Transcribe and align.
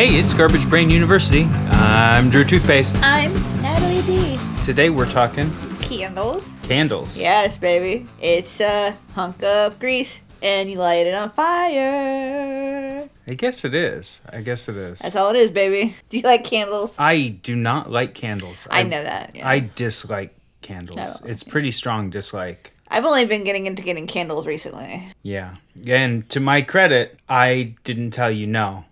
Hey, 0.00 0.18
it's 0.18 0.32
Garbage 0.32 0.66
Brain 0.70 0.88
University. 0.88 1.44
I'm 1.44 2.30
Drew 2.30 2.42
Toothpaste. 2.42 2.96
I'm 3.02 3.34
Natalie 3.60 4.00
Dee. 4.00 4.40
Today 4.64 4.88
we're 4.88 5.04
talking 5.04 5.50
Candles. 5.82 6.54
candles. 6.62 7.18
Yes, 7.18 7.58
baby. 7.58 8.06
It's 8.18 8.62
a 8.62 8.96
hunk 9.14 9.42
of 9.42 9.78
grease 9.78 10.22
and 10.40 10.70
you 10.70 10.78
light 10.78 11.06
it 11.06 11.12
on 11.12 11.30
fire. 11.32 13.10
I 13.26 13.34
guess 13.34 13.62
it 13.66 13.74
is. 13.74 14.22
I 14.32 14.40
guess 14.40 14.70
it 14.70 14.76
is. 14.78 15.00
That's 15.00 15.16
all 15.16 15.28
it 15.34 15.36
is, 15.36 15.50
baby. 15.50 15.94
Do 16.08 16.16
you 16.16 16.22
like 16.22 16.44
candles? 16.44 16.96
I 16.98 17.38
do 17.42 17.54
not 17.54 17.90
like 17.90 18.14
candles. 18.14 18.66
I 18.70 18.84
know 18.84 19.02
that. 19.04 19.36
Yeah. 19.36 19.46
I 19.46 19.58
dislike 19.74 20.34
candles. 20.62 21.20
I 21.22 21.28
It's 21.28 21.42
pretty 21.42 21.72
strong 21.72 22.08
dislike. 22.08 22.72
I've 22.88 23.04
only 23.04 23.26
been 23.26 23.44
getting 23.44 23.66
into 23.66 23.82
getting 23.82 24.06
candles 24.06 24.46
recently. 24.46 25.12
Yeah. 25.22 25.56
And 25.86 26.26
to 26.30 26.40
my 26.40 26.62
credit, 26.62 27.18
I 27.28 27.74
didn't 27.84 28.12
tell 28.12 28.30
you 28.30 28.46
no. 28.46 28.86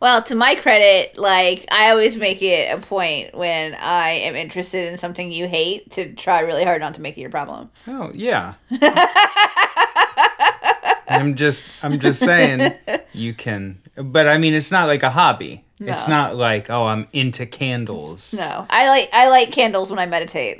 Well, 0.00 0.22
to 0.24 0.34
my 0.34 0.54
credit, 0.54 1.18
like 1.18 1.66
I 1.70 1.90
always 1.90 2.16
make 2.16 2.42
it 2.42 2.72
a 2.72 2.78
point 2.80 3.34
when 3.34 3.74
I 3.74 4.10
am 4.10 4.36
interested 4.36 4.90
in 4.90 4.98
something 4.98 5.30
you 5.30 5.46
hate 5.48 5.90
to 5.92 6.12
try 6.14 6.40
really 6.40 6.64
hard 6.64 6.80
not 6.80 6.94
to 6.94 7.00
make 7.00 7.16
it 7.16 7.20
your 7.20 7.30
problem. 7.30 7.70
Oh, 7.86 8.10
yeah. 8.14 8.54
I'm 11.08 11.36
just 11.36 11.68
I'm 11.82 12.00
just 12.00 12.20
saying 12.20 12.74
you 13.12 13.32
can 13.32 13.78
but 13.96 14.28
I 14.28 14.38
mean 14.38 14.54
it's 14.54 14.70
not 14.70 14.86
like 14.86 15.02
a 15.02 15.10
hobby. 15.10 15.64
It's 15.78 16.08
not 16.08 16.36
like, 16.36 16.70
oh, 16.70 16.86
I'm 16.86 17.06
into 17.12 17.44
candles. 17.44 18.32
No, 18.32 18.66
I 18.70 18.88
like 18.88 19.08
I 19.12 19.28
like 19.28 19.52
candles 19.52 19.90
when 19.90 19.98
I 19.98 20.06
meditate, 20.06 20.58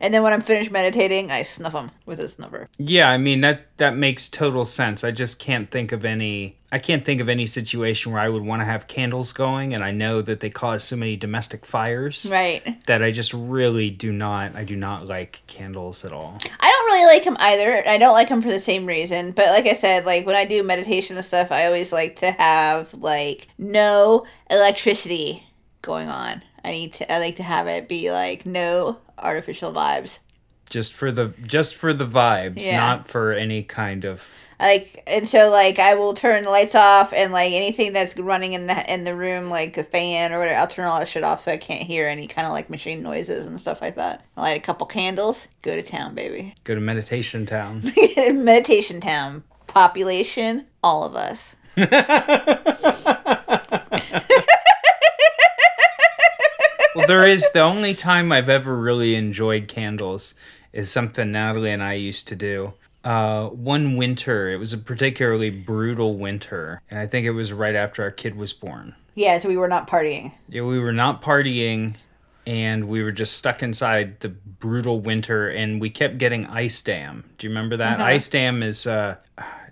and 0.00 0.12
then 0.14 0.22
when 0.22 0.32
I'm 0.32 0.40
finished 0.40 0.70
meditating, 0.70 1.30
I 1.30 1.42
snuff 1.42 1.72
them 1.72 1.90
with 2.06 2.20
a 2.20 2.28
snuffer. 2.28 2.68
Yeah, 2.78 3.08
I 3.08 3.18
mean 3.18 3.40
that 3.42 3.76
that 3.78 3.96
makes 3.96 4.28
total 4.28 4.64
sense. 4.64 5.04
I 5.04 5.10
just 5.10 5.38
can't 5.38 5.70
think 5.70 5.92
of 5.92 6.04
any 6.04 6.56
I 6.70 6.78
can't 6.78 7.02
think 7.04 7.20
of 7.22 7.30
any 7.30 7.46
situation 7.46 8.12
where 8.12 8.20
I 8.20 8.28
would 8.28 8.44
want 8.44 8.60
to 8.60 8.66
have 8.66 8.86
candles 8.88 9.32
going 9.32 9.72
and 9.72 9.82
I 9.82 9.90
know 9.90 10.20
that 10.20 10.40
they 10.40 10.50
cause 10.50 10.84
so 10.84 10.96
many 10.96 11.16
domestic 11.16 11.64
fires 11.64 12.26
Right. 12.30 12.84
that 12.86 13.02
I 13.02 13.10
just 13.10 13.32
really 13.32 13.88
do 13.88 14.12
not 14.12 14.54
I 14.54 14.64
do 14.64 14.76
not 14.76 15.06
like 15.06 15.42
candles 15.46 16.04
at 16.04 16.12
all. 16.12 16.36
I 16.60 16.68
don't 16.70 16.86
really 16.86 17.06
like 17.06 17.24
them 17.24 17.36
either. 17.40 17.88
I 17.88 17.96
don't 17.98 18.12
like 18.12 18.28
them 18.28 18.42
for 18.42 18.50
the 18.50 18.60
same 18.60 18.84
reason. 18.86 19.30
But 19.32 19.46
like 19.48 19.66
I 19.66 19.72
said, 19.74 20.04
like 20.04 20.26
when 20.26 20.36
I 20.36 20.44
do 20.44 20.62
meditation 20.62 21.16
and 21.16 21.24
stuff, 21.24 21.50
I 21.50 21.66
always 21.66 21.92
like 21.92 22.16
to 22.16 22.30
have 22.32 22.92
like 22.94 23.48
no 23.56 24.26
electricity 24.50 25.44
going 25.80 26.08
on. 26.08 26.42
I 26.64 26.70
need 26.72 26.92
to. 26.94 27.10
I 27.10 27.18
like 27.18 27.36
to 27.36 27.42
have 27.42 27.66
it 27.66 27.88
be 27.88 28.10
like 28.12 28.44
no 28.44 28.98
artificial 29.22 29.72
vibes. 29.72 30.18
Just 30.70 30.92
for 30.92 31.10
the 31.10 31.32
just 31.46 31.74
for 31.76 31.92
the 31.94 32.06
vibes, 32.06 32.60
Yeah. 32.64 32.78
not 32.78 33.08
for 33.08 33.32
any 33.32 33.62
kind 33.62 34.04
of 34.04 34.28
Like 34.60 35.02
and 35.06 35.26
so 35.26 35.48
like 35.50 35.78
I 35.78 35.94
will 35.94 36.12
turn 36.12 36.42
the 36.44 36.50
lights 36.50 36.74
off 36.74 37.14
and 37.14 37.32
like 37.32 37.52
anything 37.52 37.94
that's 37.94 38.14
running 38.18 38.52
in 38.52 38.66
the 38.66 38.92
in 38.92 39.04
the 39.04 39.14
room 39.14 39.48
like 39.48 39.74
the 39.76 39.84
fan 39.84 40.30
or 40.32 40.38
whatever 40.38 40.58
I'll 40.58 40.66
turn 40.68 40.84
all 40.86 40.98
that 40.98 41.08
shit 41.08 41.24
off 41.24 41.40
so 41.40 41.52
I 41.52 41.56
can't 41.56 41.84
hear 41.84 42.06
any 42.06 42.26
kind 42.26 42.46
of 42.46 42.52
like 42.52 42.68
machine 42.68 43.02
noises 43.02 43.46
and 43.46 43.58
stuff 43.58 43.80
like 43.80 43.94
that. 43.96 44.26
I'll 44.36 44.44
light 44.44 44.58
a 44.58 44.60
couple 44.60 44.86
candles, 44.86 45.48
go 45.62 45.74
to 45.74 45.82
town, 45.82 46.14
baby. 46.14 46.54
go 46.64 46.74
to 46.74 46.80
meditation 46.82 47.46
town. 47.46 47.82
Meditation 48.16 49.00
town 49.00 49.44
population, 49.68 50.66
all 50.82 51.02
of 51.04 51.14
us. 51.16 51.54
well, 56.98 57.06
there 57.06 57.26
is 57.26 57.48
the 57.52 57.60
only 57.60 57.94
time 57.94 58.32
I've 58.32 58.48
ever 58.48 58.76
really 58.76 59.14
enjoyed 59.14 59.68
candles 59.68 60.34
is 60.72 60.90
something 60.90 61.30
Natalie 61.30 61.70
and 61.70 61.82
I 61.82 61.94
used 61.94 62.26
to 62.28 62.36
do. 62.36 62.72
Uh, 63.04 63.46
one 63.48 63.96
winter, 63.96 64.50
it 64.50 64.56
was 64.56 64.72
a 64.72 64.78
particularly 64.78 65.48
brutal 65.50 66.16
winter, 66.16 66.82
and 66.90 66.98
I 66.98 67.06
think 67.06 67.24
it 67.24 67.30
was 67.30 67.52
right 67.52 67.76
after 67.76 68.02
our 68.02 68.10
kid 68.10 68.36
was 68.36 68.52
born. 68.52 68.96
Yeah, 69.14 69.38
so 69.38 69.48
we 69.48 69.56
were 69.56 69.68
not 69.68 69.88
partying. 69.88 70.32
Yeah, 70.48 70.62
we 70.62 70.80
were 70.80 70.92
not 70.92 71.22
partying, 71.22 71.94
and 72.46 72.88
we 72.88 73.02
were 73.02 73.12
just 73.12 73.36
stuck 73.36 73.62
inside 73.62 74.18
the 74.20 74.28
brutal 74.28 75.00
winter, 75.00 75.48
and 75.48 75.80
we 75.80 75.90
kept 75.90 76.18
getting 76.18 76.46
ice 76.46 76.82
dam. 76.82 77.24
Do 77.38 77.46
you 77.46 77.50
remember 77.50 77.76
that? 77.76 78.00
Ice 78.00 78.28
dam 78.28 78.62
is 78.62 78.86
uh, 78.86 79.16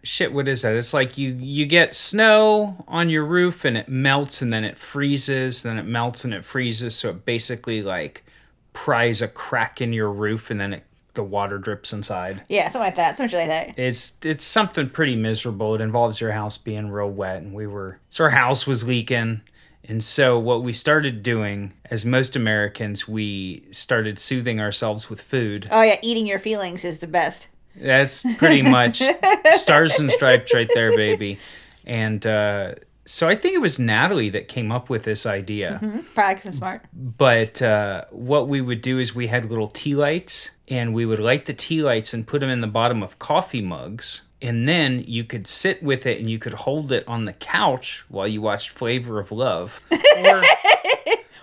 shit. 0.07 0.33
What 0.33 0.49
is 0.49 0.63
that? 0.63 0.77
It's 0.77 0.95
like 0.95 1.19
you 1.19 1.37
you 1.39 1.67
get 1.67 1.95
snow 1.95 2.85
on 2.89 3.11
your 3.11 3.25
roof, 3.25 3.65
and 3.65 3.77
it 3.77 3.89
melts, 3.89 4.43
and 4.43 4.53
then 4.53 4.65
it 4.65 4.79
freezes, 4.79 5.63
then 5.63 5.79
it 5.79 5.87
melts, 5.87 6.25
and 6.25 6.33
it 6.33 6.45
freezes. 6.45 6.95
So 6.95 7.11
it 7.11 7.25
basically 7.25 7.83
like 7.83 8.25
pries 8.73 9.23
a 9.23 9.29
crack 9.29 9.81
in 9.81 9.93
your 9.93 10.11
roof, 10.11 10.51
and 10.51 10.61
then 10.61 10.73
it 10.75 10.85
the 11.17 11.25
water 11.25 11.59
drips 11.59 11.93
inside. 11.93 12.43
Yeah, 12.49 12.65
something 12.65 12.83
like 12.83 12.97
that. 12.97 13.17
Something 13.17 13.41
like 13.41 13.49
that. 13.49 13.79
It's 13.79 14.17
it's 14.23 14.45
something 14.45 14.89
pretty 14.89 15.17
miserable. 15.17 15.75
It 15.75 15.81
involves 15.81 16.21
your 16.21 16.33
house 16.33 16.57
being 16.57 16.91
real 16.91 17.11
wet, 17.11 17.39
and 17.43 17.53
we 17.53 17.67
were 17.67 17.99
so 18.09 18.25
our 18.25 18.31
house 18.31 18.67
was 18.67 18.87
leaking, 18.87 19.41
and 19.85 20.05
so 20.05 20.39
what 20.39 20.63
we 20.63 20.73
started 20.73 21.23
doing, 21.25 21.73
as 21.91 22.07
most 22.07 22.37
Americans, 22.37 23.09
we 23.09 23.65
started 23.73 24.19
soothing 24.19 24.61
ourselves 24.61 25.11
with 25.11 25.21
food. 25.21 25.69
Oh 25.73 25.83
yeah, 25.83 25.99
eating 26.03 26.27
your 26.27 26.39
feelings 26.39 26.85
is 26.85 27.01
the 27.01 27.09
best. 27.09 27.49
That's 27.79 28.25
pretty 28.39 28.63
much 28.63 29.03
stars 29.53 29.99
and 29.99 30.11
stripes 30.11 30.53
right 30.55 30.69
there, 30.75 30.97
baby. 30.97 31.39
And 31.85 32.27
uh, 32.27 32.75
so 33.05 33.29
I 33.29 33.37
think 33.37 33.55
it 33.55 33.61
was 33.61 33.79
Natalie 33.79 34.31
that 34.31 34.49
came 34.49 34.73
up 34.73 34.91
with 34.91 35.05
this 35.05 35.27
idea. 35.27 35.79
Probably 36.15 36.35
'cause 36.35 36.47
I'm 36.47 36.55
smart. 36.55 36.83
But 36.93 37.63
uh, 37.63 38.05
what 38.11 38.49
we 38.49 38.61
would 38.61 38.83
do 38.83 38.99
is 38.99 39.15
we 39.15 39.27
had 39.29 39.49
little 39.51 39.69
tea 39.69 39.95
lights, 39.95 40.51
and 40.69 40.95
we 40.95 41.07
would 41.07 41.19
light 41.21 41.47
the 41.47 41.55
tea 41.55 41.83
lights 41.83 42.13
and 42.15 42.27
put 42.27 42.41
them 42.41 42.51
in 42.51 42.61
the 42.61 42.67
bottom 42.67 43.03
of 43.03 43.19
coffee 43.19 43.63
mugs. 43.63 44.23
And 44.43 44.69
then 44.69 45.03
you 45.07 45.25
could 45.25 45.47
sit 45.47 45.83
with 45.83 46.05
it 46.07 46.21
and 46.21 46.29
you 46.31 46.39
could 46.39 46.53
hold 46.55 46.93
it 46.93 47.07
on 47.09 47.25
the 47.25 47.33
couch 47.33 48.05
while 48.09 48.29
you 48.29 48.43
watched 48.43 48.69
Flavor 48.71 49.19
of 49.19 49.33
Love 49.33 49.81
or, 49.91 50.43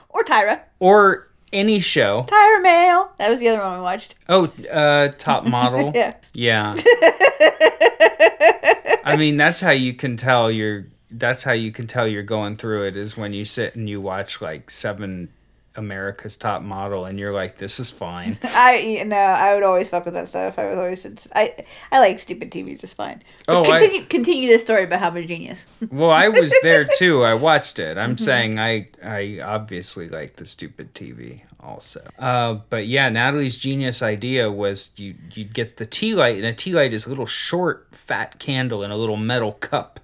Or 0.09 0.23
Tyra. 0.23 0.59
or 0.79 1.27
any 1.53 1.79
show. 1.79 2.25
Tyra 2.27 2.61
Mail. 2.61 3.11
That 3.19 3.29
was 3.29 3.39
the 3.39 3.47
other 3.49 3.61
one 3.61 3.77
we 3.77 3.83
watched. 3.83 4.15
Oh, 4.27 4.45
uh, 4.71 5.09
Top 5.17 5.47
Model. 5.47 5.91
Yeah. 5.95 6.15
Yeah. 6.33 6.75
I 9.05 9.15
mean, 9.17 9.37
that's 9.37 9.61
how 9.61 9.71
you 9.71 9.93
can 9.93 10.17
tell 10.17 10.51
you're. 10.51 10.87
That's 11.11 11.43
how 11.43 11.51
you 11.51 11.71
can 11.71 11.85
tell 11.85 12.07
you're 12.07 12.23
going 12.23 12.55
through 12.55 12.87
it 12.87 12.97
is 12.97 13.15
when 13.15 13.33
you 13.33 13.45
sit 13.45 13.75
and 13.75 13.87
you 13.87 14.01
watch 14.01 14.41
like 14.41 14.71
seven 14.71 15.29
America's 15.75 16.37
Top 16.37 16.61
Model 16.61 17.05
and 17.05 17.17
you're 17.19 17.33
like, 17.33 17.57
this 17.57 17.79
is 17.79 17.89
fine. 17.89 18.37
I 18.43 18.77
you 18.77 19.05
know 19.05 19.15
I 19.17 19.53
would 19.53 19.63
always 19.63 19.89
fuck 19.89 20.05
with 20.05 20.13
that 20.13 20.29
stuff. 20.29 20.57
I 20.59 20.65
was 20.65 20.77
always 20.77 21.27
I 21.35 21.65
I 21.91 21.99
like 21.99 22.19
stupid 22.19 22.51
TV 22.51 22.79
just 22.79 22.95
fine. 22.95 23.23
But 23.47 23.55
Oh, 23.55 23.71
I- 23.71 23.79
continue 23.79 24.05
continue 24.07 24.49
this 24.49 24.61
story 24.61 24.83
about 24.83 24.99
how 24.99 25.07
I'm 25.09 25.17
a 25.17 25.25
genius. 25.25 25.65
Well, 25.91 26.11
I 26.11 26.27
was 26.29 26.53
there 26.63 26.87
too. 26.97 27.23
I 27.23 27.33
watched 27.33 27.79
it. 27.79 27.97
I'm 27.97 28.17
saying 28.17 28.59
I 28.59 28.87
I 29.03 29.39
obviously 29.43 30.09
like 30.09 30.35
the 30.37 30.45
stupid 30.45 30.93
TV 30.93 31.41
also. 31.59 32.05
Uh, 32.19 32.55
but 32.69 32.87
yeah, 32.87 33.09
Natalie's 33.09 33.57
genius 33.57 34.01
idea 34.01 34.51
was 34.51 34.91
you 34.97 35.15
you'd 35.33 35.53
get 35.53 35.77
the 35.77 35.85
tea 35.85 36.13
light, 36.15 36.37
and 36.37 36.45
a 36.45 36.53
tea 36.53 36.73
light 36.73 36.93
is 36.93 37.05
a 37.05 37.09
little 37.09 37.25
short, 37.25 37.87
fat 37.91 38.37
candle 38.39 38.83
in 38.83 38.91
a 38.91 38.97
little 38.97 39.17
metal 39.17 39.53
cup, 39.53 39.99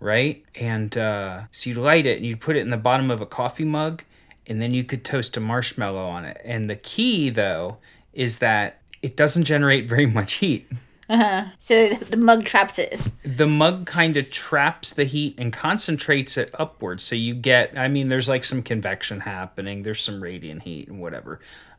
right? 0.00 0.44
And 0.54 0.96
uh, 0.96 1.42
so 1.52 1.70
you'd 1.70 1.78
light 1.78 2.06
it, 2.06 2.16
and 2.16 2.26
you'd 2.26 2.40
put 2.40 2.56
it 2.56 2.60
in 2.60 2.70
the 2.70 2.76
bottom 2.76 3.10
of 3.10 3.20
a 3.20 3.26
coffee 3.26 3.64
mug, 3.64 4.02
and 4.48 4.60
then 4.60 4.74
you 4.74 4.84
could 4.84 5.04
toast 5.04 5.36
a 5.36 5.40
marshmallow 5.40 6.06
on 6.06 6.24
it. 6.24 6.40
And 6.44 6.68
the 6.70 6.76
key, 6.76 7.30
though, 7.30 7.78
is 8.12 8.38
that 8.38 8.80
it 9.02 9.16
doesn't 9.16 9.44
generate 9.44 9.88
very 9.88 10.06
much 10.06 10.34
heat. 10.34 10.68
Uh-huh. 11.08 11.44
So 11.60 11.90
the 11.90 12.16
mug 12.16 12.44
traps 12.44 12.80
it. 12.80 13.00
the 13.24 13.46
mug 13.46 13.86
kind 13.86 14.16
of 14.16 14.28
traps 14.30 14.92
the 14.92 15.04
heat 15.04 15.36
and 15.38 15.52
concentrates 15.52 16.36
it 16.36 16.50
upwards. 16.58 17.04
So 17.04 17.14
you 17.14 17.34
get, 17.34 17.78
I 17.78 17.86
mean, 17.86 18.08
there's 18.08 18.28
like 18.28 18.42
some 18.42 18.62
convection 18.62 19.20
happening, 19.20 19.82
there's 19.82 20.00
some 20.00 20.20
radiant 20.20 20.62
heat 20.62 20.88
and 20.88 21.00
whatever. 21.00 21.38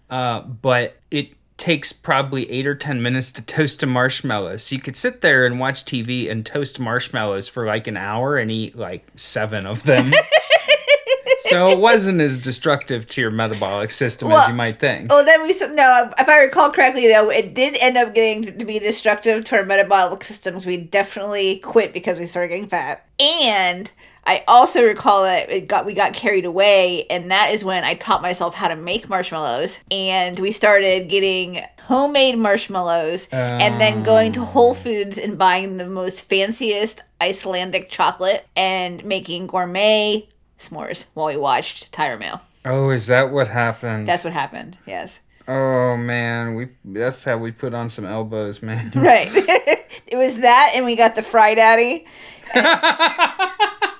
Uh, 0.10 0.42
but 0.42 0.96
it 1.12 1.34
takes 1.58 1.92
probably 1.92 2.50
eight 2.50 2.68
or 2.68 2.76
10 2.76 3.02
minutes 3.02 3.32
to 3.34 3.46
toast 3.46 3.84
a 3.84 3.86
marshmallow. 3.86 4.58
So 4.58 4.76
you 4.76 4.82
could 4.82 4.96
sit 4.96 5.22
there 5.22 5.46
and 5.46 5.60
watch 5.60 5.84
TV 5.84 6.32
and 6.32 6.46
toast 6.46 6.80
marshmallows 6.80 7.48
for 7.48 7.66
like 7.66 7.88
an 7.88 7.98
hour 7.98 8.38
and 8.38 8.50
eat 8.50 8.78
like 8.78 9.06
seven 9.18 9.66
of 9.66 9.84
them. 9.84 10.14
so 11.50 11.68
it 11.70 11.80
wasn't 11.80 12.22
as 12.22 12.38
destructive 12.38 13.08
to 13.10 13.22
your 13.22 13.32
metabolic 13.32 13.92
system 13.92 14.32
as 14.32 14.48
you 14.48 14.54
might 14.54 14.80
think. 14.80 15.12
Oh, 15.12 15.24
then 15.24 15.44
we 15.44 15.54
no. 15.76 16.12
If 16.18 16.30
I 16.30 16.44
recall 16.44 16.72
correctly, 16.72 17.08
though, 17.08 17.30
it 17.30 17.54
did 17.54 17.78
end 17.82 17.98
up 17.98 18.14
getting 18.14 18.58
to 18.58 18.66
be 18.66 18.80
destructive 18.80 19.46
to 19.46 19.58
our 19.58 19.66
metabolic 19.66 20.24
systems. 20.24 20.66
We 20.66 20.78
definitely 20.78 21.60
quit 21.60 21.94
because 21.94 22.18
we 22.18 22.26
started 22.26 22.50
getting 22.50 22.68
fat, 22.68 23.06
and 23.20 23.92
I 24.28 24.44
also 24.46 24.84
recall 24.84 25.24
that 25.24 25.50
it 25.50 25.68
got 25.68 25.86
we 25.86 25.94
got 25.94 26.14
carried 26.14 26.46
away, 26.46 27.06
and 27.10 27.32
that 27.32 27.54
is 27.54 27.64
when 27.64 27.86
I 27.86 27.94
taught 27.94 28.22
myself 28.22 28.54
how 28.54 28.68
to 28.68 28.76
make 28.76 29.08
marshmallows, 29.08 29.80
and 29.90 30.38
we 30.38 30.52
started 30.52 31.08
getting 31.08 31.62
homemade 31.80 32.38
marshmallows, 32.38 33.30
and 33.32 33.80
then 33.80 34.04
going 34.04 34.34
to 34.34 34.44
Whole 34.44 34.72
oh. 34.72 34.74
Foods 34.74 35.18
and 35.18 35.38
buying 35.38 35.78
the 35.78 35.88
most 35.88 36.28
fanciest 36.28 37.04
Icelandic 37.22 37.90
chocolate 37.90 38.46
and 38.56 39.04
making 39.06 39.48
gourmet 39.48 40.28
s'mores 40.58 41.06
while 41.14 41.28
we 41.28 41.38
watched 41.38 41.92
Tyra 41.92 42.20
Mail. 42.20 42.42
Oh, 42.66 42.90
is 42.90 43.08
that 43.08 43.32
what 43.32 43.48
happened? 43.48 44.08
That's 44.08 44.24
what 44.24 44.34
happened. 44.34 44.78
Yes. 44.86 45.20
Oh 45.48 45.96
man, 45.96 46.56
we 46.56 46.68
that's 46.84 47.24
how 47.24 47.38
we 47.38 47.52
put 47.52 47.74
on 47.74 47.88
some 47.88 48.06
elbows, 48.06 48.62
man. 48.62 48.92
Right. 48.94 49.30
it 49.34 50.18
was 50.18 50.40
that, 50.40 50.74
and 50.76 50.86
we 50.86 50.96
got 50.96 51.16
the 51.16 51.24
Fry 51.24 51.56
Daddy. 51.56 52.06
and 52.54 52.66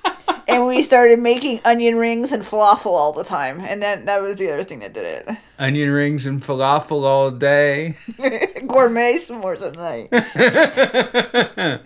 we 0.48 0.78
we 0.78 0.82
started 0.84 1.18
making 1.18 1.60
onion 1.64 1.96
rings 1.96 2.30
and 2.30 2.44
falafel 2.44 2.92
all 2.92 3.12
the 3.12 3.24
time, 3.24 3.60
and 3.60 3.82
then 3.82 4.04
that 4.04 4.22
was 4.22 4.36
the 4.36 4.52
other 4.52 4.62
thing 4.62 4.78
that 4.78 4.92
did 4.92 5.04
it. 5.04 5.36
Onion 5.58 5.90
rings 5.90 6.24
and 6.24 6.40
falafel 6.40 7.02
all 7.02 7.32
day. 7.32 7.96
Gourmet 8.66 9.14
s'mores 9.14 9.60
at 9.60 9.74
night. 9.74 10.08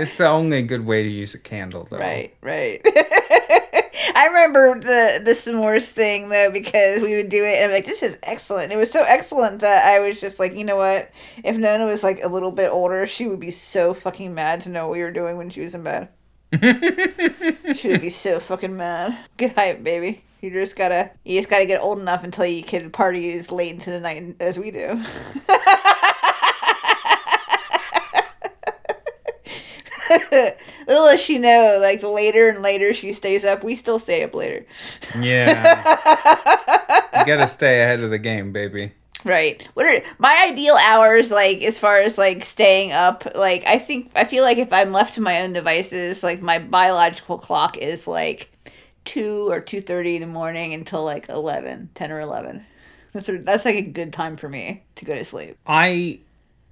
it's 0.00 0.16
the 0.16 0.28
only 0.28 0.62
good 0.62 0.86
way 0.86 1.02
to 1.02 1.08
use 1.08 1.34
a 1.34 1.38
candle, 1.40 1.88
though. 1.90 1.98
Right, 1.98 2.32
right. 2.42 2.80
I 4.14 4.28
remember 4.28 4.78
the 4.78 5.20
the 5.24 5.32
s'mores 5.32 5.88
thing 5.88 6.28
though 6.28 6.50
because 6.52 7.00
we 7.00 7.16
would 7.16 7.28
do 7.28 7.44
it 7.44 7.56
and 7.56 7.64
I'm 7.66 7.72
like, 7.72 7.86
this 7.86 8.04
is 8.04 8.18
excellent. 8.22 8.72
It 8.72 8.76
was 8.76 8.92
so 8.92 9.02
excellent 9.04 9.60
that 9.60 9.84
I 9.84 9.98
was 9.98 10.20
just 10.20 10.38
like, 10.38 10.54
you 10.54 10.64
know 10.64 10.76
what? 10.76 11.10
If 11.42 11.56
Nona 11.56 11.86
was 11.86 12.04
like 12.04 12.22
a 12.22 12.28
little 12.28 12.52
bit 12.52 12.70
older, 12.70 13.06
she 13.06 13.26
would 13.26 13.40
be 13.40 13.50
so 13.50 13.94
fucking 13.94 14.32
mad 14.34 14.60
to 14.62 14.68
know 14.70 14.86
what 14.86 14.96
we 14.96 15.02
were 15.02 15.10
doing 15.10 15.36
when 15.36 15.50
she 15.50 15.60
was 15.60 15.74
in 15.74 15.82
bed. 15.82 16.08
she 17.74 17.88
would 17.88 18.00
be 18.00 18.10
so 18.10 18.40
fucking 18.40 18.76
mad. 18.76 19.18
Good 19.36 19.52
hype, 19.52 19.82
baby. 19.82 20.24
You 20.40 20.50
just 20.50 20.76
gotta 20.76 21.10
you 21.24 21.38
just 21.38 21.50
gotta 21.50 21.66
get 21.66 21.80
old 21.80 21.98
enough 21.98 22.24
until 22.24 22.46
you 22.46 22.62
can 22.62 22.90
party 22.90 23.36
as 23.36 23.50
late 23.50 23.72
into 23.74 23.90
the 23.90 24.00
night 24.00 24.36
as 24.40 24.58
we 24.58 24.70
do. 24.70 24.78
Little 30.86 31.04
does 31.04 31.20
she 31.20 31.38
know, 31.38 31.78
like 31.82 32.00
the 32.00 32.08
later 32.08 32.48
and 32.48 32.62
later 32.62 32.94
she 32.94 33.12
stays 33.12 33.44
up, 33.44 33.62
we 33.62 33.76
still 33.76 33.98
stay 33.98 34.22
up 34.22 34.34
later. 34.34 34.64
Yeah. 35.18 35.84
you 37.18 37.26
gotta 37.26 37.46
stay 37.46 37.82
ahead 37.82 38.00
of 38.00 38.08
the 38.08 38.18
game, 38.18 38.52
baby. 38.52 38.92
Right. 39.24 39.62
What 39.74 39.86
are 39.86 40.02
my 40.18 40.48
ideal 40.50 40.76
hours 40.76 41.30
like 41.30 41.62
as 41.62 41.78
far 41.78 42.00
as 42.00 42.18
like 42.18 42.44
staying 42.44 42.92
up? 42.92 43.26
Like 43.34 43.66
I 43.66 43.78
think 43.78 44.12
I 44.14 44.24
feel 44.24 44.44
like 44.44 44.58
if 44.58 44.72
I'm 44.72 44.92
left 44.92 45.14
to 45.14 45.20
my 45.20 45.42
own 45.42 45.52
devices, 45.52 46.22
like 46.22 46.40
my 46.40 46.58
biological 46.58 47.38
clock 47.38 47.76
is 47.76 48.06
like 48.06 48.50
2 49.06 49.50
or 49.50 49.60
2:30 49.60 50.16
in 50.16 50.20
the 50.20 50.26
morning 50.26 50.72
until 50.72 51.04
like 51.04 51.28
11, 51.28 51.90
10 51.94 52.12
or 52.12 52.20
11. 52.20 52.64
That's 53.12 53.28
that's 53.40 53.64
like 53.64 53.76
a 53.76 53.82
good 53.82 54.12
time 54.12 54.36
for 54.36 54.48
me 54.48 54.84
to 54.96 55.04
go 55.04 55.14
to 55.14 55.24
sleep. 55.24 55.56
I 55.66 56.20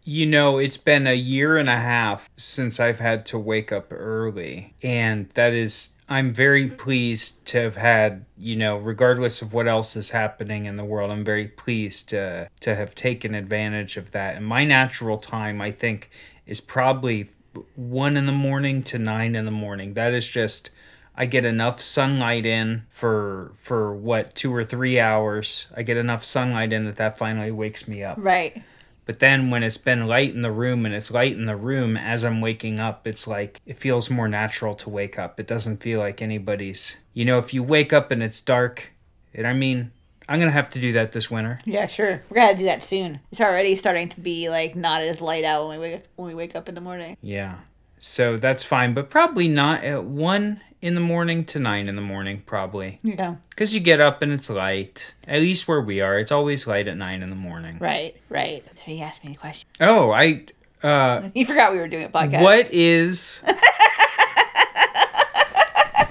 you 0.09 0.25
know, 0.25 0.59
it's 0.59 0.77
been 0.77 1.09
a 1.09 1.17
year 1.17 1.57
and 1.57 1.69
a 1.69 1.77
half 1.77 2.31
since 2.37 2.79
I've 2.79 3.01
had 3.01 3.27
to 3.27 3.39
wake 3.41 3.73
up 3.73 3.93
early, 3.93 4.73
and 4.81 5.29
that 5.31 5.53
is 5.53 5.95
I'm 6.09 6.33
very 6.33 6.69
pleased 6.69 7.45
to 7.49 7.63
have 7.63 7.75
had, 7.75 8.25
you 8.39 8.55
know, 8.55 8.77
regardless 8.77 9.43
of 9.43 9.53
what 9.53 9.67
else 9.67 9.97
is 9.97 10.11
happening 10.11 10.67
in 10.67 10.77
the 10.77 10.85
world, 10.85 11.11
I'm 11.11 11.25
very 11.25 11.49
pleased 11.49 12.09
to 12.11 12.49
to 12.61 12.77
have 12.77 12.95
taken 12.95 13.35
advantage 13.35 13.97
of 13.97 14.13
that. 14.13 14.37
And 14.37 14.47
my 14.47 14.65
natural 14.65 15.19
time, 15.19 15.61
I 15.61 15.73
think, 15.73 16.09
is 16.47 16.61
probably 16.61 17.29
one 17.75 18.17
in 18.17 18.27
the 18.27 18.33
morning 18.33 18.85
to 18.85 19.01
nine 19.01 19.35
in 19.35 19.45
the 19.45 19.51
morning. 19.51 19.95
That 19.95 20.15
is 20.15 20.31
just 20.31 20.71
I 21.17 21.27
get 21.27 21.45
enough 21.45 21.81
sunlight 21.81 22.47
in 22.47 22.85
for 22.91 23.51
for 23.57 23.93
what 23.93 24.37
two 24.37 24.55
or 24.55 24.65
three 24.65 25.01
hours. 25.01 25.67
I 25.77 25.83
get 25.83 25.97
enough 25.97 26.23
sunlight 26.23 26.73
in 26.73 26.85
that 26.85 26.95
that 26.95 27.19
finally 27.19 27.51
wakes 27.51 27.89
me 27.89 28.05
up. 28.05 28.19
Right. 28.21 28.63
But 29.07 29.21
then 29.21 29.51
when 29.51 29.63
it's 29.63 29.79
been 29.79 30.09
light 30.09 30.35
in 30.35 30.43
the 30.43 30.51
room 30.51 30.85
and 30.85 30.95
it's 30.95 31.13
light 31.13 31.33
in 31.33 31.47
the 31.47 31.57
room 31.57 31.97
as 31.97 32.25
I'm 32.25 32.41
waking 32.41 32.81
up, 32.81 33.07
it's 33.07 33.27
like 33.27 33.61
it 33.65 33.79
feels 33.79 34.11
more 34.11 34.29
natural 34.29 34.75
to 34.75 34.91
wake 34.91 35.19
up. 35.19 35.41
It 35.41 35.47
doesn't 35.47 35.79
feel 35.79 36.01
like 36.01 36.21
anybody's. 36.21 36.97
You 37.15 37.25
know, 37.25 37.39
if 37.39 37.55
you 37.55 37.63
wake 37.63 37.93
up 37.93 38.11
and 38.11 38.23
it's 38.23 38.41
dark, 38.41 38.91
and 39.33 39.47
I 39.47 39.53
mean, 39.53 39.93
I'm 40.29 40.41
gonna 40.41 40.51
have 40.51 40.71
to 40.71 40.81
do 40.81 40.93
that 40.95 41.13
this 41.13 41.31
winter. 41.31 41.61
Yeah, 41.65 41.87
sure. 41.87 42.23
We're 42.29 42.41
gonna 42.41 42.59
do 42.59 42.65
that 42.65 42.83
soon. 42.83 43.21
It's 43.31 43.41
already 43.41 43.77
starting 43.77 44.09
to 44.11 44.21
be 44.21 44.51
like 44.51 44.75
not 44.75 45.03
as 45.03 45.21
light 45.21 45.45
out 45.45 45.69
when 45.69 45.79
we 45.79 45.91
wake 45.91 46.05
when 46.17 46.29
we 46.29 46.35
wake 46.35 46.57
up 46.57 46.69
in 46.69 46.75
the 46.75 46.81
morning. 46.81 47.17
Yeah. 47.23 47.59
So 47.99 48.37
that's 48.37 48.63
fine, 48.63 48.93
but 48.93 49.09
probably 49.09 49.49
not 49.49 49.85
at 49.85 50.05
one 50.05 50.61
in 50.83 50.95
the 50.95 51.01
morning 51.01 51.45
to 51.47 51.59
nine 51.59 51.89
in 51.89 51.97
the 51.97 52.03
morning, 52.03 52.43
probably. 52.47 52.99
Yeah. 53.03 53.37
Because 53.51 53.75
you 53.75 53.81
get 53.81 54.01
up 54.01 54.23
and 54.23 54.33
it's 54.33 54.49
light. 54.51 55.15
At 55.27 55.41
least 55.41 55.67
where 55.69 55.81
we 55.81 56.01
are, 56.01 56.19
it's 56.19 56.33
always 56.33 56.67
light 56.67 56.87
at 56.89 56.97
nine 56.97 57.23
in 57.23 57.29
the 57.31 57.35
morning. 57.37 57.79
Right, 57.81 58.17
right. 58.29 58.65
So 58.77 58.91
you 58.91 59.03
asked 59.03 59.25
me 59.25 59.33
a 59.33 59.37
question. 59.37 59.69
Oh, 59.81 60.11
I. 60.11 60.45
Uh, 60.83 61.31
You 61.35 61.45
forgot 61.47 61.73
we 61.73 61.79
were 61.79 61.89
doing 61.89 62.05
a 62.05 62.09
podcast. 62.09 62.43
what 62.43 62.73
is. 62.73 63.41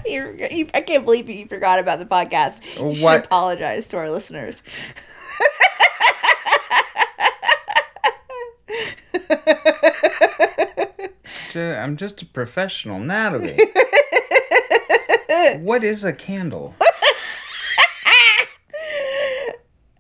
You, 0.08 0.38
you, 0.52 0.70
I 0.74 0.82
can't 0.82 1.04
believe 1.04 1.28
you 1.30 1.48
forgot 1.48 1.80
about 1.80 1.98
the 1.98 2.06
podcast. 2.06 2.64
You 2.80 2.94
should 2.94 3.04
What- 3.04 3.26
apologize 3.26 3.88
to 3.88 3.98
our 3.98 4.12
listeners. 4.12 4.62
I'm 11.56 11.96
just 11.98 12.22
a 12.22 12.26
professional, 12.26 13.00
Natalie. 13.00 13.58
what 15.54 15.84
is 15.84 16.04
a 16.04 16.14
candle? 16.14 16.76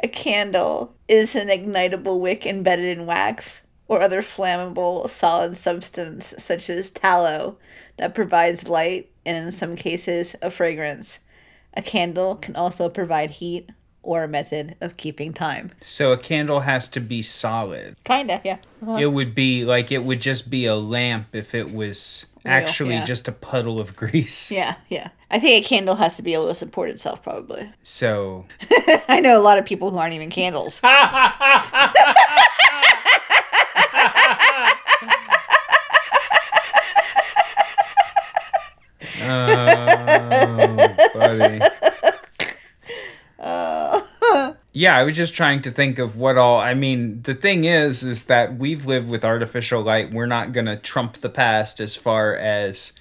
A 0.03 0.07
candle 0.07 0.94
is 1.07 1.33
an 1.36 1.47
ignitable 1.47 2.19
wick 2.19 2.45
embedded 2.45 2.95
in 2.97 3.07
wax 3.07 3.63
or 3.88 4.01
other 4.01 4.21
flammable 4.21 5.09
solid 5.09 5.57
substance 5.57 6.36
such 6.38 6.69
as 6.69 6.92
tallow 6.92 7.57
that 7.97 8.13
provides 8.13 8.69
light 8.69 9.09
and 9.25 9.36
in 9.36 9.51
some 9.51 9.75
cases 9.75 10.36
a 10.44 10.51
fragrance. 10.51 11.19
A 11.74 11.81
candle 11.81 12.36
can 12.36 12.56
also 12.56 12.88
provide 12.88 13.31
heat 13.31 13.71
or 14.06 14.24
a 14.24 14.28
method 14.28 14.75
of 14.80 14.98
keeping 14.98 15.34
time. 15.34 15.72
So 15.81 16.12
a 16.12 16.18
candle 16.18 16.62
has 16.62 16.88
to 16.90 17.00
be 17.00 17.22
solid. 17.22 17.98
Kinda, 18.04 18.42
yeah. 18.44 18.57
Uh-huh. 18.81 18.98
It 18.98 19.07
would 19.07 19.36
be 19.36 19.66
like 19.66 19.92
it 19.92 20.04
would 20.04 20.22
just 20.22 20.50
be 20.50 20.66
a 20.66 20.75
lamp 20.75 21.28
if 21.34 21.56
it 21.56 21.74
was 21.74 22.28
actually 22.46 22.94
yeah. 22.94 23.06
just 23.06 23.28
a 23.28 23.31
puddle 23.31 23.80
of 23.80 23.96
grease. 24.02 24.52
Yeah, 24.52 24.75
yeah. 24.90 25.10
I 25.31 25.40
think 25.40 25.66
a 25.66 25.68
candle 25.68 25.96
has 25.96 26.16
to 26.18 26.22
be 26.22 26.34
able 26.34 26.48
to 26.48 26.56
support 26.56 26.90
itself, 26.90 27.24
probably. 27.24 27.72
So 27.84 28.46
I 29.10 29.19
know 29.19 29.38
a 29.38 29.42
lot 29.42 29.57
of 29.57 29.66
people 29.66 29.90
who 29.92 29.98
aren't 29.98 30.13
even 30.13 30.30
candles. 30.30 30.81
Oh, 39.28 40.96
buddy. 41.16 41.60
Uh, 43.40 44.02
Yeah, 44.77 44.98
I 44.98 45.04
was 45.04 45.16
just 45.16 45.33
trying 45.33 45.62
to 45.62 45.72
think 45.72 46.00
of 46.00 46.18
what 46.18 46.38
all. 46.38 46.60
I 46.60 46.74
mean, 46.74 47.22
the 47.22 47.33
thing 47.33 47.63
is, 47.63 48.04
is 48.04 48.25
that 48.25 48.57
we've 48.57 48.86
lived 48.86 49.07
with 49.07 49.24
artificial 49.24 49.81
light. 49.81 50.12
We're 50.12 50.25
not 50.25 50.51
gonna 50.51 50.75
trump 50.75 51.13
the 51.13 51.30
past 51.30 51.80
as 51.80 51.95
far 51.95 52.36
as 52.36 52.92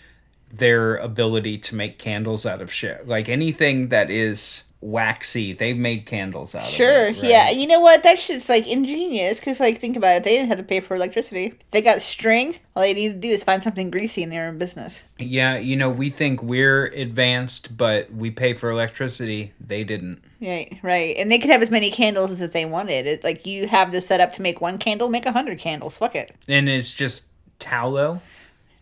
their 0.53 0.95
ability 0.95 1.59
to 1.59 1.75
make 1.75 1.99
candles 1.99 2.47
out 2.47 2.63
of 2.63 2.73
shit. 2.73 3.09
Like 3.09 3.29
anything 3.29 3.89
that 3.89 4.09
is 4.09 4.67
waxy, 4.85 5.55
they've 5.55 5.77
made 5.79 6.05
candles 6.05 6.55
out 6.55 6.63
Sure, 6.65 7.07
of 7.09 7.17
it. 7.17 7.25
yeah. 7.25 7.49
You 7.51 7.67
know 7.67 7.81
what? 7.81 8.03
That 8.03 8.19
shit's 8.19 8.49
like 8.51 8.69
ingenious 8.69 9.41
because, 9.41 9.59
like, 9.59 9.79
think 9.81 9.97
about 9.97 10.17
it. 10.17 10.25
They 10.25 10.37
didn't 10.37 10.49
have 10.49 10.59
to 10.59 10.65
pay 10.65 10.81
for 10.81 10.95
electricity. 10.95 11.55
They 11.71 11.81
got 11.81 12.03
string. 12.03 12.57
All 12.77 12.83
they 12.83 12.93
need 12.93 13.09
to 13.09 13.15
do 13.15 13.29
is 13.31 13.43
find 13.43 13.63
something 13.63 13.91
greasy 13.91 14.23
in 14.23 14.29
their 14.31 14.47
own 14.47 14.59
business. 14.59 15.03
Yeah, 15.19 15.57
you 15.57 15.77
know, 15.77 15.89
we 15.89 16.11
think 16.11 16.43
we're 16.43 16.87
advanced, 16.89 17.77
but 17.79 18.13
we 18.13 18.31
pay 18.31 18.53
for 18.53 18.71
electricity. 18.71 19.53
They 19.59 19.85
didn't. 19.85 20.23
Right, 20.41 20.79
right. 20.83 21.17
And 21.17 21.33
they 21.33 21.39
could 21.39 21.51
have 21.51 21.63
as 21.63 21.71
many 21.71 21.91
candles 21.91 22.31
as 22.31 22.43
if 22.43 22.53
they 22.53 22.67
wanted. 22.67 23.07
It, 23.07 23.25
like, 23.25 23.47
you 23.47 23.67
have 23.67 23.91
this 23.91 24.07
set 24.07 24.21
up 24.21 24.33
to 24.35 24.43
make 24.43 24.61
one 24.61 24.77
candle, 24.77 25.09
make 25.09 25.25
a 25.25 25.33
hundred 25.33 25.59
candles. 25.59 25.97
Fuck 25.97 26.15
it. 26.15 26.33
And 26.47 26.69
it's 26.69 26.93
just 26.93 27.31
tallow. 27.59 28.21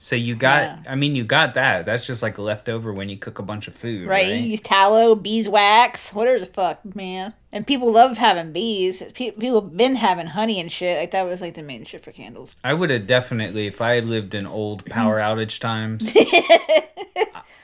So 0.02 0.16
you 0.16 0.34
got, 0.34 0.62
Yeah. 0.62 0.78
I 0.88 0.96
mean, 0.96 1.14
you 1.14 1.22
got 1.22 1.54
that. 1.54 1.86
That's 1.86 2.04
just 2.04 2.22
like 2.24 2.36
leftover 2.36 2.92
when 2.92 3.08
you 3.08 3.16
cook 3.16 3.38
a 3.38 3.42
bunch 3.44 3.68
of 3.68 3.74
food, 3.76 4.08
Right? 4.08 4.24
right? 4.26 4.34
You 4.34 4.48
use 4.50 4.60
tallow, 4.60 5.14
beeswax, 5.14 6.12
whatever 6.12 6.40
the 6.40 6.46
fuck, 6.46 6.80
man. 6.96 7.34
And 7.52 7.64
people 7.66 7.92
love 7.92 8.18
having 8.18 8.50
bees. 8.52 9.00
People 9.14 9.60
have 9.60 9.76
been 9.76 9.94
having 9.94 10.26
honey 10.26 10.58
and 10.58 10.72
shit. 10.72 10.98
Like, 10.98 11.12
that 11.12 11.22
was 11.24 11.40
like 11.40 11.54
the 11.54 11.62
main 11.62 11.84
shit 11.84 12.02
for 12.02 12.10
candles. 12.10 12.56
I 12.64 12.74
would 12.74 12.90
have 12.90 13.06
definitely, 13.06 13.68
if 13.68 13.80
I 13.80 13.94
had 13.94 14.04
lived 14.06 14.34
in 14.34 14.44
old 14.44 14.84
power 14.96 15.18
outage 15.20 15.60
times, 15.60 16.10
I- 16.16 16.88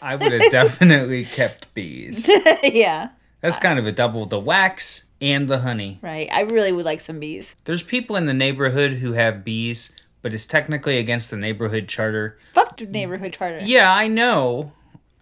I 0.01 0.15
would 0.15 0.31
have 0.31 0.53
definitely 0.53 1.25
kept 1.25 1.75
bees. 1.75 2.29
yeah, 2.63 3.09
That's 3.41 3.57
uh, 3.57 3.61
kind 3.61 3.81
of 3.81 3.87
a 3.87 3.91
double 3.93 4.27
the 4.27 4.39
wax 4.39 5.07
and 5.21 5.49
the 5.49 5.59
honey. 5.59 5.99
right. 6.03 6.29
I 6.33 6.43
really 6.43 6.71
would 6.71 6.85
like 6.85 7.01
some 7.01 7.19
bees. 7.19 7.57
There's 7.65 7.83
people 7.83 8.15
in 8.15 8.27
the 8.27 8.35
neighborhood 8.35 8.93
who 8.93 9.15
have 9.15 9.45
bees, 9.45 9.91
but 10.29 10.35
it's 10.35 10.45
technically 10.45 10.99
against 10.99 11.31
the 11.31 11.39
neighborhood 11.39 11.89
charter. 11.89 12.37
Fuck 12.53 12.77
the 12.77 12.85
neighborhood 12.85 13.33
charter. 13.33 13.61
Yeah, 13.65 13.91
I 13.91 14.09
know. 14.09 14.73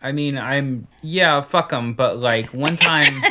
I 0.03 0.11
mean, 0.11 0.37
I'm 0.37 0.89
yeah, 1.01 1.43
fuck 1.43 1.69
them. 1.69 1.95
But 1.95 2.19
like 2.19 2.47
one 2.47 2.77
time, 2.77 3.23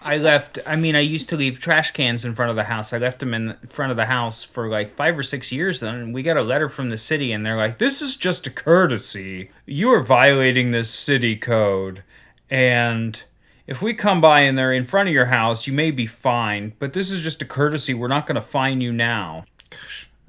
I 0.00 0.16
left. 0.30 0.58
I 0.64 0.76
mean, 0.76 0.96
I 0.96 1.00
used 1.00 1.28
to 1.28 1.36
leave 1.36 1.60
trash 1.60 1.90
cans 1.90 2.24
in 2.24 2.34
front 2.34 2.48
of 2.48 2.56
the 2.56 2.64
house. 2.64 2.94
I 2.94 2.98
left 2.98 3.18
them 3.18 3.34
in 3.34 3.58
front 3.68 3.90
of 3.90 3.98
the 3.98 4.06
house 4.06 4.42
for 4.42 4.70
like 4.70 4.96
five 4.96 5.18
or 5.18 5.22
six 5.22 5.52
years. 5.52 5.80
Then 5.80 6.14
we 6.14 6.22
got 6.22 6.38
a 6.38 6.42
letter 6.42 6.70
from 6.70 6.88
the 6.88 6.96
city, 6.96 7.30
and 7.30 7.44
they're 7.44 7.58
like, 7.58 7.76
"This 7.76 8.00
is 8.00 8.16
just 8.16 8.46
a 8.46 8.50
courtesy. 8.50 9.50
You 9.66 9.92
are 9.92 10.02
violating 10.02 10.70
this 10.70 10.88
city 10.88 11.36
code, 11.36 12.04
and." 12.48 13.22
If 13.66 13.82
we 13.82 13.92
come 13.92 14.22
by 14.22 14.40
and 14.40 14.56
they're 14.56 14.72
in 14.72 14.84
front 14.84 15.10
of 15.10 15.14
your 15.14 15.26
house, 15.26 15.66
you 15.66 15.74
may 15.74 15.90
be 15.90 16.06
fined, 16.06 16.78
but 16.78 16.94
this 16.94 17.10
is 17.10 17.20
just 17.20 17.42
a 17.42 17.44
courtesy. 17.44 17.92
We're 17.92 18.08
not 18.08 18.26
going 18.26 18.36
to 18.36 18.40
fine 18.40 18.80
you 18.80 18.94
now. 18.94 19.44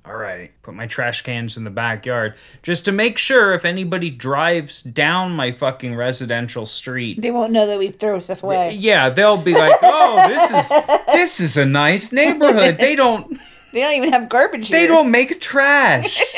All 0.09 0.15
right, 0.17 0.51
put 0.63 0.73
my 0.73 0.87
trash 0.87 1.21
cans 1.21 1.55
in 1.55 1.63
the 1.63 1.69
backyard 1.69 2.33
just 2.63 2.83
to 2.85 2.91
make 2.91 3.19
sure 3.19 3.53
if 3.53 3.63
anybody 3.63 4.09
drives 4.09 4.81
down 4.81 5.33
my 5.33 5.51
fucking 5.51 5.93
residential 5.95 6.65
street. 6.65 7.21
They 7.21 7.29
won't 7.29 7.51
know 7.51 7.67
that 7.67 7.77
we've 7.77 7.95
thrown 7.95 8.19
stuff 8.19 8.41
away. 8.41 8.73
Yeah, 8.73 9.11
they'll 9.11 9.37
be 9.37 9.53
like, 9.53 9.75
"Oh, 9.83 10.27
this 10.27 10.49
is 10.51 10.69
this 11.13 11.39
is 11.39 11.57
a 11.57 11.65
nice 11.65 12.11
neighborhood. 12.11 12.77
They 12.79 12.95
don't 12.95 13.39
They 13.71 13.81
don't 13.81 13.93
even 13.93 14.11
have 14.11 14.29
garbage 14.29 14.69
they 14.69 14.79
here. 14.79 14.87
don't 14.87 15.11
make 15.11 15.39
trash." 15.39 16.23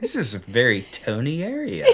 This 0.00 0.14
is 0.16 0.32
a 0.32 0.38
very 0.38 0.82
Tony 0.92 1.42
area. 1.42 1.84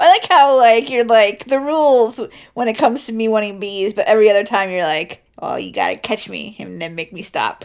I 0.00 0.08
like 0.08 0.26
how 0.28 0.56
like 0.56 0.90
you're 0.90 1.04
like 1.04 1.44
the 1.44 1.60
rules 1.60 2.20
when 2.54 2.68
it 2.68 2.76
comes 2.76 3.06
to 3.06 3.12
me 3.12 3.28
wanting 3.28 3.60
bees, 3.60 3.92
but 3.92 4.06
every 4.06 4.28
other 4.30 4.44
time 4.44 4.70
you're 4.70 4.82
like, 4.82 5.22
oh, 5.38 5.56
you 5.56 5.72
gotta 5.72 5.96
catch 5.96 6.28
me 6.28 6.56
and 6.58 6.80
then 6.80 6.94
make 6.94 7.12
me 7.12 7.22
stop. 7.22 7.64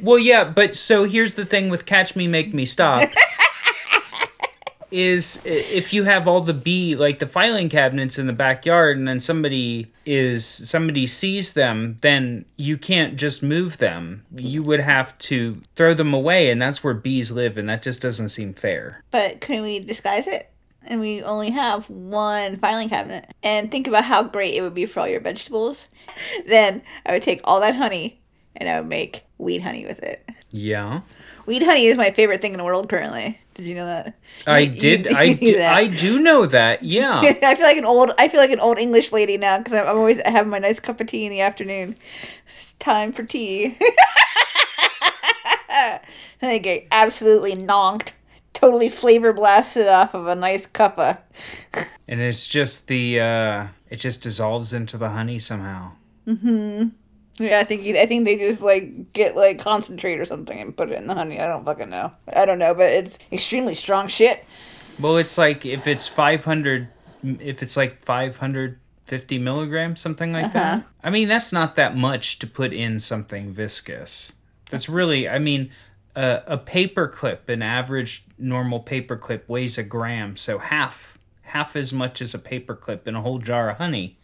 Well, 0.00 0.18
yeah, 0.18 0.44
but 0.44 0.74
so 0.74 1.04
here's 1.04 1.34
the 1.34 1.44
thing 1.44 1.68
with 1.68 1.84
Catch 1.84 2.16
Me, 2.16 2.26
Make 2.26 2.54
Me 2.54 2.64
Stop. 2.64 3.10
is 4.90 5.40
if 5.44 5.92
you 5.92 6.04
have 6.04 6.26
all 6.26 6.40
the 6.40 6.54
bee 6.54 6.96
like 6.96 7.18
the 7.18 7.26
filing 7.26 7.68
cabinets 7.68 8.18
in 8.18 8.26
the 8.26 8.32
backyard 8.32 8.98
and 8.98 9.06
then 9.06 9.20
somebody 9.20 9.90
is 10.04 10.44
somebody 10.44 11.06
sees 11.06 11.52
them 11.52 11.96
then 12.00 12.44
you 12.56 12.76
can't 12.76 13.16
just 13.16 13.42
move 13.42 13.78
them 13.78 14.24
you 14.36 14.62
would 14.62 14.80
have 14.80 15.16
to 15.18 15.60
throw 15.76 15.94
them 15.94 16.12
away 16.12 16.50
and 16.50 16.60
that's 16.60 16.82
where 16.82 16.94
bees 16.94 17.30
live 17.30 17.56
and 17.56 17.68
that 17.68 17.82
just 17.82 18.02
doesn't 18.02 18.30
seem 18.30 18.52
fair 18.52 19.02
But 19.10 19.40
can 19.40 19.62
we 19.62 19.78
disguise 19.78 20.26
it? 20.26 20.50
And 20.86 21.00
we 21.00 21.22
only 21.22 21.50
have 21.50 21.88
one 21.90 22.56
filing 22.56 22.88
cabinet. 22.88 23.32
And 23.42 23.70
think 23.70 23.86
about 23.86 24.04
how 24.04 24.22
great 24.22 24.54
it 24.54 24.62
would 24.62 24.74
be 24.74 24.86
for 24.86 25.00
all 25.00 25.08
your 25.08 25.20
vegetables. 25.20 25.88
Then 26.46 26.82
I 27.06 27.12
would 27.12 27.22
take 27.22 27.40
all 27.44 27.60
that 27.60 27.74
honey 27.76 28.20
and 28.56 28.68
I 28.68 28.80
would 28.80 28.88
make 28.88 29.24
weed 29.38 29.60
honey 29.62 29.86
with 29.86 30.02
it. 30.02 30.28
yeah 30.50 31.00
Weed 31.46 31.62
honey 31.62 31.86
is 31.86 31.96
my 31.96 32.10
favorite 32.10 32.40
thing 32.42 32.52
in 32.52 32.58
the 32.58 32.64
world 32.64 32.88
currently. 32.88 33.38
Did 33.54 33.66
you 33.66 33.74
know 33.74 33.86
that? 33.86 34.14
i 34.46 34.60
You- 34.60 34.72
you- 34.72 34.80
did 34.80 35.06
you 35.10 35.16
i 35.16 35.26
knew 35.26 35.34
do, 35.52 35.56
that. 35.58 35.74
i 35.76 35.86
do 35.86 36.20
know 36.20 36.46
that 36.46 36.82
yeah 36.96 37.20
I 37.20 37.54
feel 37.54 37.64
like 37.66 37.76
an 37.76 37.84
old 37.84 38.10
I 38.18 38.28
feel 38.28 38.40
like 38.40 38.50
an 38.50 38.60
old 38.60 38.78
English 38.78 39.12
lady 39.12 39.36
now 39.36 39.58
because 39.58 39.74
I'm 39.74 39.86
always 39.96 40.20
having 40.24 40.50
my 40.50 40.58
nice 40.58 40.80
cup 40.80 41.00
of 41.00 41.06
tea 41.06 41.24
in 41.26 41.30
the 41.30 41.40
afternoon. 41.42 41.96
It's 42.46 42.72
time 42.78 43.12
for 43.12 43.22
tea. 43.22 43.76
and 45.70 46.50
I 46.50 46.58
get 46.58 46.86
absolutely 46.90 47.54
nonked, 47.54 48.10
totally 48.52 48.88
flavor 48.88 49.32
blasted 49.32 49.88
off 49.88 50.14
of 50.14 50.26
a 50.26 50.34
nice 50.34 50.66
cuppa. 50.66 51.18
and 52.08 52.20
it's 52.20 52.46
just 52.46 52.88
the 52.88 53.20
uh 53.20 53.66
it 53.88 53.96
just 53.96 54.22
dissolves 54.22 54.72
into 54.72 54.96
the 54.96 55.10
honey 55.10 55.38
somehow 55.38 55.92
Mm-hmm. 56.30 56.88
Yeah, 57.42 57.58
I 57.58 57.64
think 57.64 57.86
I 57.96 58.06
think 58.06 58.24
they 58.24 58.36
just 58.36 58.60
like 58.60 59.12
get 59.12 59.36
like 59.36 59.58
concentrate 59.58 60.20
or 60.20 60.24
something 60.24 60.58
and 60.58 60.76
put 60.76 60.90
it 60.90 60.98
in 60.98 61.06
the 61.06 61.14
honey. 61.14 61.40
I 61.40 61.46
don't 61.46 61.64
fucking 61.64 61.88
know. 61.88 62.12
I 62.34 62.44
don't 62.44 62.58
know, 62.58 62.74
but 62.74 62.90
it's 62.90 63.18
extremely 63.32 63.74
strong 63.74 64.08
shit. 64.08 64.44
Well, 64.98 65.16
it's 65.16 65.38
like 65.38 65.64
if 65.64 65.86
it's 65.86 66.06
500, 66.06 66.88
if 67.22 67.62
it's 67.62 67.76
like 67.76 68.00
550 68.02 69.38
milligrams, 69.38 70.00
something 70.00 70.32
like 70.32 70.52
that. 70.52 70.84
I 71.02 71.08
mean, 71.08 71.28
that's 71.28 71.52
not 71.52 71.76
that 71.76 71.96
much 71.96 72.38
to 72.40 72.46
put 72.46 72.74
in 72.74 73.00
something 73.00 73.52
viscous. 73.52 74.34
That's 74.70 74.88
really, 74.88 75.26
I 75.28 75.38
mean, 75.38 75.70
a, 76.14 76.42
a 76.46 76.58
paper 76.58 77.08
clip, 77.08 77.48
an 77.48 77.62
average 77.62 78.24
normal 78.38 78.80
paper 78.80 79.16
clip 79.16 79.48
weighs 79.48 79.78
a 79.78 79.82
gram, 79.82 80.36
so 80.36 80.58
half, 80.58 81.18
half 81.42 81.76
as 81.76 81.92
much 81.92 82.20
as 82.20 82.34
a 82.34 82.38
paper 82.38 82.74
clip 82.74 83.06
in 83.06 83.14
a 83.14 83.22
whole 83.22 83.38
jar 83.38 83.70
of 83.70 83.78
honey. 83.78 84.18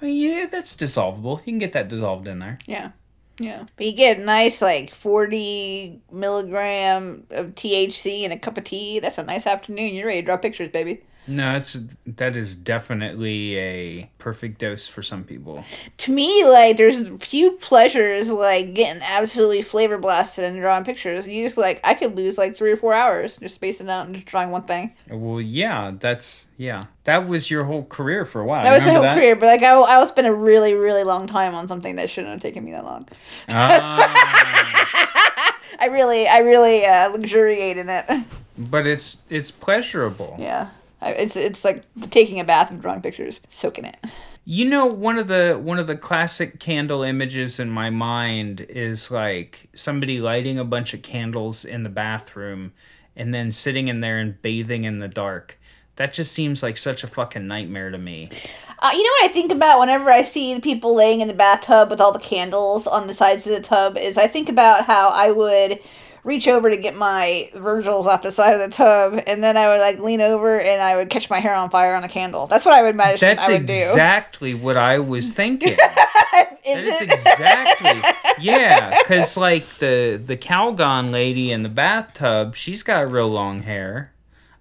I 0.00 0.06
mean, 0.06 0.16
yeah, 0.16 0.46
that's 0.46 0.76
dissolvable. 0.76 1.38
You 1.38 1.44
can 1.44 1.58
get 1.58 1.72
that 1.72 1.88
dissolved 1.88 2.26
in 2.26 2.38
there. 2.38 2.58
Yeah. 2.66 2.92
Yeah. 3.38 3.64
But 3.76 3.86
you 3.86 3.92
get 3.92 4.18
a 4.18 4.22
nice 4.22 4.60
like 4.60 4.94
40 4.94 6.02
milligram 6.12 7.24
of 7.30 7.54
THC 7.54 8.22
in 8.22 8.32
a 8.32 8.38
cup 8.38 8.58
of 8.58 8.64
tea. 8.64 9.00
That's 9.00 9.18
a 9.18 9.22
nice 9.22 9.46
afternoon. 9.46 9.94
You're 9.94 10.06
ready 10.06 10.20
to 10.20 10.26
draw 10.26 10.36
pictures, 10.36 10.68
baby. 10.68 11.02
No, 11.26 11.54
it's 11.54 11.78
that 12.06 12.36
is 12.36 12.56
definitely 12.56 13.56
a 13.56 14.10
perfect 14.18 14.58
dose 14.58 14.88
for 14.88 15.02
some 15.02 15.22
people. 15.22 15.64
To 15.98 16.12
me, 16.12 16.44
like, 16.44 16.76
there's 16.76 17.06
few 17.24 17.52
pleasures 17.52 18.30
like 18.30 18.74
getting 18.74 19.02
absolutely 19.02 19.62
flavor 19.62 19.98
blasted 19.98 20.44
and 20.44 20.58
drawing 20.58 20.84
pictures. 20.84 21.28
You 21.28 21.44
just 21.44 21.58
like, 21.58 21.80
I 21.84 21.94
could 21.94 22.16
lose 22.16 22.36
like 22.36 22.56
three 22.56 22.72
or 22.72 22.76
four 22.76 22.94
hours 22.94 23.36
just 23.36 23.54
spacing 23.54 23.88
out 23.88 24.06
and 24.06 24.14
just 24.16 24.26
drawing 24.26 24.50
one 24.50 24.64
thing. 24.64 24.92
Well, 25.08 25.40
yeah, 25.40 25.92
that's 25.98 26.48
yeah. 26.56 26.84
That 27.04 27.28
was 27.28 27.50
your 27.50 27.64
whole 27.64 27.84
career 27.84 28.24
for 28.24 28.40
a 28.40 28.44
while. 28.44 28.64
That 28.64 28.74
was 28.74 28.84
my 28.84 28.92
whole 28.92 29.02
that? 29.02 29.16
career, 29.16 29.36
but 29.36 29.46
like, 29.46 29.62
I 29.62 29.78
I 29.78 30.04
spend 30.06 30.26
a 30.26 30.34
really, 30.34 30.74
really 30.74 31.04
long 31.04 31.26
time 31.28 31.54
on 31.54 31.68
something 31.68 31.96
that 31.96 32.10
shouldn't 32.10 32.32
have 32.32 32.40
taken 32.40 32.64
me 32.64 32.72
that 32.72 32.84
long. 32.84 33.06
Ah, 33.48 35.56
I 35.78 35.86
really, 35.86 36.26
I 36.26 36.38
really 36.38 36.84
uh, 36.84 37.10
luxuriate 37.10 37.76
in 37.76 37.88
it. 37.88 38.24
but 38.58 38.86
it's 38.86 39.16
it's 39.28 39.50
pleasurable. 39.50 40.36
yeah. 40.38 40.70
It's 41.02 41.36
it's 41.36 41.64
like 41.64 41.84
taking 42.10 42.40
a 42.40 42.44
bath 42.44 42.70
and 42.70 42.80
drawing 42.80 43.00
pictures, 43.02 43.40
soaking 43.48 43.86
it. 43.86 43.96
You 44.44 44.64
know, 44.64 44.86
one 44.86 45.18
of 45.18 45.28
the 45.28 45.60
one 45.62 45.78
of 45.78 45.86
the 45.86 45.96
classic 45.96 46.60
candle 46.60 47.02
images 47.02 47.60
in 47.60 47.70
my 47.70 47.90
mind 47.90 48.60
is 48.68 49.10
like 49.10 49.68
somebody 49.74 50.18
lighting 50.18 50.58
a 50.58 50.64
bunch 50.64 50.92
of 50.94 51.02
candles 51.02 51.64
in 51.64 51.82
the 51.82 51.88
bathroom 51.88 52.72
and 53.16 53.34
then 53.34 53.52
sitting 53.52 53.88
in 53.88 54.00
there 54.00 54.18
and 54.18 54.40
bathing 54.42 54.84
in 54.84 54.98
the 54.98 55.08
dark. 55.08 55.58
That 55.96 56.14
just 56.14 56.32
seems 56.32 56.62
like 56.62 56.78
such 56.78 57.04
a 57.04 57.06
fucking 57.06 57.46
nightmare 57.46 57.90
to 57.90 57.98
me. 57.98 58.30
Uh, 58.78 58.90
you 58.92 59.02
know 59.02 59.10
what 59.20 59.30
I 59.30 59.32
think 59.32 59.52
about 59.52 59.78
whenever 59.78 60.10
I 60.10 60.22
see 60.22 60.54
the 60.54 60.60
people 60.60 60.94
laying 60.94 61.20
in 61.20 61.28
the 61.28 61.34
bathtub 61.34 61.90
with 61.90 62.00
all 62.00 62.12
the 62.12 62.18
candles 62.18 62.86
on 62.86 63.06
the 63.06 63.12
sides 63.12 63.46
of 63.46 63.52
the 63.52 63.60
tub 63.60 63.98
is 63.98 64.16
I 64.16 64.26
think 64.26 64.48
about 64.48 64.86
how 64.86 65.10
I 65.10 65.30
would 65.30 65.78
reach 66.24 66.46
over 66.48 66.70
to 66.70 66.76
get 66.76 66.94
my 66.94 67.50
Virgils 67.54 68.06
off 68.06 68.22
the 68.22 68.32
side 68.32 68.54
of 68.54 68.60
the 68.60 68.74
tub, 68.74 69.22
and 69.26 69.42
then 69.42 69.56
I 69.56 69.68
would 69.68 69.80
like 69.80 69.98
lean 69.98 70.20
over 70.20 70.60
and 70.60 70.82
I 70.82 70.96
would 70.96 71.10
catch 71.10 71.30
my 71.30 71.40
hair 71.40 71.54
on 71.54 71.70
fire 71.70 71.94
on 71.94 72.04
a 72.04 72.08
candle. 72.08 72.46
That's 72.46 72.64
what 72.64 72.74
I 72.74 72.82
would 72.82 72.94
imagine 72.94 73.20
That's 73.20 73.48
I 73.48 73.52
would 73.52 73.62
exactly 73.70 74.54
what 74.54 74.76
I 74.76 74.98
was 74.98 75.32
thinking. 75.40 75.70
do. 75.70 75.76
That 75.76 76.58
Is 76.64 76.86
is 76.86 77.00
exactly 77.02 78.00
yeah, 78.40 78.98
because 79.02 79.36
like 79.36 79.78
the 79.78 80.20
the 80.22 80.36
Calgon 80.36 81.10
lady 81.10 81.50
in 81.52 81.62
the 81.62 81.68
bathtub, 81.68 82.54
she's 82.54 82.82
got 82.82 83.10
real 83.10 83.28
long 83.28 83.62
hair. 83.62 84.12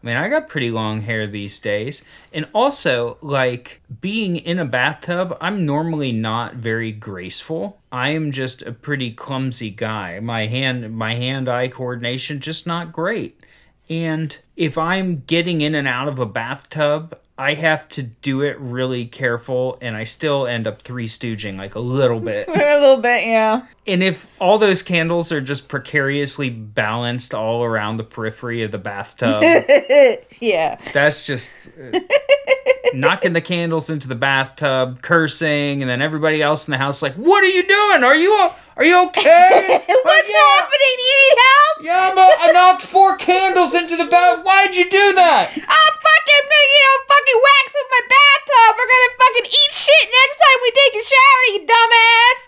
I 0.02 0.08
mean, 0.08 0.16
I 0.16 0.30
got 0.30 0.48
pretty 0.48 0.72
long 0.72 1.02
hair 1.02 1.28
these 1.28 1.60
days, 1.60 2.04
and 2.32 2.48
also 2.54 3.18
like 3.22 3.82
being 4.00 4.38
in 4.38 4.58
a 4.58 4.66
bathtub, 4.66 5.38
I'm 5.42 5.66
normally 5.66 6.14
not 6.14 6.56
very 6.56 6.94
graceful. 6.94 7.80
I 7.92 8.10
am 8.10 8.32
just 8.32 8.62
a 8.62 8.72
pretty 8.72 9.12
clumsy 9.12 9.70
guy. 9.70 10.22
My 10.22 10.46
hand 10.46 10.96
my 10.96 11.16
hand 11.16 11.50
eye 11.50 11.68
coordination 11.68 12.40
just 12.40 12.66
not 12.66 12.94
great. 12.94 13.42
And 13.90 14.38
if 14.60 14.78
I'm 14.78 15.24
getting 15.26 15.62
in 15.62 15.74
and 15.74 15.88
out 15.88 16.10
of 16.10 16.20
a 16.20 16.26
bathtub, 16.26 17.18
I 17.38 17.54
have 17.54 17.88
to 17.90 18.04
do 18.04 18.42
it 18.42 18.60
really 18.60 19.06
careful, 19.06 19.78
and 19.82 19.96
I 19.96 20.04
still 20.04 20.46
end 20.46 20.68
up 20.68 20.82
three 20.82 21.08
stooging 21.08 21.56
like 21.56 21.76
a 21.76 21.80
little 21.80 22.20
bit. 22.20 22.50
a 22.50 22.52
little 22.52 22.98
bit, 22.98 23.26
yeah. 23.26 23.66
and 23.88 24.04
if 24.04 24.28
all 24.38 24.58
those 24.58 24.84
candles 24.84 25.32
are 25.32 25.40
just 25.40 25.70
precariously 25.70 26.50
balanced 26.50 27.34
all 27.34 27.64
around 27.64 27.96
the 27.96 28.04
periphery 28.04 28.62
of 28.64 28.72
the 28.72 28.78
bathtub, 28.78 29.42
yeah. 30.42 30.78
that's 30.92 31.26
just 31.26 31.56
uh, 31.80 31.98
knocking 32.94 33.32
the 33.32 33.40
candles 33.40 33.90
into 33.90 34.10
the 34.10 34.16
bathtub, 34.16 35.02
cursing, 35.02 35.82
and 35.82 35.90
then 35.90 36.02
everybody 36.02 36.42
else 36.42 36.68
in 36.68 36.74
the 36.74 36.78
house 36.78 37.02
like, 37.02 37.14
"What 37.14 37.42
are 37.46 37.48
you 37.48 37.66
doing? 37.66 38.04
Are 38.04 38.16
you 38.16 38.34
o- 38.34 38.56
are 38.80 38.86
you 38.86 38.96
okay? 39.08 39.84
What's 39.88 40.30
yeah. 40.30 40.56
happening? 40.56 40.96
You 41.04 41.12
need 41.12 41.36
help? 41.36 41.84
Yeah, 41.84 42.16
but 42.16 42.32
I 42.40 42.52
knocked 42.54 42.84
four 42.84 43.18
candles 43.18 43.76
into 43.76 43.98
the 43.98 44.06
bath. 44.06 44.46
Why'd 44.46 44.74
you 44.74 44.90
do 44.90 45.14
that? 45.16 45.52
I'm 45.52 45.60
fucking, 45.60 46.44
you 46.48 46.80
know, 46.80 46.96
fucking 47.12 47.42
wax 47.44 47.76
up 47.76 47.88
my 47.92 48.00
bathtub. 48.08 48.80
We're 48.80 48.88
gonna 48.88 49.12
fucking 49.20 49.48
eat 49.52 49.72
shit 49.76 50.08
next 50.16 50.40
time 50.40 50.60
we 50.64 50.72
take 50.80 50.96
a 50.96 51.04
shower, 51.12 51.44
you 51.52 51.60
dumbass. 51.68 52.40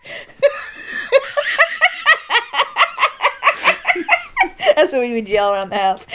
That's 4.78 4.94
what 4.94 5.02
we 5.02 5.12
would 5.12 5.28
yell 5.28 5.54
around 5.54 5.70
the 5.70 5.78
house. 5.78 6.08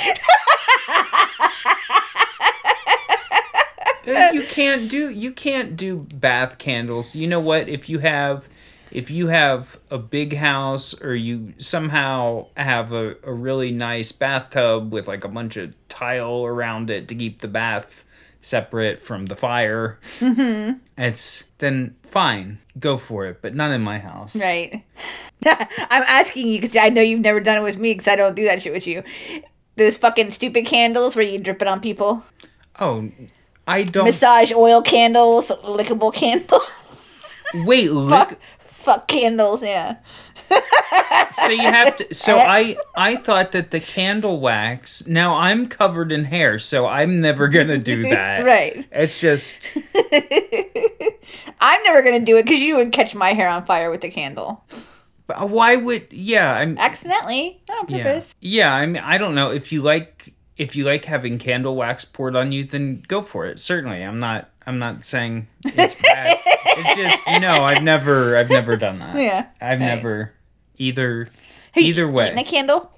You 4.33 4.45
can't 4.45 4.89
do 4.89 5.11
you 5.11 5.33
can't 5.33 5.77
do 5.77 6.07
bath 6.15 6.57
candles. 6.57 7.15
You 7.15 7.27
know 7.27 7.41
what? 7.41 7.69
If 7.69 7.91
you 7.91 7.99
have 7.99 8.49
if 8.91 9.11
you 9.11 9.29
have 9.29 9.79
a 9.91 9.99
big 9.99 10.37
house 10.37 11.01
or 11.03 11.15
you 11.15 11.55
somehow 11.59 12.47
have 12.57 12.93
a, 12.93 13.17
a 13.25 13.33
really 13.33 13.71
nice 13.71 14.13
bathtub 14.13 14.93
with 14.93 15.09
like 15.09 15.25
a 15.25 15.29
bunch 15.29 15.57
of 15.57 15.75
tile 15.89 16.45
around 16.45 16.91
it 16.91 17.09
to 17.09 17.15
keep 17.15 17.41
the 17.41 17.49
bath 17.49 18.05
separate 18.41 19.03
from 19.03 19.27
the 19.27 19.37
fire, 19.37 19.99
mm-hmm. 20.21 20.79
it's 20.97 21.45
then 21.59 21.97
fine, 22.01 22.59
go 22.79 22.97
for 22.97 23.27
it. 23.27 23.43
But 23.43 23.55
not 23.55 23.73
in 23.73 23.83
my 23.83 23.99
house. 23.99 24.37
Right. 24.37 24.85
I'm 25.47 26.03
asking 26.07 26.49
you 26.49 26.61
because 26.61 26.77
I 26.77 26.89
know 26.89 27.03
you've 27.03 27.21
never 27.21 27.41
done 27.41 27.59
it 27.59 27.63
with 27.63 27.79
me 27.79 27.93
because 27.95 28.09
I 28.09 28.17
don't 28.17 28.35
do 28.35 28.45
that 28.45 28.63
shit 28.63 28.73
with 28.73 28.87
you. 28.87 29.03
Those 29.77 29.97
fucking 29.97 30.31
stupid 30.31 30.65
candles 30.65 31.15
where 31.15 31.25
you 31.25 31.39
drip 31.39 31.61
it 31.61 31.69
on 31.69 31.81
people. 31.81 32.23
Oh, 32.79 33.11
I 33.67 33.83
don't. 33.83 34.05
Massage 34.05 34.53
oil 34.53 34.81
candles, 34.81 35.51
lickable 35.65 36.15
candles. 36.15 36.71
wait, 37.55 37.93
lick, 37.93 38.39
Fuck 38.87 39.09
candles, 39.09 39.63
yeah. 39.63 39.97
so 41.33 41.49
you 41.49 41.59
have 41.61 41.97
to 41.97 42.15
so 42.15 42.39
i 42.59 42.77
i 42.97 43.17
thought 43.17 43.51
that 43.51 43.73
the 43.73 43.81
candle 43.81 44.39
wax 44.39 45.05
now 45.09 45.35
i'm 45.35 45.67
covered 45.67 46.13
in 46.13 46.23
hair 46.23 46.57
so 46.57 46.87
i'm 46.87 47.21
never 47.21 47.49
gonna 47.49 47.79
do 47.79 48.03
that 48.11 48.45
Right. 48.47 48.87
it's 48.93 49.21
just 49.21 49.59
I'm 51.61 51.83
never 51.83 52.03
gonna 52.03 52.25
do 52.25 52.37
it 52.37 52.45
because 52.45 52.61
you 52.61 52.77
would 52.77 52.93
catch 52.93 53.13
my 53.17 53.33
hair 53.33 53.49
on 53.49 53.65
fire 53.65 53.91
with 53.91 54.03
the 54.03 54.09
candle. 54.11 54.65
But 55.27 55.43
uh, 55.43 55.47
why 55.47 55.75
would 55.75 56.07
yeah 56.13 56.55
i'm 56.55 56.79
Accidentally, 56.79 57.61
not 57.69 57.89
on 57.91 57.97
yeah 57.97 58.05
purpose. 58.05 58.35
yeah 58.41 58.73
i 58.73 58.87
mean 58.87 59.03
i 59.05 59.19
don't 59.19 59.35
know 59.35 59.51
if 59.51 59.73
you 59.73 59.83
like 59.83 60.33
if 60.57 60.77
you 60.77 60.85
like 60.85 61.05
having 61.07 61.39
candle 61.39 61.75
wax 61.75 62.05
poured 62.05 62.37
on 62.37 62.53
you 62.53 62.63
then 62.63 63.03
go 63.09 63.21
for 63.21 63.47
it 63.47 63.59
certainly 63.59 64.03
i'm 64.03 64.21
not 64.21 64.49
i'm 64.67 64.79
not 64.79 65.05
saying 65.05 65.47
it's 65.65 65.95
bad 65.95 66.39
it's 66.45 66.95
just 66.97 67.41
no 67.41 67.65
i've 67.65 67.83
never 67.83 68.37
i've 68.37 68.51
never 68.51 68.77
done 68.77 68.99
that 68.99 69.17
Yeah. 69.17 69.47
i've 69.61 69.81
Right. 69.81 69.87
never 69.87 70.33
either 70.79 71.29
Have 71.73 71.83
you 71.83 71.89
either 71.91 72.09
way 72.09 72.27
Eaten 72.27 72.39
a 72.39 72.45
candle? 72.45 72.91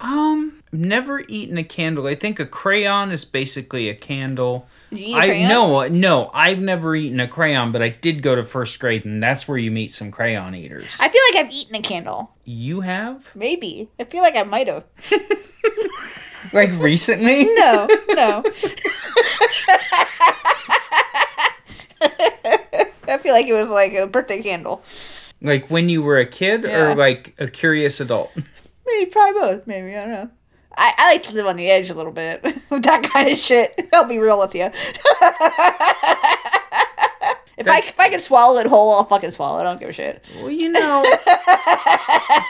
Um, 0.00 0.64
never 0.72 1.20
eaten 1.28 1.58
a 1.58 1.62
candle. 1.62 2.08
I 2.08 2.16
think 2.16 2.40
a 2.40 2.46
crayon 2.46 3.12
is 3.12 3.24
basically 3.24 3.88
a 3.88 3.94
candle. 3.94 4.66
I 4.90 4.96
you 4.96 5.04
eat 5.06 5.14
a 5.14 5.16
I 5.18 5.26
crayon? 5.28 5.48
no, 5.48 5.86
no, 5.86 6.30
I've 6.34 6.58
never 6.58 6.96
eaten 6.96 7.20
a 7.20 7.28
crayon, 7.28 7.70
but 7.70 7.82
I 7.82 7.90
did 7.90 8.20
go 8.20 8.34
to 8.34 8.42
first 8.42 8.80
grade, 8.80 9.04
and 9.04 9.22
that's 9.22 9.46
where 9.46 9.58
you 9.58 9.70
meet 9.70 9.92
some 9.92 10.10
crayon 10.10 10.56
eaters. 10.56 10.98
I 11.00 11.08
feel 11.08 11.20
like 11.32 11.46
I've 11.46 11.52
eaten 11.52 11.76
a 11.76 11.82
candle. 11.82 12.32
you 12.44 12.80
have 12.80 13.30
Maybe. 13.36 13.90
I 14.00 14.04
feel 14.04 14.22
like 14.22 14.34
I 14.34 14.42
might 14.42 14.66
have. 14.66 14.82
like 16.52 16.70
recently? 16.80 17.44
No, 17.54 17.86
no. 18.08 18.42
I 23.08 23.18
feel 23.18 23.32
like 23.34 23.46
it 23.46 23.52
was 23.52 23.68
like 23.68 23.94
a 23.94 24.06
birthday 24.06 24.42
candle. 24.42 24.82
like 25.40 25.68
when 25.70 25.88
you 25.88 26.02
were 26.02 26.18
a 26.18 26.26
kid, 26.26 26.64
Yeah. 26.64 26.92
or 26.92 26.94
like 26.94 27.34
a 27.38 27.46
curious 27.48 28.00
adult? 28.00 28.30
Maybe 28.86 29.10
probably 29.10 29.40
both. 29.40 29.66
Maybe 29.66 29.96
I 29.96 30.04
don't 30.04 30.12
know. 30.12 30.30
I, 30.76 30.94
I 30.96 31.12
like 31.12 31.22
to 31.24 31.34
live 31.34 31.46
on 31.46 31.56
the 31.56 31.70
edge 31.70 31.90
a 31.90 31.94
little 31.94 32.12
bit 32.12 32.42
with 32.70 32.82
that 32.84 33.02
kind 33.02 33.28
of 33.28 33.38
shit. 33.38 33.88
I'll 33.92 34.08
be 34.08 34.18
real 34.18 34.38
with 34.38 34.54
you. 34.54 34.70
if 37.58 37.68
I 37.68 37.78
if 37.78 38.00
I 38.00 38.08
can 38.08 38.20
swallow 38.20 38.58
it 38.58 38.66
whole, 38.66 38.92
I'll 38.94 39.04
fucking 39.04 39.30
swallow 39.32 39.58
it. 39.58 39.62
I 39.62 39.64
don't 39.64 39.78
give 39.78 39.90
a 39.90 39.92
shit. 39.92 40.24
Well, 40.36 40.50
you 40.50 40.70
know, 40.72 41.04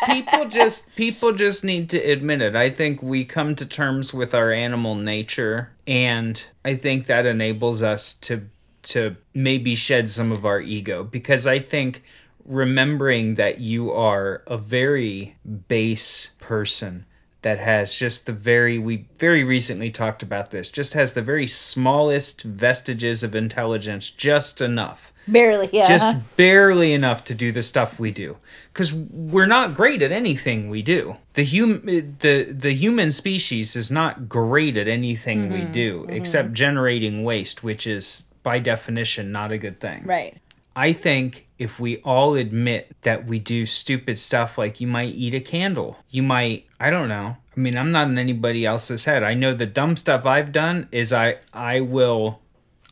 people 0.07 0.45
just 0.49 0.95
people 0.95 1.33
just 1.33 1.65
need 1.65 1.91
to 1.91 1.99
admit 1.99 2.41
it. 2.43 2.55
I 2.55 2.71
think 2.71 3.03
we 3.03 3.25
come 3.25 3.55
to 3.57 3.67
terms 3.67 4.15
with 4.15 4.35
our 4.35 4.53
animal 4.53 4.95
nature, 4.95 5.71
and 5.87 6.43
I 6.65 6.77
think 6.77 7.07
that 7.07 7.27
enables 7.27 7.83
us 7.83 8.15
to 8.15 8.43
to 8.83 9.17
maybe 9.35 9.75
shed 9.75 10.09
some 10.09 10.33
of 10.33 10.45
our 10.45 10.61
ego 10.61 11.05
because 11.05 11.47
I 11.47 11.59
think 11.59 12.03
remembering 12.45 13.37
that 13.37 13.61
you 13.61 13.93
are 13.93 14.43
a 14.47 14.59
very 14.59 15.37
base 15.69 16.31
person 16.41 17.07
that 17.43 17.59
has 17.59 17.95
just 17.95 18.27
the 18.27 18.33
very 18.33 18.79
we 18.79 19.09
very 19.19 19.43
recently 19.45 19.91
talked 19.91 20.23
about 20.23 20.51
this 20.51 20.71
just 20.71 20.95
has 20.95 21.13
the 21.13 21.23
very 21.23 21.47
smallest 21.47 22.43
vestiges 22.43 23.23
of 23.23 23.35
intelligence 23.35 24.11
just 24.11 24.61
enough. 24.61 25.13
Barely, 25.29 25.69
yeah. 25.73 25.87
just 25.87 26.17
barely 26.37 26.93
enough 26.93 27.25
to 27.25 27.35
do 27.35 27.53
the 27.53 27.63
stuff 27.63 28.01
we 28.01 28.11
do. 28.11 28.37
Because 28.73 28.93
we're 28.95 29.47
not 29.47 29.75
great 29.75 30.03
at 30.03 30.11
anything 30.11 30.69
we 30.69 30.83
do. 30.83 31.17
The 31.35 31.45
hum 31.45 31.83
the 31.85 32.45
the 32.45 32.75
human 32.75 33.11
species 33.11 33.75
is 33.75 33.91
not 33.91 34.29
great 34.29 34.77
at 34.77 34.89
anything 34.89 35.51
we 35.51 35.61
mm-hmm, 35.61 35.73
do 35.73 36.01
mm-hmm. 36.03 36.11
except 36.11 36.53
generating 36.53 37.25
waste 37.25 37.65
which 37.65 37.87
is 37.87 38.29
by 38.43 38.59
definition 38.59 39.33
not 39.33 39.53
a 39.53 39.59
good 39.59 39.81
thing 39.81 40.03
right. 40.05 40.39
i 40.77 40.93
think 40.93 41.47
if 41.59 41.79
we 41.79 41.99
all 41.99 42.35
admit 42.35 42.95
that 43.03 43.27
we 43.27 43.39
do 43.39 43.65
stupid 43.67 44.19
stuff 44.19 44.59
like 44.59 44.81
you 44.81 44.87
might 44.87 45.15
eat 45.15 45.35
a 45.35 45.41
candle 45.41 45.97
you 46.11 46.23
might 46.23 46.67
i 46.81 46.91
don't 46.91 47.09
know 47.09 47.37
i 47.57 47.61
mean 47.61 47.77
i'm 47.79 47.91
not 47.91 48.09
in 48.09 48.19
anybody 48.19 48.67
else's 48.67 49.05
head 49.05 49.23
i 49.23 49.35
know 49.35 49.55
the 49.55 49.67
dumb 49.67 49.97
stuff 49.97 50.27
i've 50.27 50.53
done 50.53 50.89
is 50.91 51.13
i 51.13 51.37
i 51.53 51.81
will 51.81 52.41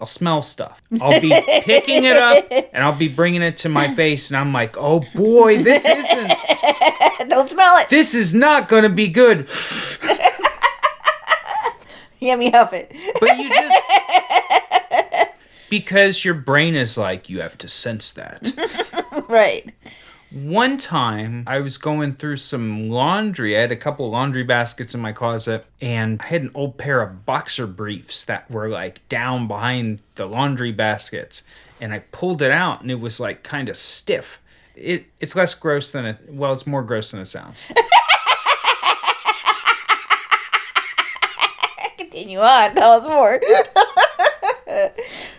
I'll 0.01 0.07
smell 0.07 0.41
stuff. 0.41 0.81
I'll 0.99 1.21
be 1.21 1.29
picking 1.65 2.05
it 2.05 2.17
up 2.17 2.47
and 2.51 2.83
I'll 2.83 2.97
be 2.97 3.09
bringing 3.09 3.43
it 3.43 3.59
to 3.59 3.69
my 3.69 3.95
face, 3.95 4.31
and 4.31 4.39
I'm 4.39 4.51
like, 4.51 4.79
"Oh 4.79 5.01
boy, 5.15 5.63
this 5.63 5.85
isn't. 5.85 6.33
Don't 7.29 7.49
smell 7.49 7.77
it. 7.77 7.91
This 7.91 8.15
is 8.15 8.35
not 8.35 8.67
going 8.69 8.85
to 8.85 8.89
be 8.89 9.09
good." 9.09 9.47
Yummy 12.19 12.51
huff 12.51 12.73
it. 12.73 12.91
But 13.21 13.39
you 13.39 13.49
just 13.51 13.85
because 15.71 16.25
your 16.25 16.35
brain 16.35 16.75
is 16.75 16.99
like, 16.99 17.31
you 17.31 17.41
have 17.41 17.57
to 17.59 17.69
sense 17.69 18.13
that. 18.13 18.53
right. 19.29 19.73
One 20.33 20.77
time, 20.77 21.45
I 21.47 21.59
was 21.61 21.79
going 21.79 22.15
through 22.15 22.37
some 22.37 22.89
laundry. 22.91 23.57
I 23.57 23.63
had 23.63 23.73
a 23.73 23.77
couple 23.77 24.09
laundry 24.11 24.45
baskets 24.45 24.95
in 24.95 25.01
my 25.01 25.13
closet, 25.13 25.65
and 25.81 26.21
I 26.23 26.27
had 26.27 26.43
an 26.43 26.51
old 26.55 26.79
pair 26.79 27.01
of 27.01 27.25
boxer 27.27 27.67
briefs 27.67 28.25
that 28.27 28.49
were 28.51 28.69
like 28.69 29.09
down 29.09 29.49
behind 29.49 30.03
the 30.15 30.27
laundry 30.27 30.71
baskets. 30.71 31.43
And 31.81 31.93
I 31.93 32.01
pulled 32.13 32.43
it 32.43 32.53
out, 32.53 32.83
and 32.83 32.91
it 32.93 33.01
was 33.01 33.19
like 33.19 33.43
kind 33.43 33.69
of 33.69 33.77
stiff. 33.77 34.41
It 34.77 35.07
it's 35.19 35.35
less 35.35 35.55
gross 35.55 35.91
than 35.91 36.05
it. 36.05 36.19
Well, 36.29 36.53
it's 36.53 36.67
more 36.67 36.83
gross 36.83 37.11
than 37.11 37.21
it 37.21 37.27
sounds. 37.27 37.67
Continue 41.99 42.39
on. 42.39 42.75
Tell 42.75 42.93
us 42.93 43.07
more. 43.07 43.41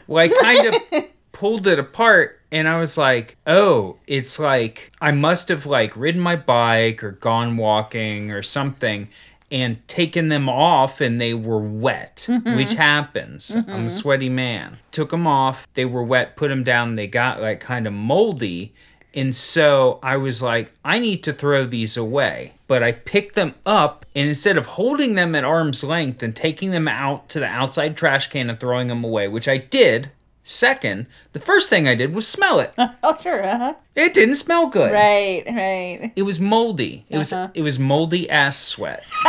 Well, 0.07 0.25
I 0.25 0.27
kind 0.29 0.75
of 0.75 1.03
pulled 1.31 1.67
it 1.67 1.79
apart 1.79 2.39
and 2.51 2.67
I 2.67 2.79
was 2.79 2.97
like, 2.97 3.37
oh, 3.47 3.97
it's 4.07 4.39
like 4.39 4.91
I 4.99 5.11
must 5.11 5.47
have 5.49 5.65
like 5.65 5.95
ridden 5.95 6.21
my 6.21 6.35
bike 6.35 7.03
or 7.03 7.11
gone 7.11 7.57
walking 7.57 8.31
or 8.31 8.43
something 8.43 9.09
and 9.51 9.85
taken 9.87 10.29
them 10.29 10.47
off 10.47 11.01
and 11.01 11.19
they 11.19 11.33
were 11.33 11.59
wet, 11.59 12.25
mm-hmm. 12.27 12.55
which 12.55 12.73
happens. 12.73 13.51
I'm 13.51 13.61
a 13.61 13.63
mm-hmm. 13.63 13.87
sweaty 13.87 14.29
man. 14.29 14.77
Took 14.91 15.09
them 15.11 15.27
off, 15.27 15.67
they 15.73 15.85
were 15.85 16.03
wet, 16.03 16.37
put 16.37 16.47
them 16.47 16.63
down, 16.63 16.95
they 16.95 17.07
got 17.07 17.41
like 17.41 17.59
kind 17.59 17.85
of 17.85 17.93
moldy. 17.93 18.73
And 19.13 19.35
so 19.35 19.99
I 20.01 20.15
was 20.17 20.41
like, 20.41 20.71
I 20.85 20.97
need 20.99 21.23
to 21.23 21.33
throw 21.33 21.65
these 21.65 21.97
away. 21.97 22.53
But 22.67 22.81
I 22.81 22.93
picked 22.93 23.35
them 23.35 23.55
up, 23.65 24.05
and 24.15 24.27
instead 24.29 24.55
of 24.57 24.65
holding 24.65 25.15
them 25.15 25.35
at 25.35 25.43
arm's 25.43 25.83
length 25.83 26.23
and 26.23 26.33
taking 26.33 26.71
them 26.71 26.87
out 26.87 27.27
to 27.29 27.39
the 27.41 27.45
outside 27.47 27.97
trash 27.97 28.27
can 28.27 28.49
and 28.49 28.57
throwing 28.59 28.87
them 28.87 29.03
away, 29.03 29.27
which 29.27 29.49
I 29.49 29.57
did, 29.57 30.11
second, 30.45 31.07
the 31.33 31.41
first 31.41 31.69
thing 31.69 31.87
I 31.89 31.95
did 31.95 32.15
was 32.15 32.25
smell 32.25 32.61
it. 32.61 32.73
oh, 32.77 33.17
sure. 33.21 33.45
Uh-huh. 33.45 33.73
It 33.95 34.13
didn't 34.13 34.35
smell 34.35 34.67
good. 34.67 34.93
Right, 34.93 35.43
right. 35.45 36.13
It 36.15 36.23
was 36.23 36.39
moldy. 36.39 37.05
It 37.09 37.17
was 37.17 37.33
Uh-huh. 37.33 37.49
it 37.53 37.61
was 37.63 37.77
moldy 37.77 38.29
ass 38.29 38.57
sweat. 38.57 39.03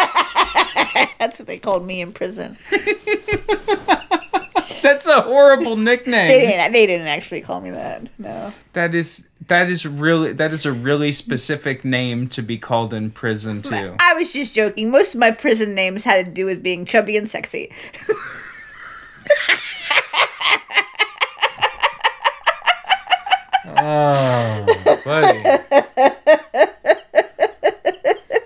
That's 1.18 1.38
what 1.40 1.48
they 1.48 1.58
called 1.58 1.84
me 1.84 2.00
in 2.00 2.12
prison. 2.12 2.56
That's 4.82 5.06
a 5.06 5.20
horrible 5.22 5.76
nickname. 5.76 6.26
They 6.28 6.40
didn't. 6.46 6.72
They 6.72 6.86
didn't 6.86 7.06
actually 7.06 7.40
call 7.40 7.60
me 7.60 7.70
that. 7.70 8.08
No. 8.18 8.52
That 8.72 8.94
is 8.94 9.28
that 9.52 9.68
is 9.68 9.84
really 9.84 10.32
that 10.32 10.50
is 10.50 10.64
a 10.64 10.72
really 10.72 11.12
specific 11.12 11.84
name 11.84 12.26
to 12.26 12.40
be 12.40 12.56
called 12.56 12.94
in 12.94 13.10
prison 13.10 13.60
too. 13.70 13.94
I 14.00 14.14
was 14.14 14.32
just 14.32 14.54
joking. 14.54 14.90
Most 14.90 15.14
of 15.14 15.20
my 15.20 15.30
prison 15.30 15.74
names 15.74 16.04
had 16.04 16.24
to 16.24 16.30
do 16.30 16.46
with 16.46 16.62
being 16.62 16.86
chubby 16.86 17.16
and 17.16 17.28
sexy. 17.28 17.70
Oh, 23.84 25.00
buddy. 25.04 25.42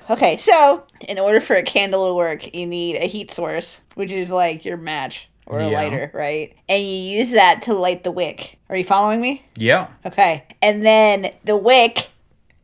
Okay, 0.08 0.36
so 0.36 0.84
in 1.08 1.18
order 1.18 1.40
for 1.40 1.56
a 1.56 1.64
candle 1.64 2.08
to 2.08 2.14
work, 2.14 2.54
you 2.54 2.64
need 2.64 2.96
a 2.96 3.06
heat 3.06 3.30
source, 3.30 3.80
which 3.94 4.10
is 4.10 4.30
like 4.30 4.64
your 4.64 4.76
match 4.76 5.28
or 5.46 5.60
a 5.60 5.68
Yeah. 5.68 5.78
lighter, 5.80 6.10
right? 6.12 6.54
And 6.68 6.82
you 6.82 7.18
use 7.18 7.30
that 7.32 7.62
to 7.62 7.74
light 7.74 8.04
the 8.04 8.10
wick. 8.10 8.58
Are 8.68 8.76
you 8.76 8.84
following 8.84 9.20
me? 9.20 9.42
Yeah. 9.56 9.86
Okay. 10.04 10.44
And 10.60 10.84
then 10.84 11.30
the 11.44 11.56
wick 11.56 12.08